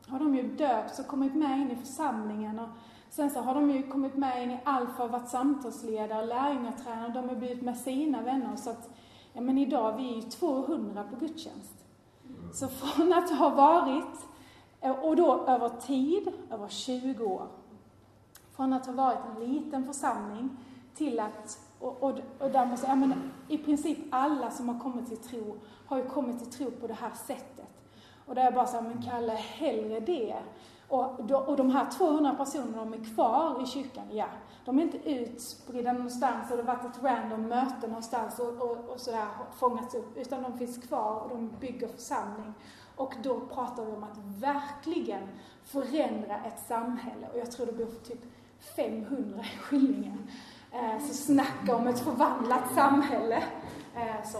har 0.08 0.18
de 0.18 0.34
ju 0.34 0.56
döpts 0.56 0.98
och 0.98 1.06
kommit 1.06 1.34
med 1.34 1.58
in 1.58 1.70
i 1.70 1.76
församlingen. 1.76 2.58
Och 2.58 2.68
sen 3.10 3.30
så 3.30 3.40
har 3.40 3.54
de 3.54 3.70
ju 3.70 3.82
kommit 3.82 4.16
med 4.16 4.42
in 4.42 4.50
i 4.50 4.60
Alfa 4.64 5.04
och 5.04 5.10
varit 5.10 5.28
samtalsledare, 5.28 6.26
lärjungatränare, 6.26 7.12
de 7.12 7.28
har 7.28 7.36
blivit 7.36 7.62
med 7.62 7.76
sina 7.76 8.22
vänner. 8.22 8.56
Så 8.56 8.70
att, 8.70 8.90
ja 9.32 9.40
men 9.40 9.58
idag, 9.58 9.96
vi 9.96 10.12
är 10.12 10.16
ju 10.16 10.22
200 10.22 11.04
på 11.10 11.16
gudstjänst. 11.16 11.84
Så 12.52 12.68
från 12.68 13.12
att 13.12 13.30
ha 13.30 13.48
varit, 13.48 14.26
och 15.02 15.16
då 15.16 15.46
över 15.46 15.68
tid, 15.68 16.32
över 16.50 16.68
20 16.68 17.24
år, 17.24 17.46
från 18.56 18.72
att 18.72 18.86
ha 18.86 18.92
varit 18.92 19.18
en 19.36 19.52
liten 19.52 19.86
församling 19.86 20.56
till 20.94 21.20
att 21.20 21.67
och, 21.80 22.02
och, 22.02 22.18
och 22.38 22.50
där 22.50 22.66
måste 22.66 22.86
jag 22.86 22.92
ja, 22.92 23.00
men 23.00 23.32
i 23.48 23.58
princip 23.58 23.98
alla 24.10 24.50
som 24.50 24.68
har 24.68 24.80
kommit 24.80 25.06
till 25.06 25.16
tro 25.16 25.56
har 25.86 25.96
ju 25.96 26.04
kommit 26.04 26.38
till 26.38 26.52
tro 26.52 26.70
på 26.70 26.86
det 26.86 26.94
här 26.94 27.12
sättet. 27.26 27.84
Och 28.26 28.34
där 28.34 28.44
jag 28.44 28.54
bara 28.54 28.66
säger, 28.66 28.84
men 28.84 29.02
Kalle, 29.02 29.32
hellre 29.32 30.00
det. 30.00 30.36
Och, 30.88 31.24
då, 31.24 31.38
och 31.38 31.56
de 31.56 31.70
här 31.70 31.90
200 31.90 32.34
personerna, 32.34 32.84
de 32.84 32.92
är 32.92 33.14
kvar 33.14 33.62
i 33.62 33.66
kyrkan, 33.66 34.04
ja. 34.10 34.26
De 34.64 34.78
är 34.78 34.82
inte 34.82 35.10
utspridda 35.10 35.92
någonstans 35.92 36.50
och 36.50 36.56
det 36.56 36.62
har 36.62 36.76
varit 36.76 36.96
ett 36.96 37.02
random 37.02 37.42
möte 37.42 37.86
någonstans 37.86 38.38
och, 38.38 38.62
och, 38.62 38.76
och 38.76 39.00
sådär 39.00 39.26
fångats 39.58 39.94
upp, 39.94 40.16
utan 40.16 40.42
de 40.42 40.58
finns 40.58 40.78
kvar 40.78 41.20
och 41.20 41.28
de 41.28 41.50
bygger 41.60 41.88
församling. 41.88 42.54
Och 42.96 43.14
då 43.22 43.40
pratar 43.40 43.84
vi 43.84 43.92
om 43.92 44.04
att 44.04 44.18
verkligen 44.18 45.28
förändra 45.64 46.44
ett 46.44 46.66
samhälle. 46.68 47.28
Och 47.32 47.38
jag 47.38 47.52
tror 47.52 47.66
det 47.66 47.72
bor 47.72 47.86
typ 47.86 48.20
500 48.76 49.40
i 49.40 49.58
Skillinge. 49.58 50.16
Eh, 50.72 51.06
så 51.06 51.14
snacka 51.14 51.76
om 51.76 51.86
ett 51.86 52.00
förvandlat 52.00 52.74
samhälle. 52.74 53.42
Eh, 53.94 54.24
så. 54.24 54.38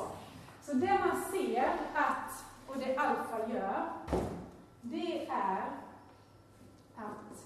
så 0.63 0.73
det 0.73 1.01
man 1.07 1.23
ser 1.33 1.69
att, 1.95 2.45
och 2.67 2.79
det 2.79 2.97
Alfa 2.97 3.53
gör, 3.53 3.85
det 4.81 5.27
är 5.27 5.65
att 6.97 7.45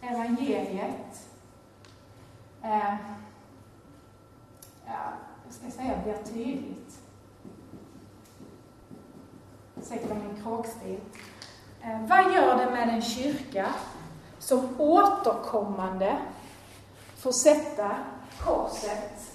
evangeliet 0.00 1.28
eh, 2.62 2.94
ja, 4.86 5.12
jag 5.44 5.54
ska 5.54 5.70
säga 5.70 6.02
blir 6.04 6.16
tydligt. 6.34 7.00
Ursäkta 9.76 10.14
min 10.14 10.42
kråkstil. 10.42 11.00
Eh, 11.82 12.06
vad 12.06 12.34
gör 12.34 12.58
det 12.58 12.70
med 12.70 12.88
en 12.88 13.02
kyrka 13.02 13.66
som 14.38 14.80
återkommande 14.80 16.18
får 17.24 17.32
sätta 17.32 17.90
korset 18.44 19.32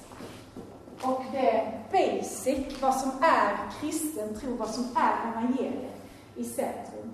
och 1.02 1.24
det 1.32 1.72
basic, 1.92 2.82
vad 2.82 2.96
som 2.96 3.12
är 3.22 3.72
kristen 3.80 4.40
tro, 4.40 4.56
vad 4.56 4.70
som 4.70 4.84
är 4.96 5.32
evangeliet 5.32 5.96
i 6.36 6.44
centrum. 6.44 7.12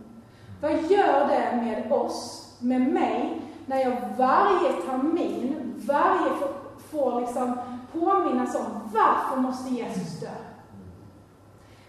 Vad 0.61 0.71
gör 0.71 1.27
det 1.27 1.61
med 1.63 1.91
oss, 1.91 2.51
med 2.59 2.81
mig, 2.81 3.41
när 3.65 3.77
jag 3.77 4.01
varje 4.17 4.71
termin, 4.71 5.73
varje 5.87 6.29
får, 6.29 6.49
får 6.91 7.21
liksom 7.21 7.57
påminnas 7.93 8.55
om 8.55 8.89
varför 8.93 9.41
måste 9.41 9.69
Jesus 9.69 10.19
dö? 10.19 10.29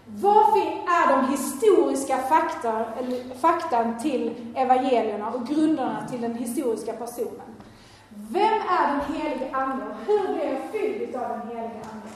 Varför 0.07 0.59
är 0.87 1.17
de 1.17 1.33
historiska 1.33 2.19
faktor, 2.19 2.95
eller 2.99 3.35
faktan 3.35 3.99
till 3.99 4.53
evangelierna 4.55 5.31
och 5.31 5.47
grunderna 5.47 6.07
till 6.11 6.21
den 6.21 6.35
historiska 6.35 6.93
personen? 6.93 7.56
Vem 8.29 8.53
är 8.53 8.89
den 8.89 9.15
helige 9.15 9.57
Ande 9.57 9.85
och 9.85 9.97
hur 10.07 10.35
blir 10.35 10.53
jag 10.53 10.71
fylld 10.73 11.17
av 11.17 11.29
den 11.29 11.49
helige 11.49 11.81
Ande? 11.93 12.09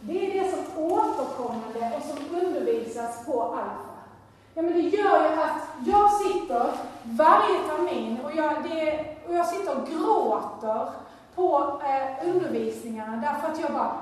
Det 0.00 0.38
är 0.38 0.44
det 0.44 0.50
som 0.50 0.84
återkommande 0.84 1.92
och 1.96 2.02
som 2.02 2.36
undervisas 2.36 3.26
på 3.26 3.42
Alfa. 3.42 3.96
Ja, 4.54 4.62
men 4.62 4.72
det 4.72 4.80
gör 4.80 5.30
ju 5.30 5.40
att 5.42 5.62
jag 5.86 6.12
sitter 6.12 6.72
varje 7.02 7.58
termin 7.68 8.20
och 8.24 8.32
jag, 8.34 8.62
det, 8.64 9.06
och 9.28 9.34
jag 9.34 9.46
sitter 9.46 9.80
och 9.80 9.88
gråter 9.88 10.88
på 11.34 11.80
eh, 11.84 12.28
undervisningarna 12.28 13.16
därför 13.16 13.52
att 13.52 13.60
jag 13.60 13.72
bara, 13.72 13.98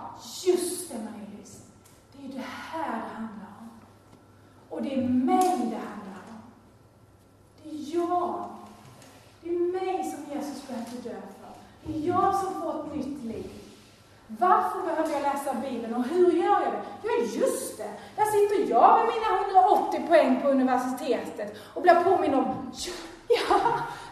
just 0.46 0.92
det 0.92 0.98
Marie-Louise, 0.98 1.58
det 2.12 2.26
är 2.26 2.32
det 2.32 2.44
här 2.72 2.90
det 2.90 3.14
handlar 3.16 3.48
om. 3.60 3.70
Och 4.68 4.82
det 4.82 4.94
är 4.94 5.08
mig 5.08 5.58
det 5.58 5.80
handlar 5.88 6.22
om. 6.28 6.42
Det 7.62 7.70
är 7.70 7.94
jag. 7.94 8.44
Det 9.44 9.50
är 9.50 9.72
mig 9.72 10.04
som 10.04 10.34
Jesus 10.34 10.68
behöver 10.68 10.90
dö 11.02 11.20
för. 11.40 11.52
Det 11.82 11.98
är 11.98 12.08
jag 12.08 12.34
som 12.34 12.62
får 12.62 12.80
ett 12.80 12.96
nytt 12.96 13.24
liv. 13.24 13.50
Varför 14.26 14.80
behöver 14.86 15.12
jag 15.12 15.22
läsa 15.22 15.54
Bibeln 15.54 15.94
och 15.94 16.04
hur 16.04 16.32
gör 16.32 16.60
jag 16.62 16.72
det? 16.72 16.82
Ja, 17.02 17.10
just 17.24 17.78
det! 17.78 17.90
Där 18.16 18.24
sitter 18.24 18.70
jag 18.70 18.98
med 18.98 19.06
mina 19.14 19.60
180 19.60 20.08
poäng 20.08 20.40
på 20.42 20.48
universitetet 20.48 21.56
och 21.74 21.82
blir 21.82 21.94
påminn 21.94 22.34
om, 22.34 22.72
ja, 23.28 23.60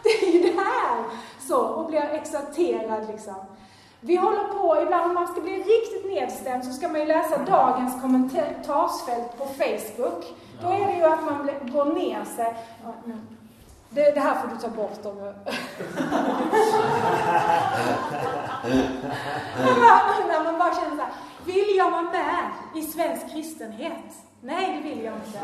det 0.03 0.09
är 0.09 0.33
ju 0.33 0.43
det 0.43 0.61
här! 0.61 1.05
Så, 1.41 1.61
och 1.61 1.87
blir 1.87 2.01
exalterad 2.01 3.07
liksom. 3.13 3.35
Vi 4.01 4.17
håller 4.17 4.45
på, 4.45 4.83
ibland 4.83 5.05
om 5.05 5.15
man 5.15 5.27
ska 5.27 5.41
bli 5.41 5.53
riktigt 5.53 6.07
nedstämd 6.07 6.65
så 6.65 6.73
ska 6.73 6.89
man 6.89 7.01
ju 7.01 7.07
läsa 7.07 7.39
dagens 7.39 8.03
kommentarsfält 8.03 9.39
på 9.39 9.45
Facebook. 9.45 10.25
Då 10.63 10.69
är 10.69 10.87
det 10.87 10.97
ju 10.97 11.05
att 11.05 11.25
man 11.25 11.51
går 11.73 11.85
ner 11.85 12.25
sig. 12.25 12.55
Det, 13.95 14.11
det, 14.15 14.21
här 14.21 14.41
får 14.41 14.49
du 14.49 14.57
ta 14.57 14.69
bort 14.69 15.07
om 15.07 15.19
jag... 15.19 15.35
När 20.29 20.45
man 20.45 20.59
bara 20.59 20.75
känner 20.75 20.97
så 20.97 21.03
här, 21.03 21.13
vill 21.45 21.77
jag 21.77 21.91
vara 21.91 22.03
med 22.03 22.51
i 22.75 22.83
svensk 22.83 23.33
kristenhet? 23.33 24.05
Nej, 24.41 24.77
det 24.83 24.89
vill 24.89 25.05
jag 25.05 25.15
inte. 25.15 25.39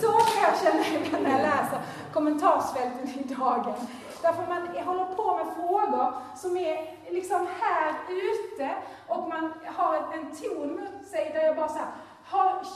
Så 0.00 0.12
kan 0.12 0.42
jag 0.42 0.60
känna 0.60 0.82
när 1.22 1.30
jag 1.30 1.40
läser 1.40 1.80
kommentarsfälten 2.12 3.08
i 3.08 3.34
dagen. 3.34 3.74
Därför 4.22 4.46
man 4.46 4.84
håller 4.84 5.04
på 5.04 5.36
med 5.36 5.46
frågor 5.54 6.12
som 6.36 6.56
är 6.56 6.96
liksom 7.10 7.46
här 7.60 7.94
ute 8.08 8.70
och 9.06 9.28
man 9.28 9.52
har 9.64 9.96
en 9.96 10.36
ton 10.36 10.70
mot 10.70 11.06
sig 11.10 11.30
där 11.34 11.40
jag 11.40 11.56
bara 11.56 11.68
så 11.68 11.78
här, 11.78 11.88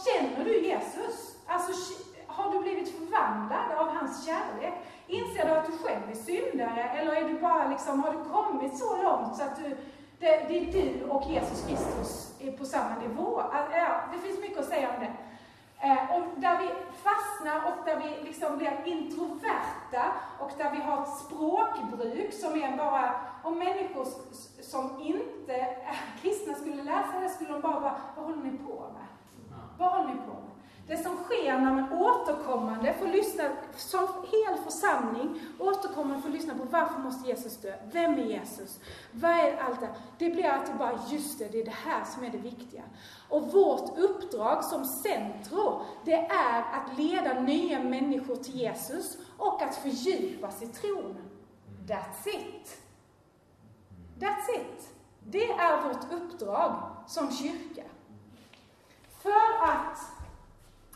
känner 0.05 0.45
du 0.45 0.67
Jesus? 0.67 1.37
Alltså, 1.47 1.73
har 2.41 2.53
du 2.53 2.59
blivit 2.59 2.89
förvandlad 2.99 3.73
av 3.79 3.89
hans 3.89 4.27
kärlek? 4.27 4.75
Inser 5.07 5.45
du 5.45 5.51
att 5.51 5.67
du 5.67 5.73
själv 5.73 6.11
är 6.11 6.15
syndare? 6.15 6.83
Eller 6.83 7.13
är 7.13 7.29
du 7.29 7.39
bara 7.39 7.69
liksom, 7.69 8.05
har 8.05 8.13
du 8.13 8.25
kommit 8.25 8.79
så 8.79 9.03
långt 9.03 9.37
så 9.37 9.43
att 9.43 9.57
du, 9.57 9.77
det, 10.19 10.45
det 10.49 10.59
är 10.59 10.73
du 10.73 11.05
och 11.05 11.31
Jesus 11.31 11.67
Kristus 11.67 12.35
är 12.41 12.53
på 12.53 12.65
samma 12.65 12.99
nivå? 12.99 13.41
Alltså, 13.41 13.77
ja, 13.77 14.01
det 14.13 14.19
finns 14.19 14.41
mycket 14.41 14.59
att 14.59 14.69
säga 14.69 14.89
om 14.89 15.01
det. 15.01 15.13
Eh, 15.83 16.17
och 16.17 16.41
där 16.41 16.59
vi 16.59 16.69
fastnar 17.03 17.57
och 17.67 17.85
där 17.85 17.97
vi 17.97 18.25
liksom 18.25 18.59
blir 18.59 18.87
introverta 18.87 20.13
och 20.39 20.51
där 20.59 20.71
vi 20.71 20.77
har 20.77 21.03
ett 21.03 21.17
språkbruk 21.19 22.33
som 22.33 22.63
är 22.63 22.77
bara, 22.77 23.21
om 23.43 23.59
människor 23.59 24.07
som 24.63 25.01
inte 25.01 25.55
är 25.55 25.97
kristna 26.23 26.55
skulle 26.55 26.83
läsa 26.83 27.21
det 27.21 27.29
skulle 27.29 27.53
de 27.53 27.61
bara, 27.61 27.81
bara 27.81 28.01
vad 28.17 28.25
håller 28.25 28.43
ni 28.43 28.59
på 28.59 28.91
med? 28.93 29.07
Vad 29.79 29.91
håller 29.91 30.09
ni 30.09 30.15
på 30.15 30.33
med? 30.33 30.50
Det 30.91 30.97
som 30.97 31.17
sker 31.17 31.59
när 31.59 31.75
man 31.75 31.93
återkommande 31.93 32.95
får 32.95 33.07
lyssna, 33.07 33.45
som 33.77 34.07
hel 34.07 34.65
församling, 34.65 35.41
återkommande 35.59 36.23
får 36.23 36.29
lyssna 36.29 36.55
på 36.55 36.65
varför 36.65 36.99
måste 36.99 37.29
Jesus 37.29 37.57
dö? 37.57 37.75
Vem 37.93 38.15
är 38.15 38.25
Jesus? 38.25 38.81
Vad 39.13 39.31
är 39.31 39.57
allt 39.57 39.81
det? 39.81 39.89
Det 40.19 40.31
blir 40.31 40.45
alltid 40.45 40.77
bara, 40.77 40.99
just 41.09 41.39
det, 41.39 41.49
det 41.49 41.61
är 41.61 41.65
det 41.65 41.71
här 41.85 42.05
som 42.05 42.25
är 42.25 42.31
det 42.31 42.39
viktiga. 42.39 42.83
Och 43.29 43.53
vårt 43.53 43.99
uppdrag 43.99 44.65
som 44.65 44.85
centro, 44.85 45.83
det 46.05 46.27
är 46.27 46.61
att 46.61 46.99
leda 46.99 47.41
nya 47.41 47.83
människor 47.83 48.37
till 48.37 48.55
Jesus 48.55 49.19
och 49.37 49.63
att 49.63 49.77
fördjupas 49.77 50.63
i 50.63 50.67
tron. 50.67 51.17
That's 51.87 52.29
it. 52.29 52.81
That's 54.19 54.61
it. 54.61 54.89
Det 55.25 55.51
är 55.51 55.89
vårt 55.89 56.13
uppdrag 56.13 56.83
som 57.07 57.31
kyrka. 57.33 57.83
För 59.23 59.65
att 59.65 60.20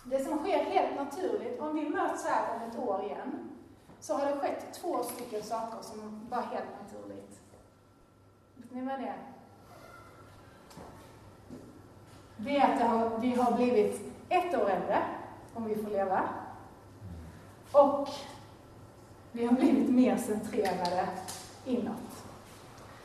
det 0.04 0.24
som 0.24 0.38
sker 0.38 0.64
helt 0.64 0.96
naturligt, 0.96 1.60
om 1.60 1.74
vi 1.74 1.88
möts 1.88 2.26
här 2.26 2.56
om 2.56 2.70
ett 2.70 2.78
år 2.78 3.02
igen, 3.04 3.50
så 4.00 4.14
har 4.14 4.26
det 4.26 4.40
skett 4.40 4.74
två 4.74 5.02
stycken 5.02 5.42
saker 5.42 5.82
som 5.82 6.26
var 6.30 6.42
helt 6.42 6.68
naturligt. 6.82 7.40
Vet 8.54 8.72
ni 8.72 8.80
vad 8.80 9.00
det 9.00 9.06
är? 9.06 9.18
Det 12.36 12.56
är 12.56 12.72
att 12.72 12.78
det 12.78 12.84
har, 12.84 13.18
vi 13.18 13.34
har 13.34 13.52
blivit 13.52 14.00
ett 14.28 14.54
år 14.54 14.70
äldre, 14.70 15.02
om 15.54 15.64
vi 15.64 15.74
får 15.74 15.90
leva. 15.90 16.28
Och 17.72 18.08
vi 19.32 19.46
har 19.46 19.54
blivit 19.54 19.90
mer 19.90 20.16
centrerade 20.16 21.08
inåt. 21.64 22.24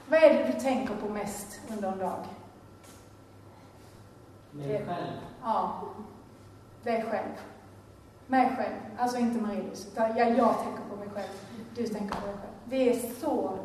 Vad 0.08 0.24
är 0.24 0.34
det 0.34 0.54
du 0.54 0.60
tänker 0.60 0.96
på 0.96 1.10
mest 1.10 1.60
under 1.72 1.92
en 1.92 1.98
dag? 1.98 2.26
Mig 4.52 4.86
själv? 4.86 5.12
Ja 5.44 5.82
dig 6.84 7.06
själv. 7.12 7.34
Mig 8.28 8.52
själv, 8.58 8.76
alltså 8.98 9.18
inte 9.18 9.40
Marilus, 9.40 9.88
utan 9.88 10.18
jag, 10.18 10.38
jag 10.38 10.56
tänker 10.64 10.84
på 10.90 10.96
mig 10.96 11.10
själv, 11.16 11.28
du 11.76 11.88
tänker 11.88 12.16
på 12.16 12.26
dig 12.26 12.36
själv. 12.36 12.54
Vi 12.66 12.90
är 12.90 13.14
så, 13.22 13.60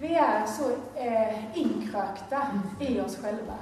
vi 0.00 0.14
är 0.14 0.46
så 0.46 0.70
eh, 0.94 1.58
inkrökta 1.58 2.46
i 2.80 3.00
oss 3.00 3.18
själva. 3.22 3.54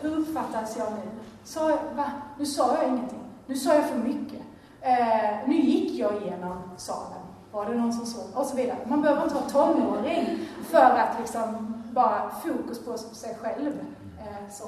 Hur 0.00 0.18
uppfattas 0.18 0.76
jag 0.76 0.92
nu? 0.92 1.10
Sa 1.44 1.70
jag, 1.70 1.78
va? 1.96 2.12
Nu 2.38 2.46
sa 2.46 2.76
jag 2.76 2.88
ingenting. 2.88 3.24
Nu 3.46 3.56
sa 3.56 3.74
jag 3.74 3.88
för 3.88 3.98
mycket. 3.98 4.40
Eh, 4.80 5.48
nu 5.48 5.54
gick 5.54 6.00
jag 6.00 6.22
igenom 6.22 6.62
salen. 6.76 7.22
Var 7.52 7.66
det 7.66 7.74
någon 7.74 7.92
som 7.92 8.06
såg? 8.06 8.24
Och 8.34 8.46
så 8.46 8.56
vidare. 8.56 8.78
Man 8.86 9.02
behöver 9.02 9.22
inte 9.22 9.34
vara 9.34 9.48
tonåring 9.48 10.48
för 10.62 10.78
att 10.78 11.20
liksom 11.20 11.74
bara 11.92 12.30
fokus 12.30 12.84
på 12.84 12.98
sig 12.98 13.36
själv. 13.40 13.72
Eh, 14.18 14.50
så. 14.50 14.64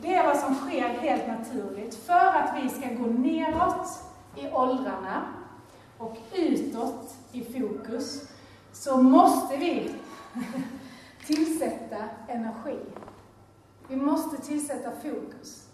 Det 0.00 0.14
är 0.14 0.26
vad 0.26 0.36
som 0.36 0.54
sker 0.54 0.88
helt 0.88 1.28
naturligt 1.28 1.94
för 1.94 2.26
att 2.26 2.54
vi 2.62 2.68
ska 2.68 2.88
gå 2.88 3.06
neråt 3.06 3.88
i 4.36 4.50
åldrarna 4.50 5.22
och 5.98 6.16
utåt 6.34 7.16
i 7.32 7.44
fokus 7.44 8.28
så 8.72 9.02
måste 9.02 9.56
vi 9.56 9.94
tillsätta 11.26 11.96
energi. 12.28 12.78
Vi 13.88 13.96
måste 13.96 14.36
tillsätta 14.36 14.90
fokus. 14.90 15.68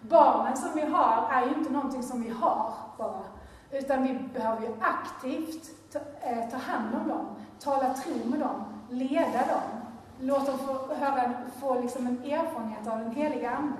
Barnen 0.00 0.56
som 0.56 0.70
vi 0.74 0.80
har 0.80 1.28
är 1.32 1.46
ju 1.46 1.54
inte 1.54 1.72
någonting 1.72 2.02
som 2.02 2.22
vi 2.22 2.30
har 2.30 2.74
bara, 2.98 3.22
Utan 3.70 4.02
vi 4.02 4.18
behöver 4.34 4.62
ju 4.62 4.74
aktivt 4.80 5.70
ta, 5.92 5.98
eh, 5.98 6.50
ta 6.50 6.56
hand 6.56 6.94
om 6.94 7.08
dem, 7.08 7.26
tala 7.60 7.94
tro 7.94 8.30
med 8.30 8.40
dem, 8.40 8.64
leda 8.90 9.38
dem. 9.38 9.81
Låt 10.24 10.46
dem 10.46 10.58
få, 10.58 10.94
höra, 10.94 11.32
få 11.60 11.80
liksom 11.80 12.06
en 12.06 12.24
erfarenhet 12.24 12.86
av 12.86 12.98
den 12.98 13.10
heliga 13.10 13.50
Ande. 13.50 13.76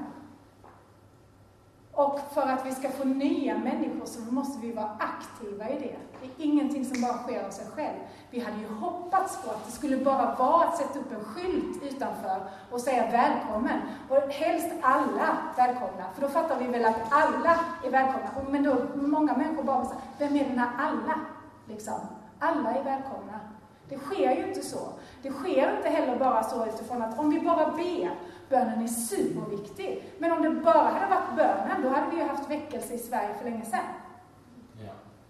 Och 1.92 2.20
för 2.34 2.42
att 2.42 2.66
vi 2.66 2.72
ska 2.72 2.90
få 2.90 3.04
nya 3.04 3.58
människor 3.58 4.06
så 4.06 4.20
måste 4.20 4.66
vi 4.66 4.72
vara 4.72 4.98
aktiva 4.98 5.68
i 5.68 5.78
det. 5.78 5.96
Det 6.20 6.26
är 6.26 6.46
ingenting 6.46 6.84
som 6.84 7.02
bara 7.02 7.18
sker 7.18 7.46
av 7.46 7.50
sig 7.50 7.66
själv. 7.66 7.98
Vi 8.30 8.40
hade 8.40 8.58
ju 8.60 8.68
hoppats 8.68 9.42
på 9.42 9.50
att 9.50 9.66
det 9.66 9.72
skulle 9.72 9.96
bara 9.96 10.34
vara 10.34 10.64
att 10.64 10.76
sätta 10.76 10.98
upp 10.98 11.12
en 11.12 11.24
skylt 11.24 11.82
utanför 11.82 12.42
och 12.70 12.80
säga 12.80 13.10
välkommen. 13.10 13.80
Och 14.08 14.16
helst 14.16 14.68
alla 14.82 15.36
välkomna, 15.56 16.04
för 16.14 16.22
då 16.22 16.28
fattar 16.28 16.58
vi 16.58 16.66
väl 16.66 16.84
att 16.84 17.00
alla 17.10 17.60
är 17.84 17.90
välkomna. 17.90 18.50
Men 18.50 18.62
då 18.62 18.76
många 18.94 19.36
människor 19.36 19.62
bara 19.62 19.84
säger, 19.84 20.02
vem 20.18 20.36
är 20.36 20.48
den 20.48 20.58
här 20.58 20.70
alla? 20.78 21.20
Liksom. 21.68 22.00
Alla 22.38 22.70
är 22.70 22.84
välkomna. 22.84 23.51
Det 23.92 23.98
sker 23.98 24.36
ju 24.36 24.48
inte 24.48 24.62
så. 24.62 24.88
Det 25.22 25.30
sker 25.30 25.76
inte 25.76 25.88
heller 25.88 26.18
bara 26.18 26.42
så 26.42 26.66
utifrån 26.66 27.02
att 27.02 27.18
om 27.18 27.30
vi 27.30 27.40
bara 27.40 27.70
ber, 27.70 28.10
bönen 28.48 28.82
är 28.82 28.86
superviktig. 28.86 30.12
Men 30.18 30.32
om 30.32 30.42
det 30.42 30.50
bara 30.50 30.88
hade 30.88 31.14
varit 31.14 31.36
bönen, 31.36 31.82
då 31.82 31.88
hade 31.88 32.10
vi 32.10 32.16
ju 32.16 32.28
haft 32.28 32.50
väckelse 32.50 32.94
i 32.94 32.98
Sverige 32.98 33.34
för 33.34 33.44
länge 33.44 33.64
sedan. 33.64 33.80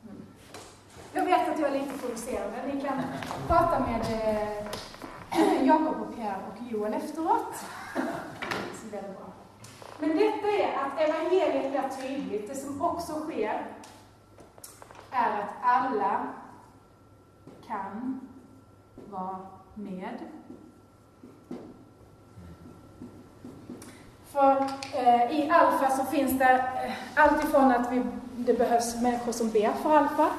Mm. 0.02 0.22
Jag 1.12 1.24
vet 1.24 1.48
att 1.48 1.58
jag 1.58 1.68
är 1.68 1.80
lite 1.80 1.98
provocerande. 1.98 2.56
Ni 2.74 2.80
kan 2.80 3.02
prata 3.46 3.80
med 3.80 4.00
eh, 4.00 5.62
Jakob 5.66 6.00
och 6.08 6.16
Pierre 6.16 6.40
och 6.52 6.72
Joel 6.72 6.94
efteråt. 6.94 7.54
Så 8.80 8.86
blir 8.90 9.02
det 9.02 9.08
bra. 9.08 9.32
Men 9.98 10.08
detta 10.08 10.48
är 10.48 10.76
att 10.76 11.08
evangeliet 11.08 11.70
blir 11.70 12.08
tydligt. 12.08 12.48
Det 12.48 12.54
som 12.54 12.82
också 12.82 13.12
sker 13.12 13.66
är 15.10 15.40
att 15.40 15.54
alla 15.62 16.26
kan 17.66 18.20
vara 19.11 19.38
med. 19.74 20.18
För 24.32 24.57
eh, 24.95 25.38
i 25.38 25.51
Alfa 25.51 25.90
så 25.90 26.05
finns 26.05 26.38
det 26.38 26.53
eh, 26.84 26.93
allt 27.14 27.45
ifrån 27.45 27.72
att 27.72 27.93
vi, 27.93 28.03
det 28.36 28.55
behövs 28.55 29.03
människor 29.03 29.32
som 29.32 29.51
ber 29.51 29.72
för 29.82 29.97
Alfa. 29.97 30.30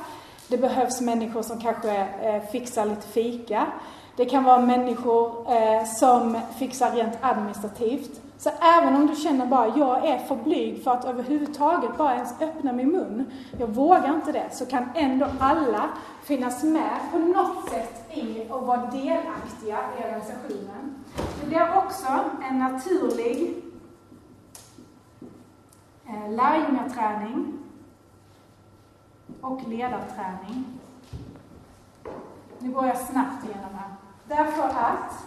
Det 0.48 0.58
behövs 0.58 1.02
människor 1.02 1.42
som 1.42 1.62
kanske 1.62 1.98
eh, 1.98 2.44
fixar 2.52 2.86
lite 2.86 3.08
fika. 3.08 3.68
Det 4.16 4.26
kan 4.26 4.44
vara 4.44 4.60
människor 4.60 5.52
eh, 5.52 5.86
som 5.86 6.42
fixar 6.60 6.92
rent 6.92 7.18
administrativt. 7.22 8.22
Så 8.38 8.50
även 8.62 8.96
om 8.96 9.08
du 9.08 9.16
känner 9.16 9.46
bara, 9.46 9.78
jag 9.78 10.06
är 10.06 10.18
för 10.18 10.36
blyg 10.36 10.84
för 10.84 10.92
att 10.92 11.06
överhuvudtaget 11.06 11.98
bara 11.98 12.16
ens 12.16 12.42
öppna 12.42 12.74
min 12.74 12.92
mun, 12.92 13.32
jag 13.60 13.68
vågar 13.68 14.16
inte 14.16 14.32
det, 14.32 14.50
så 14.52 14.66
kan 14.66 14.90
ändå 14.96 15.28
alla 15.40 15.90
finnas 16.24 16.64
med 16.64 17.00
på 17.12 17.18
något 17.18 17.70
sätt 17.70 18.18
i 18.18 18.48
och 18.50 18.68
vara 18.68 18.86
delaktiga 18.86 19.80
i 20.00 20.04
organisationen. 20.04 21.04
Det 21.42 21.48
blir 21.48 21.78
också 21.78 22.08
en 22.50 22.60
naturlig 22.60 23.64
eh, 26.08 26.32
lärjungaträning 26.32 27.54
och 29.42 29.68
ledarträning. 29.68 30.66
Nu 32.60 32.72
går 32.72 32.88
jag 32.88 32.98
snabbt 32.98 33.46
igenom 33.46 33.70
här. 33.74 33.90
Därför 34.28 34.64
att 34.64 35.26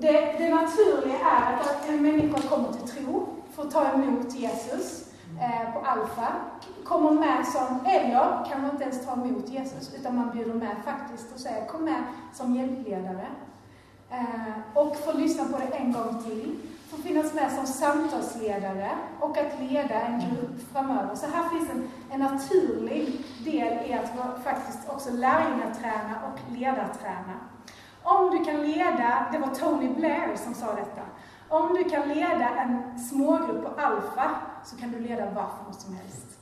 det, 0.00 0.34
det 0.38 0.54
naturliga 0.54 1.18
är 1.18 1.52
att 1.54 1.88
en 1.88 2.02
människa 2.02 2.48
kommer 2.48 2.72
till 2.72 2.88
tro, 2.88 3.28
får 3.54 3.64
ta 3.64 3.92
emot 3.92 4.34
Jesus 4.34 5.12
eh, 5.40 5.72
på 5.72 5.78
Alfa, 5.78 6.32
kommer 6.84 7.10
med 7.10 7.46
som, 7.46 7.80
eller 7.86 8.44
kan 8.50 8.62
man 8.62 8.70
inte 8.70 8.84
ens 8.84 9.06
ta 9.06 9.12
emot 9.12 9.48
Jesus, 9.48 9.94
utan 9.94 10.16
man 10.16 10.30
bjuder 10.30 10.54
med 10.54 10.76
faktiskt 10.84 11.34
och 11.34 11.40
säger 11.40 11.66
kom 11.66 11.84
med 11.84 12.02
som 12.34 12.54
hjälpledare. 12.54 13.26
Eh, 14.10 14.74
och 14.74 14.96
får 14.96 15.12
lyssna 15.12 15.44
på 15.44 15.58
det 15.58 15.76
en 15.76 15.92
gång 15.92 16.22
till. 16.22 16.58
Får 16.90 16.98
finnas 16.98 17.34
med 17.34 17.52
som 17.52 17.66
samtalsledare 17.66 18.90
och 19.20 19.38
att 19.38 19.60
leda 19.60 20.00
en 20.00 20.20
grupp 20.20 20.72
framöver. 20.72 21.14
Så 21.14 21.26
här 21.26 21.48
finns 21.48 21.70
en, 21.70 21.88
en 22.10 22.20
naturlig 22.20 23.24
del 23.44 23.90
i 23.90 23.92
att 23.92 24.44
faktiskt 24.44 24.88
också 24.88 25.10
lärjungaträna 25.10 26.14
och 26.26 26.56
ledarträna. 26.58 27.34
Om 28.08 28.30
du 28.30 28.44
kan 28.44 28.62
leda, 28.62 29.26
det 29.32 29.38
var 29.38 29.54
Tony 29.54 29.88
Blair 29.88 30.36
som 30.36 30.54
sa 30.54 30.74
detta, 30.74 31.02
om 31.48 31.74
du 31.74 31.84
kan 31.84 32.08
leda 32.08 32.48
en 32.48 32.98
smågrupp 32.98 33.64
på 33.64 33.80
Alfa 33.80 34.30
så 34.64 34.76
kan 34.76 34.90
du 34.92 35.00
leda 35.00 35.24
varför 35.24 35.80
som 35.80 35.94
helst. 35.94 36.38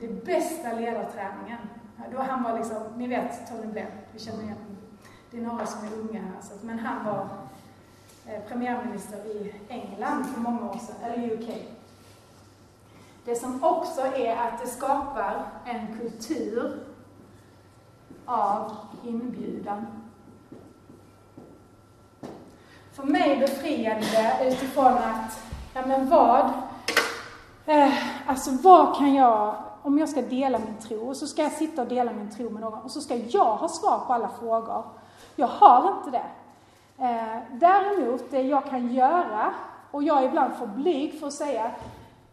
Det 0.00 0.06
är 0.06 0.12
bästa 0.12 0.72
ledarträningen. 0.72 1.58
Då 2.12 2.18
han 2.18 2.42
var 2.42 2.58
liksom, 2.58 2.82
ni 2.96 3.06
vet 3.06 3.48
Tony 3.50 3.72
Blair, 3.72 3.90
vi 4.12 4.18
känner 4.18 4.42
igen 4.42 4.56
honom. 4.56 4.76
Det 5.30 5.38
är 5.38 5.42
några 5.42 5.66
som 5.66 5.86
är 5.86 5.92
unga 5.92 6.20
här, 6.20 6.42
så, 6.42 6.66
men 6.66 6.78
han 6.78 7.04
var 7.04 7.28
eh, 8.26 8.42
premiärminister 8.48 9.26
i 9.26 9.54
England 9.68 10.24
för 10.24 10.40
många 10.40 10.70
år 10.70 10.78
sedan, 10.78 10.96
eller 11.02 11.32
UK. 11.32 11.48
Det 13.24 13.34
som 13.34 13.64
också 13.64 14.00
är 14.00 14.36
att 14.36 14.60
det 14.60 14.66
skapar 14.66 15.46
en 15.64 15.98
kultur 15.98 16.80
av 18.24 18.76
inbjudan. 19.04 19.86
För 22.98 23.06
mig 23.06 23.36
befriade 23.36 24.00
det 24.00 24.48
utifrån 24.48 24.86
att, 24.86 25.42
ja 25.74 25.86
men 25.86 26.08
vad, 26.08 26.52
eh, 27.66 27.92
alltså 28.26 28.50
vad 28.62 28.96
kan 28.96 29.14
jag, 29.14 29.54
om 29.82 29.98
jag 29.98 30.08
ska 30.08 30.22
dela 30.22 30.58
min 30.58 30.76
tro, 30.76 31.14
så 31.14 31.26
ska 31.26 31.42
jag 31.42 31.52
sitta 31.52 31.82
och 31.82 31.88
dela 31.88 32.12
min 32.12 32.30
tro 32.30 32.50
med 32.50 32.60
någon, 32.60 32.78
och 32.78 32.90
så 32.90 33.00
ska 33.00 33.16
jag 33.16 33.56
ha 33.56 33.68
svar 33.68 34.00
på 34.06 34.12
alla 34.12 34.28
frågor. 34.28 34.84
Jag 35.36 35.46
har 35.46 35.94
inte 35.98 36.10
det. 36.10 36.24
Eh, 37.04 37.38
däremot, 37.52 38.30
det 38.30 38.42
jag 38.42 38.64
kan 38.64 38.94
göra, 38.94 39.54
och 39.90 40.02
jag 40.02 40.22
är 40.22 40.28
ibland 40.28 40.54
för 40.54 40.66
blyg 40.66 41.20
för 41.20 41.26
att 41.26 41.32
säga, 41.32 41.70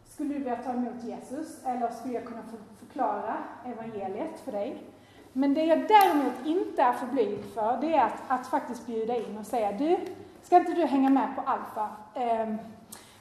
skulle 0.09 0.33
du 0.33 0.39
vilja 0.39 0.55
ta 0.55 0.71
emot 0.71 1.03
Jesus? 1.03 1.47
Eller 1.65 1.89
skulle 1.91 2.13
jag 2.13 2.25
kunna 2.25 2.41
förklara 2.79 3.33
evangeliet 3.65 4.39
för 4.45 4.51
dig? 4.51 4.83
Men 5.33 5.53
det 5.53 5.63
jag 5.63 5.87
däremot 5.87 6.45
inte 6.45 6.81
är 6.81 6.93
för 6.93 7.07
blyg 7.07 7.43
för, 7.53 7.77
det 7.81 7.95
är 7.95 8.03
att, 8.03 8.21
att 8.27 8.47
faktiskt 8.47 8.85
bjuda 8.85 9.15
in 9.15 9.37
och 9.37 9.45
säga, 9.45 9.71
du, 9.71 9.97
Ska 10.45 10.57
inte 10.57 10.73
du 10.73 10.85
hänga 10.85 11.09
med 11.09 11.35
på 11.35 11.41
Alfa? 11.41 11.89
Ehm, 12.13 12.57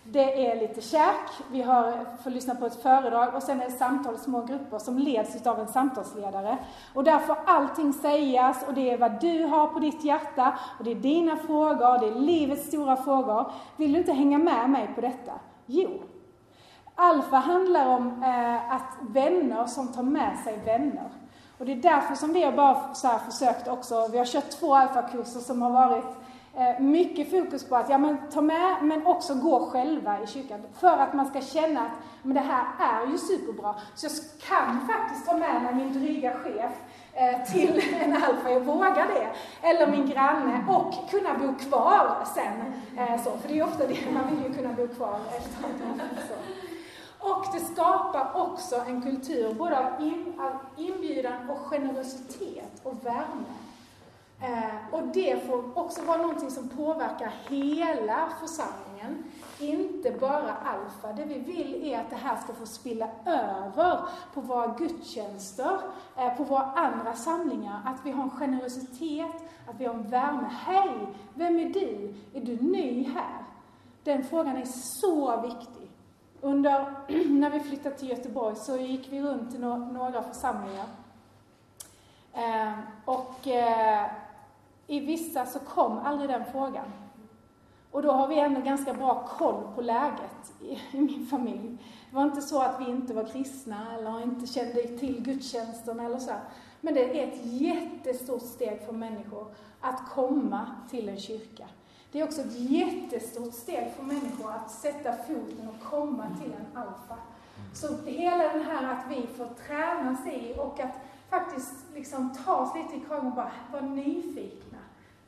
det 0.05 0.47
är 0.47 0.61
lite 0.61 0.81
käk, 0.81 1.31
vi 1.51 1.63
har, 1.63 2.07
får 2.23 2.31
lyssna 2.31 2.55
på 2.55 2.67
ett 2.67 2.83
föredrag 2.83 3.35
och 3.35 3.43
sen 3.43 3.61
är 3.61 3.65
det 3.65 3.71
samtal 3.71 4.15
i 4.15 4.19
små 4.19 4.43
grupper 4.43 4.79
som 4.79 4.99
leds 4.99 5.47
av 5.47 5.61
en 5.61 5.69
samtalsledare. 5.69 6.59
Och 6.95 7.05
där 7.05 7.19
får 7.19 7.37
allting 7.47 7.93
sägas 7.93 8.65
och 8.69 8.75
det 8.75 8.91
är 8.91 8.99
vad 8.99 9.21
du 9.21 9.45
har 9.45 9.67
på 9.67 9.79
ditt 9.79 10.05
hjärta 10.05 10.59
och 10.79 10.85
det 10.85 10.91
är 10.91 10.95
dina 10.95 11.37
frågor, 11.37 11.99
det 11.99 12.07
är 12.07 12.21
livets 12.21 12.67
stora 12.67 12.97
frågor. 12.97 13.53
Vill 13.77 13.93
du 13.93 13.99
inte 13.99 14.13
hänga 14.13 14.39
med 14.39 14.71
mig 14.71 14.91
på 14.95 15.01
detta? 15.01 15.33
Jo. 15.67 15.91
Alfa 16.95 17.37
handlar 17.37 17.87
om 17.87 18.23
eh, 18.23 18.73
att 18.73 18.97
vänner 19.01 19.67
som 19.67 19.89
tar 19.89 20.03
med 20.03 20.39
sig 20.39 20.59
vänner. 20.65 21.11
Och 21.59 21.67
det 21.67 21.73
är 21.73 21.77
därför 21.77 22.15
som 22.15 22.33
vi 22.33 22.45
har 22.45 22.53
bara 22.53 22.95
så 22.95 23.09
försökt 23.09 23.69
också, 23.69 24.09
vi 24.13 24.19
har 24.19 24.25
kört 24.25 24.51
två 24.51 24.75
alfakurser 24.75 25.41
som 25.41 25.63
har 25.63 25.71
varit 25.71 26.24
Eh, 26.57 26.81
mycket 26.81 27.31
fokus 27.31 27.69
på 27.69 27.77
att 27.77 27.89
ja, 27.89 27.99
men, 27.99 28.17
ta 28.31 28.41
med, 28.41 28.77
men 28.83 29.07
också 29.07 29.35
gå 29.35 29.67
själva 29.67 30.23
i 30.23 30.27
kyrkan. 30.27 30.63
För 30.79 30.99
att 30.99 31.15
man 31.15 31.27
ska 31.27 31.41
känna 31.41 31.81
att 31.81 31.93
men 32.23 32.35
det 32.35 32.41
här 32.41 32.65
är 32.79 33.11
ju 33.11 33.19
superbra. 33.19 33.75
Så 33.95 34.07
jag 34.07 34.13
kan 34.49 34.89
faktiskt 34.89 35.27
ta 35.27 35.37
med 35.37 35.63
mig 35.63 35.75
min 35.75 35.93
dryga 35.93 36.33
chef 36.33 36.73
eh, 37.13 37.53
till 37.53 37.83
en 38.01 38.13
alfa, 38.13 38.51
jag 38.51 38.61
vågar 38.61 39.07
det. 39.07 39.29
Eller 39.69 39.87
min 39.87 40.07
granne 40.07 40.65
och 40.69 41.11
kunna 41.11 41.39
bo 41.39 41.55
kvar 41.55 42.27
sen. 42.35 42.73
Eh, 42.99 43.23
så, 43.25 43.31
för 43.31 43.49
det 43.49 43.55
är 43.55 43.57
ju 43.57 43.63
ofta 43.63 43.87
det, 43.87 43.99
man 44.13 44.31
vill 44.31 44.45
ju 44.45 44.55
kunna 44.55 44.73
bo 44.73 44.89
kvar 44.89 45.19
efter 45.37 45.65
så. 46.29 46.35
Och 47.19 47.47
det 47.53 47.61
skapar 47.61 48.31
också 48.35 48.77
en 48.87 49.03
kultur 49.03 49.55
både 49.55 49.79
av 49.79 50.03
inbjudan 50.77 51.51
och 51.51 51.59
generositet 51.59 52.81
och 52.83 53.07
värme. 53.07 53.45
Eh, 54.45 54.95
och 54.95 55.03
det 55.03 55.47
får 55.47 55.79
också 55.79 56.05
vara 56.05 56.17
någonting 56.17 56.51
som 56.51 56.69
påverkar 56.69 57.33
hela 57.49 58.29
församlingen, 58.41 59.25
inte 59.59 60.11
bara 60.11 60.55
Alfa. 60.55 61.13
Det 61.13 61.25
vi 61.25 61.39
vill 61.39 61.85
är 61.85 62.01
att 62.01 62.11
det 62.11 62.17
här 62.17 62.37
ska 62.37 62.53
få 62.53 62.67
spilla 62.67 63.09
över 63.25 64.01
på 64.35 64.41
våra 64.41 64.67
gudstjänster, 64.67 65.79
eh, 66.17 66.37
på 66.37 66.45
våra 66.45 66.63
andra 66.63 67.15
samlingar. 67.15 67.81
Att 67.85 68.07
vi 68.07 68.11
har 68.11 68.23
en 68.23 68.31
generositet, 68.31 69.43
att 69.69 69.81
vi 69.81 69.85
har 69.85 69.95
en 69.95 70.11
värme. 70.11 70.49
Hej! 70.51 71.07
Vem 71.35 71.59
är 71.59 71.69
du? 71.69 72.15
Är 72.35 72.41
du 72.41 72.57
ny 72.57 73.05
här? 73.05 73.45
Den 74.03 74.25
frågan 74.25 74.57
är 74.57 74.65
så 74.65 75.41
viktig. 75.41 75.91
Under, 76.41 76.95
när 77.29 77.51
vi 77.51 77.61
flyttade 77.61 77.97
till 77.97 78.11
Göteborg 78.11 78.57
så 78.57 78.77
gick 78.77 79.13
vi 79.13 79.23
runt 79.23 79.51
till 79.51 79.61
några 79.61 80.23
församlingar. 80.23 80.87
Eh, 82.33 82.79
och 83.05 83.49
eh, 83.49 84.11
i 84.87 85.01
vissa 85.01 85.47
så 85.47 85.59
kom 85.59 85.99
aldrig 85.99 86.31
den 86.31 86.45
frågan. 86.53 86.87
Och 87.91 88.03
då 88.03 88.13
har 88.13 88.29
vi 88.29 88.39
ändå 88.39 88.61
ganska 88.61 88.95
bra 88.95 89.27
koll 89.39 89.63
på 89.75 89.81
läget 89.81 90.53
i, 90.61 90.97
i 90.97 91.01
min 91.01 91.27
familj. 91.27 91.79
Det 92.11 92.17
var 92.17 92.23
inte 92.23 92.43
så 92.43 92.63
att 92.63 92.81
vi 92.81 92.91
inte 92.91 93.15
var 93.15 93.25
kristna 93.25 93.95
eller 93.99 94.23
inte 94.23 94.47
kände 94.47 94.83
till 94.83 95.23
gudstjänsten 95.23 96.01
eller 96.01 96.19
så. 96.19 96.33
Men 96.81 96.95
det 96.95 97.21
är 97.21 97.29
ett 97.29 97.41
jättestort 97.43 98.43
steg 98.43 98.81
för 98.87 98.93
människor 98.93 99.47
att 99.81 100.11
komma 100.11 100.67
till 100.91 101.09
en 101.09 101.21
kyrka. 101.21 101.67
Det 102.13 102.21
är 102.21 102.25
också 102.25 102.41
ett 102.41 102.59
jättestort 102.59 103.55
steg 103.55 103.93
för 103.97 104.03
människor 104.03 104.53
att 104.53 104.71
sätta 104.71 105.13
foten 105.13 105.69
och 105.69 105.91
komma 105.91 106.27
till 106.43 106.53
en 106.53 106.79
alfa. 106.79 107.19
Så 107.73 107.97
hela 108.07 108.53
den 108.53 108.63
här 108.63 108.93
att 108.93 109.05
vi 109.11 109.27
får 109.27 109.49
tränas 109.67 110.27
i 110.27 110.55
och 110.59 110.81
att 110.81 110.95
faktiskt 111.31 111.75
liksom 111.95 112.35
ta 112.45 112.57
oss 112.57 112.75
lite 112.75 112.97
i 112.97 113.01
kragen 113.09 113.27
och 113.27 113.35
bara 113.35 113.53
vara 113.73 113.83
nyfikna. 113.83 114.64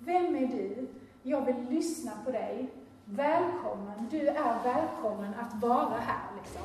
Vem 0.07 0.37
är 0.37 0.47
du? 0.47 0.89
Jag 1.23 1.45
vill 1.47 1.69
lyssna 1.69 2.13
på 2.25 2.31
dig. 2.31 2.71
Välkommen, 3.05 4.09
du 4.11 4.29
är 4.29 4.63
välkommen 4.65 5.35
att 5.35 5.63
vara 5.63 5.99
här 5.99 6.29
liksom. 6.37 6.63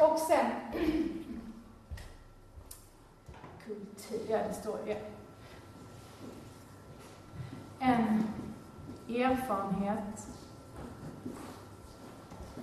Och 0.00 0.18
sen 0.18 0.50
kultur, 3.64 4.20
ja 4.28 4.38
det 4.48 4.54
står 4.54 4.78
ju. 4.86 4.96
En 7.78 8.24
erfarenhet 9.08 10.28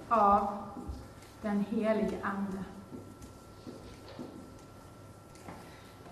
av 0.10 0.58
den 1.42 1.66
helige 1.70 2.18
Ande. 2.24 2.64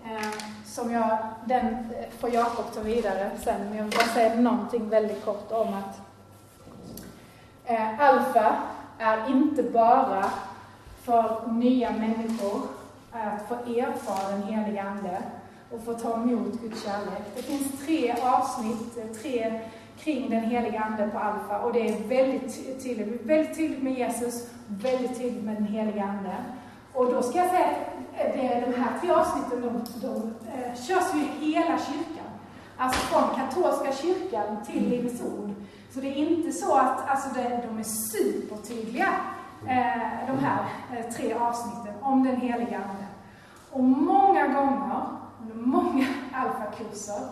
Eh, 0.04 0.64
som 0.80 0.92
jag, 0.92 1.18
den 1.44 1.66
eh, 1.66 2.10
får 2.18 2.30
Jakob 2.30 2.64
ta 2.74 2.80
vidare 2.80 3.30
sen, 3.44 3.60
men 3.68 3.76
jag 3.76 3.84
vill 3.84 3.92
bara 3.92 4.06
säga 4.06 4.34
någonting 4.34 4.88
väldigt 4.88 5.24
kort 5.24 5.52
om 5.52 5.68
att 5.74 6.00
eh, 7.64 8.00
Alfa 8.00 8.56
är 8.98 9.30
inte 9.30 9.62
bara 9.62 10.30
för 11.02 11.52
nya 11.52 11.90
människor 11.90 12.60
eh, 13.14 13.34
att 13.34 13.48
få 13.48 13.54
erfara 13.54 14.30
den 14.30 14.42
helige 14.42 14.82
Ande 14.82 15.22
och 15.70 15.84
få 15.84 15.94
ta 15.94 16.14
emot 16.14 16.60
Guds 16.62 16.84
kärlek. 16.84 17.22
Det 17.36 17.42
finns 17.42 17.86
tre 17.86 18.14
avsnitt, 18.22 18.98
eh, 18.98 19.16
tre 19.22 19.60
kring 19.98 20.30
den 20.30 20.44
heliga 20.44 20.80
Ande 20.80 21.08
på 21.08 21.18
Alfa 21.18 21.58
och 21.58 21.72
det 21.72 21.88
är 21.88 22.08
väldigt 22.08 22.82
tydligt, 22.82 23.26
väldigt 23.26 23.56
tydligt 23.56 23.82
med 23.82 23.98
Jesus, 23.98 24.50
väldigt 24.66 25.18
tydligt 25.18 25.44
med 25.44 25.56
den 25.56 25.66
heliga 25.66 26.04
Ande. 26.04 26.34
Och 26.94 27.12
då 27.12 27.22
ska 27.22 27.38
jag 27.38 27.50
säga 27.50 27.66
att 27.66 28.34
det, 28.34 28.64
de 28.66 28.80
här 28.80 28.98
tre 29.00 29.10
avsnitten, 29.10 29.60
de, 29.62 30.06
de 30.06 30.34
eh, 30.52 30.74
körs 30.74 31.14
ju 31.14 31.46
i 31.46 31.52
hela 31.52 31.78
kyrkan. 31.78 32.30
Alltså 32.76 33.00
från 33.00 33.36
katolska 33.36 33.92
kyrkan 33.92 34.56
till 34.66 34.88
Livets 34.88 35.22
Ord. 35.22 35.50
Så 35.90 36.00
det 36.00 36.08
är 36.08 36.16
inte 36.16 36.52
så 36.52 36.76
att 36.76 37.10
alltså 37.10 37.28
det, 37.34 37.62
de 37.68 37.78
är 37.78 37.82
supertydliga, 37.82 39.08
eh, 39.66 40.26
de 40.26 40.38
här 40.38 40.64
eh, 40.92 41.12
tre 41.12 41.32
avsnitten 41.32 41.94
om 42.00 42.24
den 42.24 42.36
heliga 42.36 42.76
Ande. 42.76 43.06
Och 43.70 43.84
många 43.84 44.46
gånger, 44.48 45.06
under 45.42 45.54
många 45.54 46.06
alfakurser, 46.34 47.28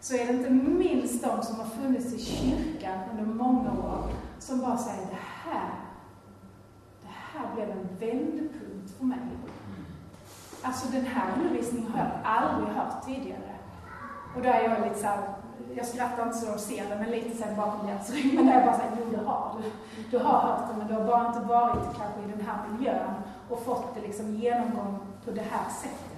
så 0.00 0.14
är 0.14 0.26
det 0.26 0.32
inte 0.32 0.50
minst 0.50 1.24
de 1.24 1.42
som 1.42 1.56
har 1.60 1.66
funnits 1.66 2.14
i 2.14 2.18
kyrkan 2.18 2.98
under 3.10 3.24
många 3.24 3.70
år 3.70 4.10
som 4.38 4.60
bara 4.60 4.78
säger 4.78 5.06
det 5.06 5.50
här, 5.50 5.70
det 7.02 7.08
här 7.08 7.54
blev 7.54 7.70
en 7.70 7.88
vändpunkt 8.00 8.61
för 9.02 9.06
mig. 9.06 9.18
Alltså 10.62 10.92
den 10.92 11.06
här 11.06 11.32
undervisningen 11.36 11.92
har 11.92 11.98
jag 11.98 12.10
aldrig 12.24 12.76
hört 12.76 13.04
tidigare. 13.06 13.54
Och 14.36 14.42
då 14.42 14.48
är 14.48 14.62
jag 14.62 14.82
lite 14.82 14.98
såhär, 14.98 15.18
jag 15.74 15.86
skrattar 15.86 16.22
inte 16.26 16.38
så 16.38 16.52
de 16.52 16.58
ser 16.58 16.88
det, 16.88 16.96
men 16.96 17.10
lite 17.10 17.36
såhär 17.36 17.56
bakom 17.56 17.86
deras 17.86 18.10
rygg. 18.10 18.34
Men 18.34 18.46
där 18.46 18.52
jag 18.54 18.64
bara 18.64 18.76
såhär, 18.76 18.90
jo 18.98 19.16
det 19.16 19.24
har 19.26 19.56
du. 19.58 19.70
Du 20.10 20.24
har 20.24 20.38
hört 20.40 20.68
det, 20.68 20.78
men 20.78 20.88
du 20.88 20.94
har 20.94 21.04
bara 21.04 21.26
inte 21.26 21.40
varit 21.40 21.84
kanske 21.84 22.20
i 22.20 22.36
den 22.36 22.46
här 22.46 22.68
miljön 22.68 23.14
och 23.48 23.64
fått 23.64 23.94
det 23.94 24.00
liksom 24.00 24.34
genomgång 24.34 24.98
på 25.24 25.30
det 25.30 25.46
här 25.50 25.70
sättet. 25.70 26.12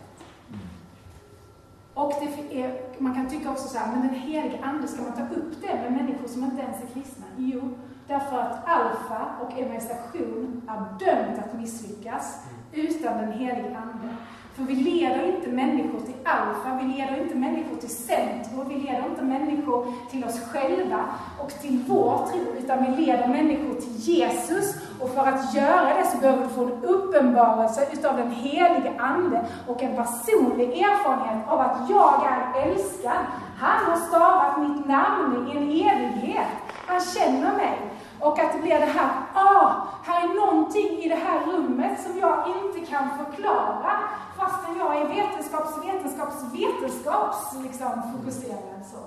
Och 1.95 2.13
är, 2.51 2.81
man 2.99 3.15
kan 3.15 3.29
tycka 3.29 3.51
också 3.51 3.69
så 3.69 3.79
här, 3.79 3.93
men 3.93 4.01
den 4.01 4.15
helige 4.15 4.65
Ande, 4.65 4.89
ska 4.89 5.03
man 5.03 5.13
ta 5.13 5.35
upp 5.35 5.63
det 5.63 5.75
med 5.75 5.93
människor 5.93 6.29
som 6.29 6.45
inte 6.45 6.63
ens 6.63 6.83
är 6.83 6.87
kristna? 6.87 7.25
Jo, 7.37 7.79
därför 8.07 8.39
att 8.39 8.69
alfa 8.69 9.27
och 9.43 9.59
evangelisation 9.59 10.63
är 10.69 11.07
dömt 11.07 11.39
att 11.39 11.55
misslyckas 11.55 12.45
utan 12.75 13.19
den 13.19 13.33
helige 13.33 13.77
Ande. 13.77 14.15
För 14.57 14.63
vi 14.63 14.75
leder 14.75 15.37
inte 15.37 15.49
människor 15.49 16.01
till 16.01 16.15
alfa, 16.25 16.79
vi 16.83 16.93
leder 16.93 17.23
inte 17.23 17.35
människor 17.35 17.77
till 17.77 17.89
centrum, 17.89 18.69
vi 18.69 18.75
leder 18.75 19.05
inte 19.11 19.23
människor 19.23 19.87
till 20.11 20.25
oss 20.25 20.41
själva 20.41 21.05
och 21.43 21.51
till 21.51 21.85
vår 21.89 22.27
tro, 22.27 22.41
utan 22.59 22.85
vi 22.85 23.05
leder 23.05 23.29
människor 23.29 23.75
till 23.75 23.97
Jesus. 23.97 24.75
Och 25.01 25.11
för 25.11 25.27
att 25.27 25.55
göra 25.55 25.95
det 25.95 26.07
så 26.13 26.19
behöver 26.19 26.43
du 26.43 26.49
få 26.49 26.65
en 26.65 26.85
uppenbarelse 26.85 27.89
utav 27.93 28.17
den 28.17 28.31
helige 28.31 28.93
Ande 28.99 29.45
och 29.67 29.83
en 29.83 29.97
personlig 29.97 30.69
erfarenhet 30.69 31.49
av 31.49 31.61
att 31.61 31.91
jag 31.91 32.27
är 32.27 32.71
älskad. 32.71 33.19
Han 33.59 33.91
har 33.91 33.97
stavat 33.97 34.59
mitt 34.59 34.87
namn 34.87 35.49
i 35.49 35.57
en 35.57 35.63
evighet. 35.63 36.49
Han 36.87 37.01
känner 37.01 37.57
mig. 37.57 37.79
Och 38.25 38.39
att 38.39 38.53
det 38.53 38.59
blir 38.59 38.79
det 38.79 38.93
här, 38.99 39.11
ah, 39.35 39.73
här 40.05 40.29
är 40.29 40.35
någonting 40.35 40.99
i 40.99 41.09
det 41.09 41.15
här 41.15 41.47
rummet 41.47 42.01
som 42.01 42.19
jag 42.19 42.45
inte 42.49 42.91
kan 42.91 43.25
förklara 43.25 43.99
fastän 44.37 44.79
jag 44.79 44.97
är 44.97 45.09
vetenskaps, 45.09 45.85
vetenskaps, 45.85 46.37
vetenskaps 46.53 47.55
liksom, 47.63 48.03
fokuserad. 48.13 48.87
Så. 48.93 48.99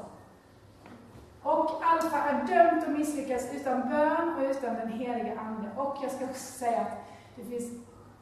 Och 1.49 1.82
alfa 1.84 2.18
är 2.18 2.47
dömt 2.47 2.84
att 2.84 2.97
misslyckas 2.97 3.43
utan 3.55 3.89
bön 3.89 4.34
och 4.38 4.51
utan 4.51 4.76
den 4.76 4.91
heliga 4.91 5.39
Ande. 5.39 5.70
Och 5.78 5.97
jag 6.01 6.11
ska 6.11 6.26
också 6.26 6.53
säga 6.59 6.82
att 6.82 7.07
det 7.36 7.43
finns, 7.43 7.72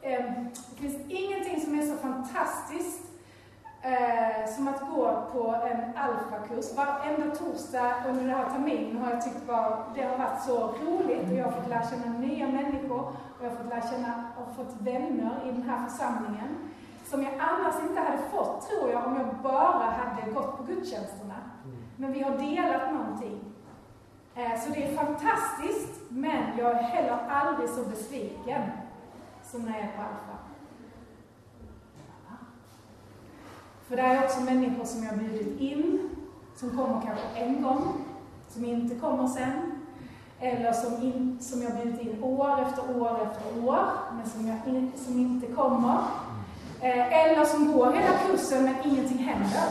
eh, 0.02 0.26
det 0.70 0.82
finns 0.82 1.12
ingenting 1.12 1.62
som 1.62 1.80
är 1.80 1.86
så 1.86 1.98
fantastiskt 1.98 3.15
eh, 3.86 4.50
som 4.56 4.68
att 4.68 4.82
gå 4.90 5.24
på 5.32 5.56
en 5.72 5.82
alfakurs. 5.98 6.74
Varenda 6.78 7.36
torsdag 7.36 7.94
under 8.08 8.22
den 8.22 8.30
här 8.30 8.50
terminen 8.50 8.98
har 8.98 9.12
jag 9.12 9.22
tyckt 9.22 9.48
var, 9.48 9.84
det 9.96 10.04
har 10.04 10.18
varit 10.18 10.42
så 10.42 10.58
roligt 10.86 11.32
och 11.32 11.38
jag 11.38 11.46
har 11.46 11.52
fått 11.52 11.70
lära 11.70 11.90
känna 11.90 12.18
nya 12.18 12.48
människor 12.48 13.00
och 13.00 13.46
jag 13.46 13.50
har 13.50 13.58
fått 13.58 13.70
lära 13.70 13.82
känna 13.82 14.14
och 14.38 14.56
fått 14.56 14.82
vänner 14.82 15.34
i 15.46 15.52
den 15.52 15.64
här 15.70 15.88
församlingen 15.88 16.58
som 17.06 17.24
jag 17.24 17.34
annars 17.40 17.76
inte 17.90 18.02
hade 18.02 18.18
fått, 18.18 18.70
tror 18.70 18.92
jag, 18.92 19.08
om 19.08 19.16
jag 19.16 19.36
bara 19.44 19.92
hade 19.92 20.32
gått 20.32 20.58
på 20.58 20.64
gudstjänsterna. 20.64 21.36
Men 21.98 22.14
vi 22.14 22.22
har 22.24 22.38
delat 22.38 22.94
någonting. 22.94 23.40
Eh, 24.36 24.60
så 24.60 24.70
det 24.70 24.84
är 24.84 24.96
fantastiskt, 24.96 26.02
men 26.10 26.58
jag 26.58 26.72
är 26.72 26.84
heller 26.84 27.18
aldrig 27.30 27.70
så 27.70 27.84
besviken 27.84 28.62
som 29.44 29.66
när 29.66 29.72
jag 29.72 29.82
är 29.82 29.92
på 29.98 30.02
Alfa. 30.02 30.35
För 33.96 34.02
det 34.02 34.08
är 34.08 34.24
också 34.24 34.42
människor 34.42 34.86
som 34.86 35.04
jag 35.04 35.18
bjudit 35.18 35.60
in, 35.60 36.10
som 36.56 36.70
kommer 36.70 37.02
kanske 37.02 37.26
en 37.36 37.64
gång, 37.64 37.94
som 38.50 38.66
inte 38.66 38.96
kommer 38.96 39.28
sen. 39.28 39.82
Eller 40.40 40.74
som, 40.74 40.94
in, 40.94 41.38
som 41.42 41.62
jag 41.62 41.72
bjudit 41.76 42.02
in 42.02 42.24
år 42.24 42.62
efter 42.62 43.02
år 43.02 43.20
efter 43.24 43.68
år, 43.68 43.80
men 44.18 44.30
som, 44.30 44.48
jag 44.48 44.76
in, 44.76 44.92
som 45.06 45.20
inte 45.20 45.48
kommer. 45.48 45.98
Eh, 46.82 47.26
eller 47.26 47.46
som 47.46 47.74
går 47.74 47.92
hela 47.92 48.18
kursen 48.28 48.64
men 48.64 48.76
ingenting 48.92 49.18
händer. 49.18 49.70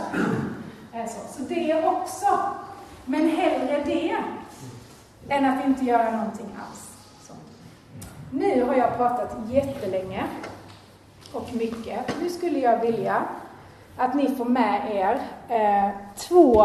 Eh, 0.93 1.07
så, 1.07 1.39
så 1.39 1.43
det 1.49 1.87
också, 1.87 2.39
men 3.05 3.29
hellre 3.29 3.83
det 3.85 4.17
än 5.29 5.45
att 5.45 5.65
inte 5.65 5.85
göra 5.85 6.11
någonting 6.11 6.49
alls. 6.69 6.93
Så. 7.23 7.33
Nu 8.31 8.65
har 8.65 8.75
jag 8.75 8.97
pratat 8.97 9.37
jättelänge 9.49 10.25
och 11.33 11.55
mycket. 11.55 12.17
Nu 12.23 12.29
skulle 12.29 12.59
jag 12.59 12.81
vilja 12.81 13.23
att 13.97 14.15
ni 14.15 14.35
får 14.35 14.45
med 14.45 14.81
er 14.95 15.21
eh, 15.49 15.91
två 16.17 16.63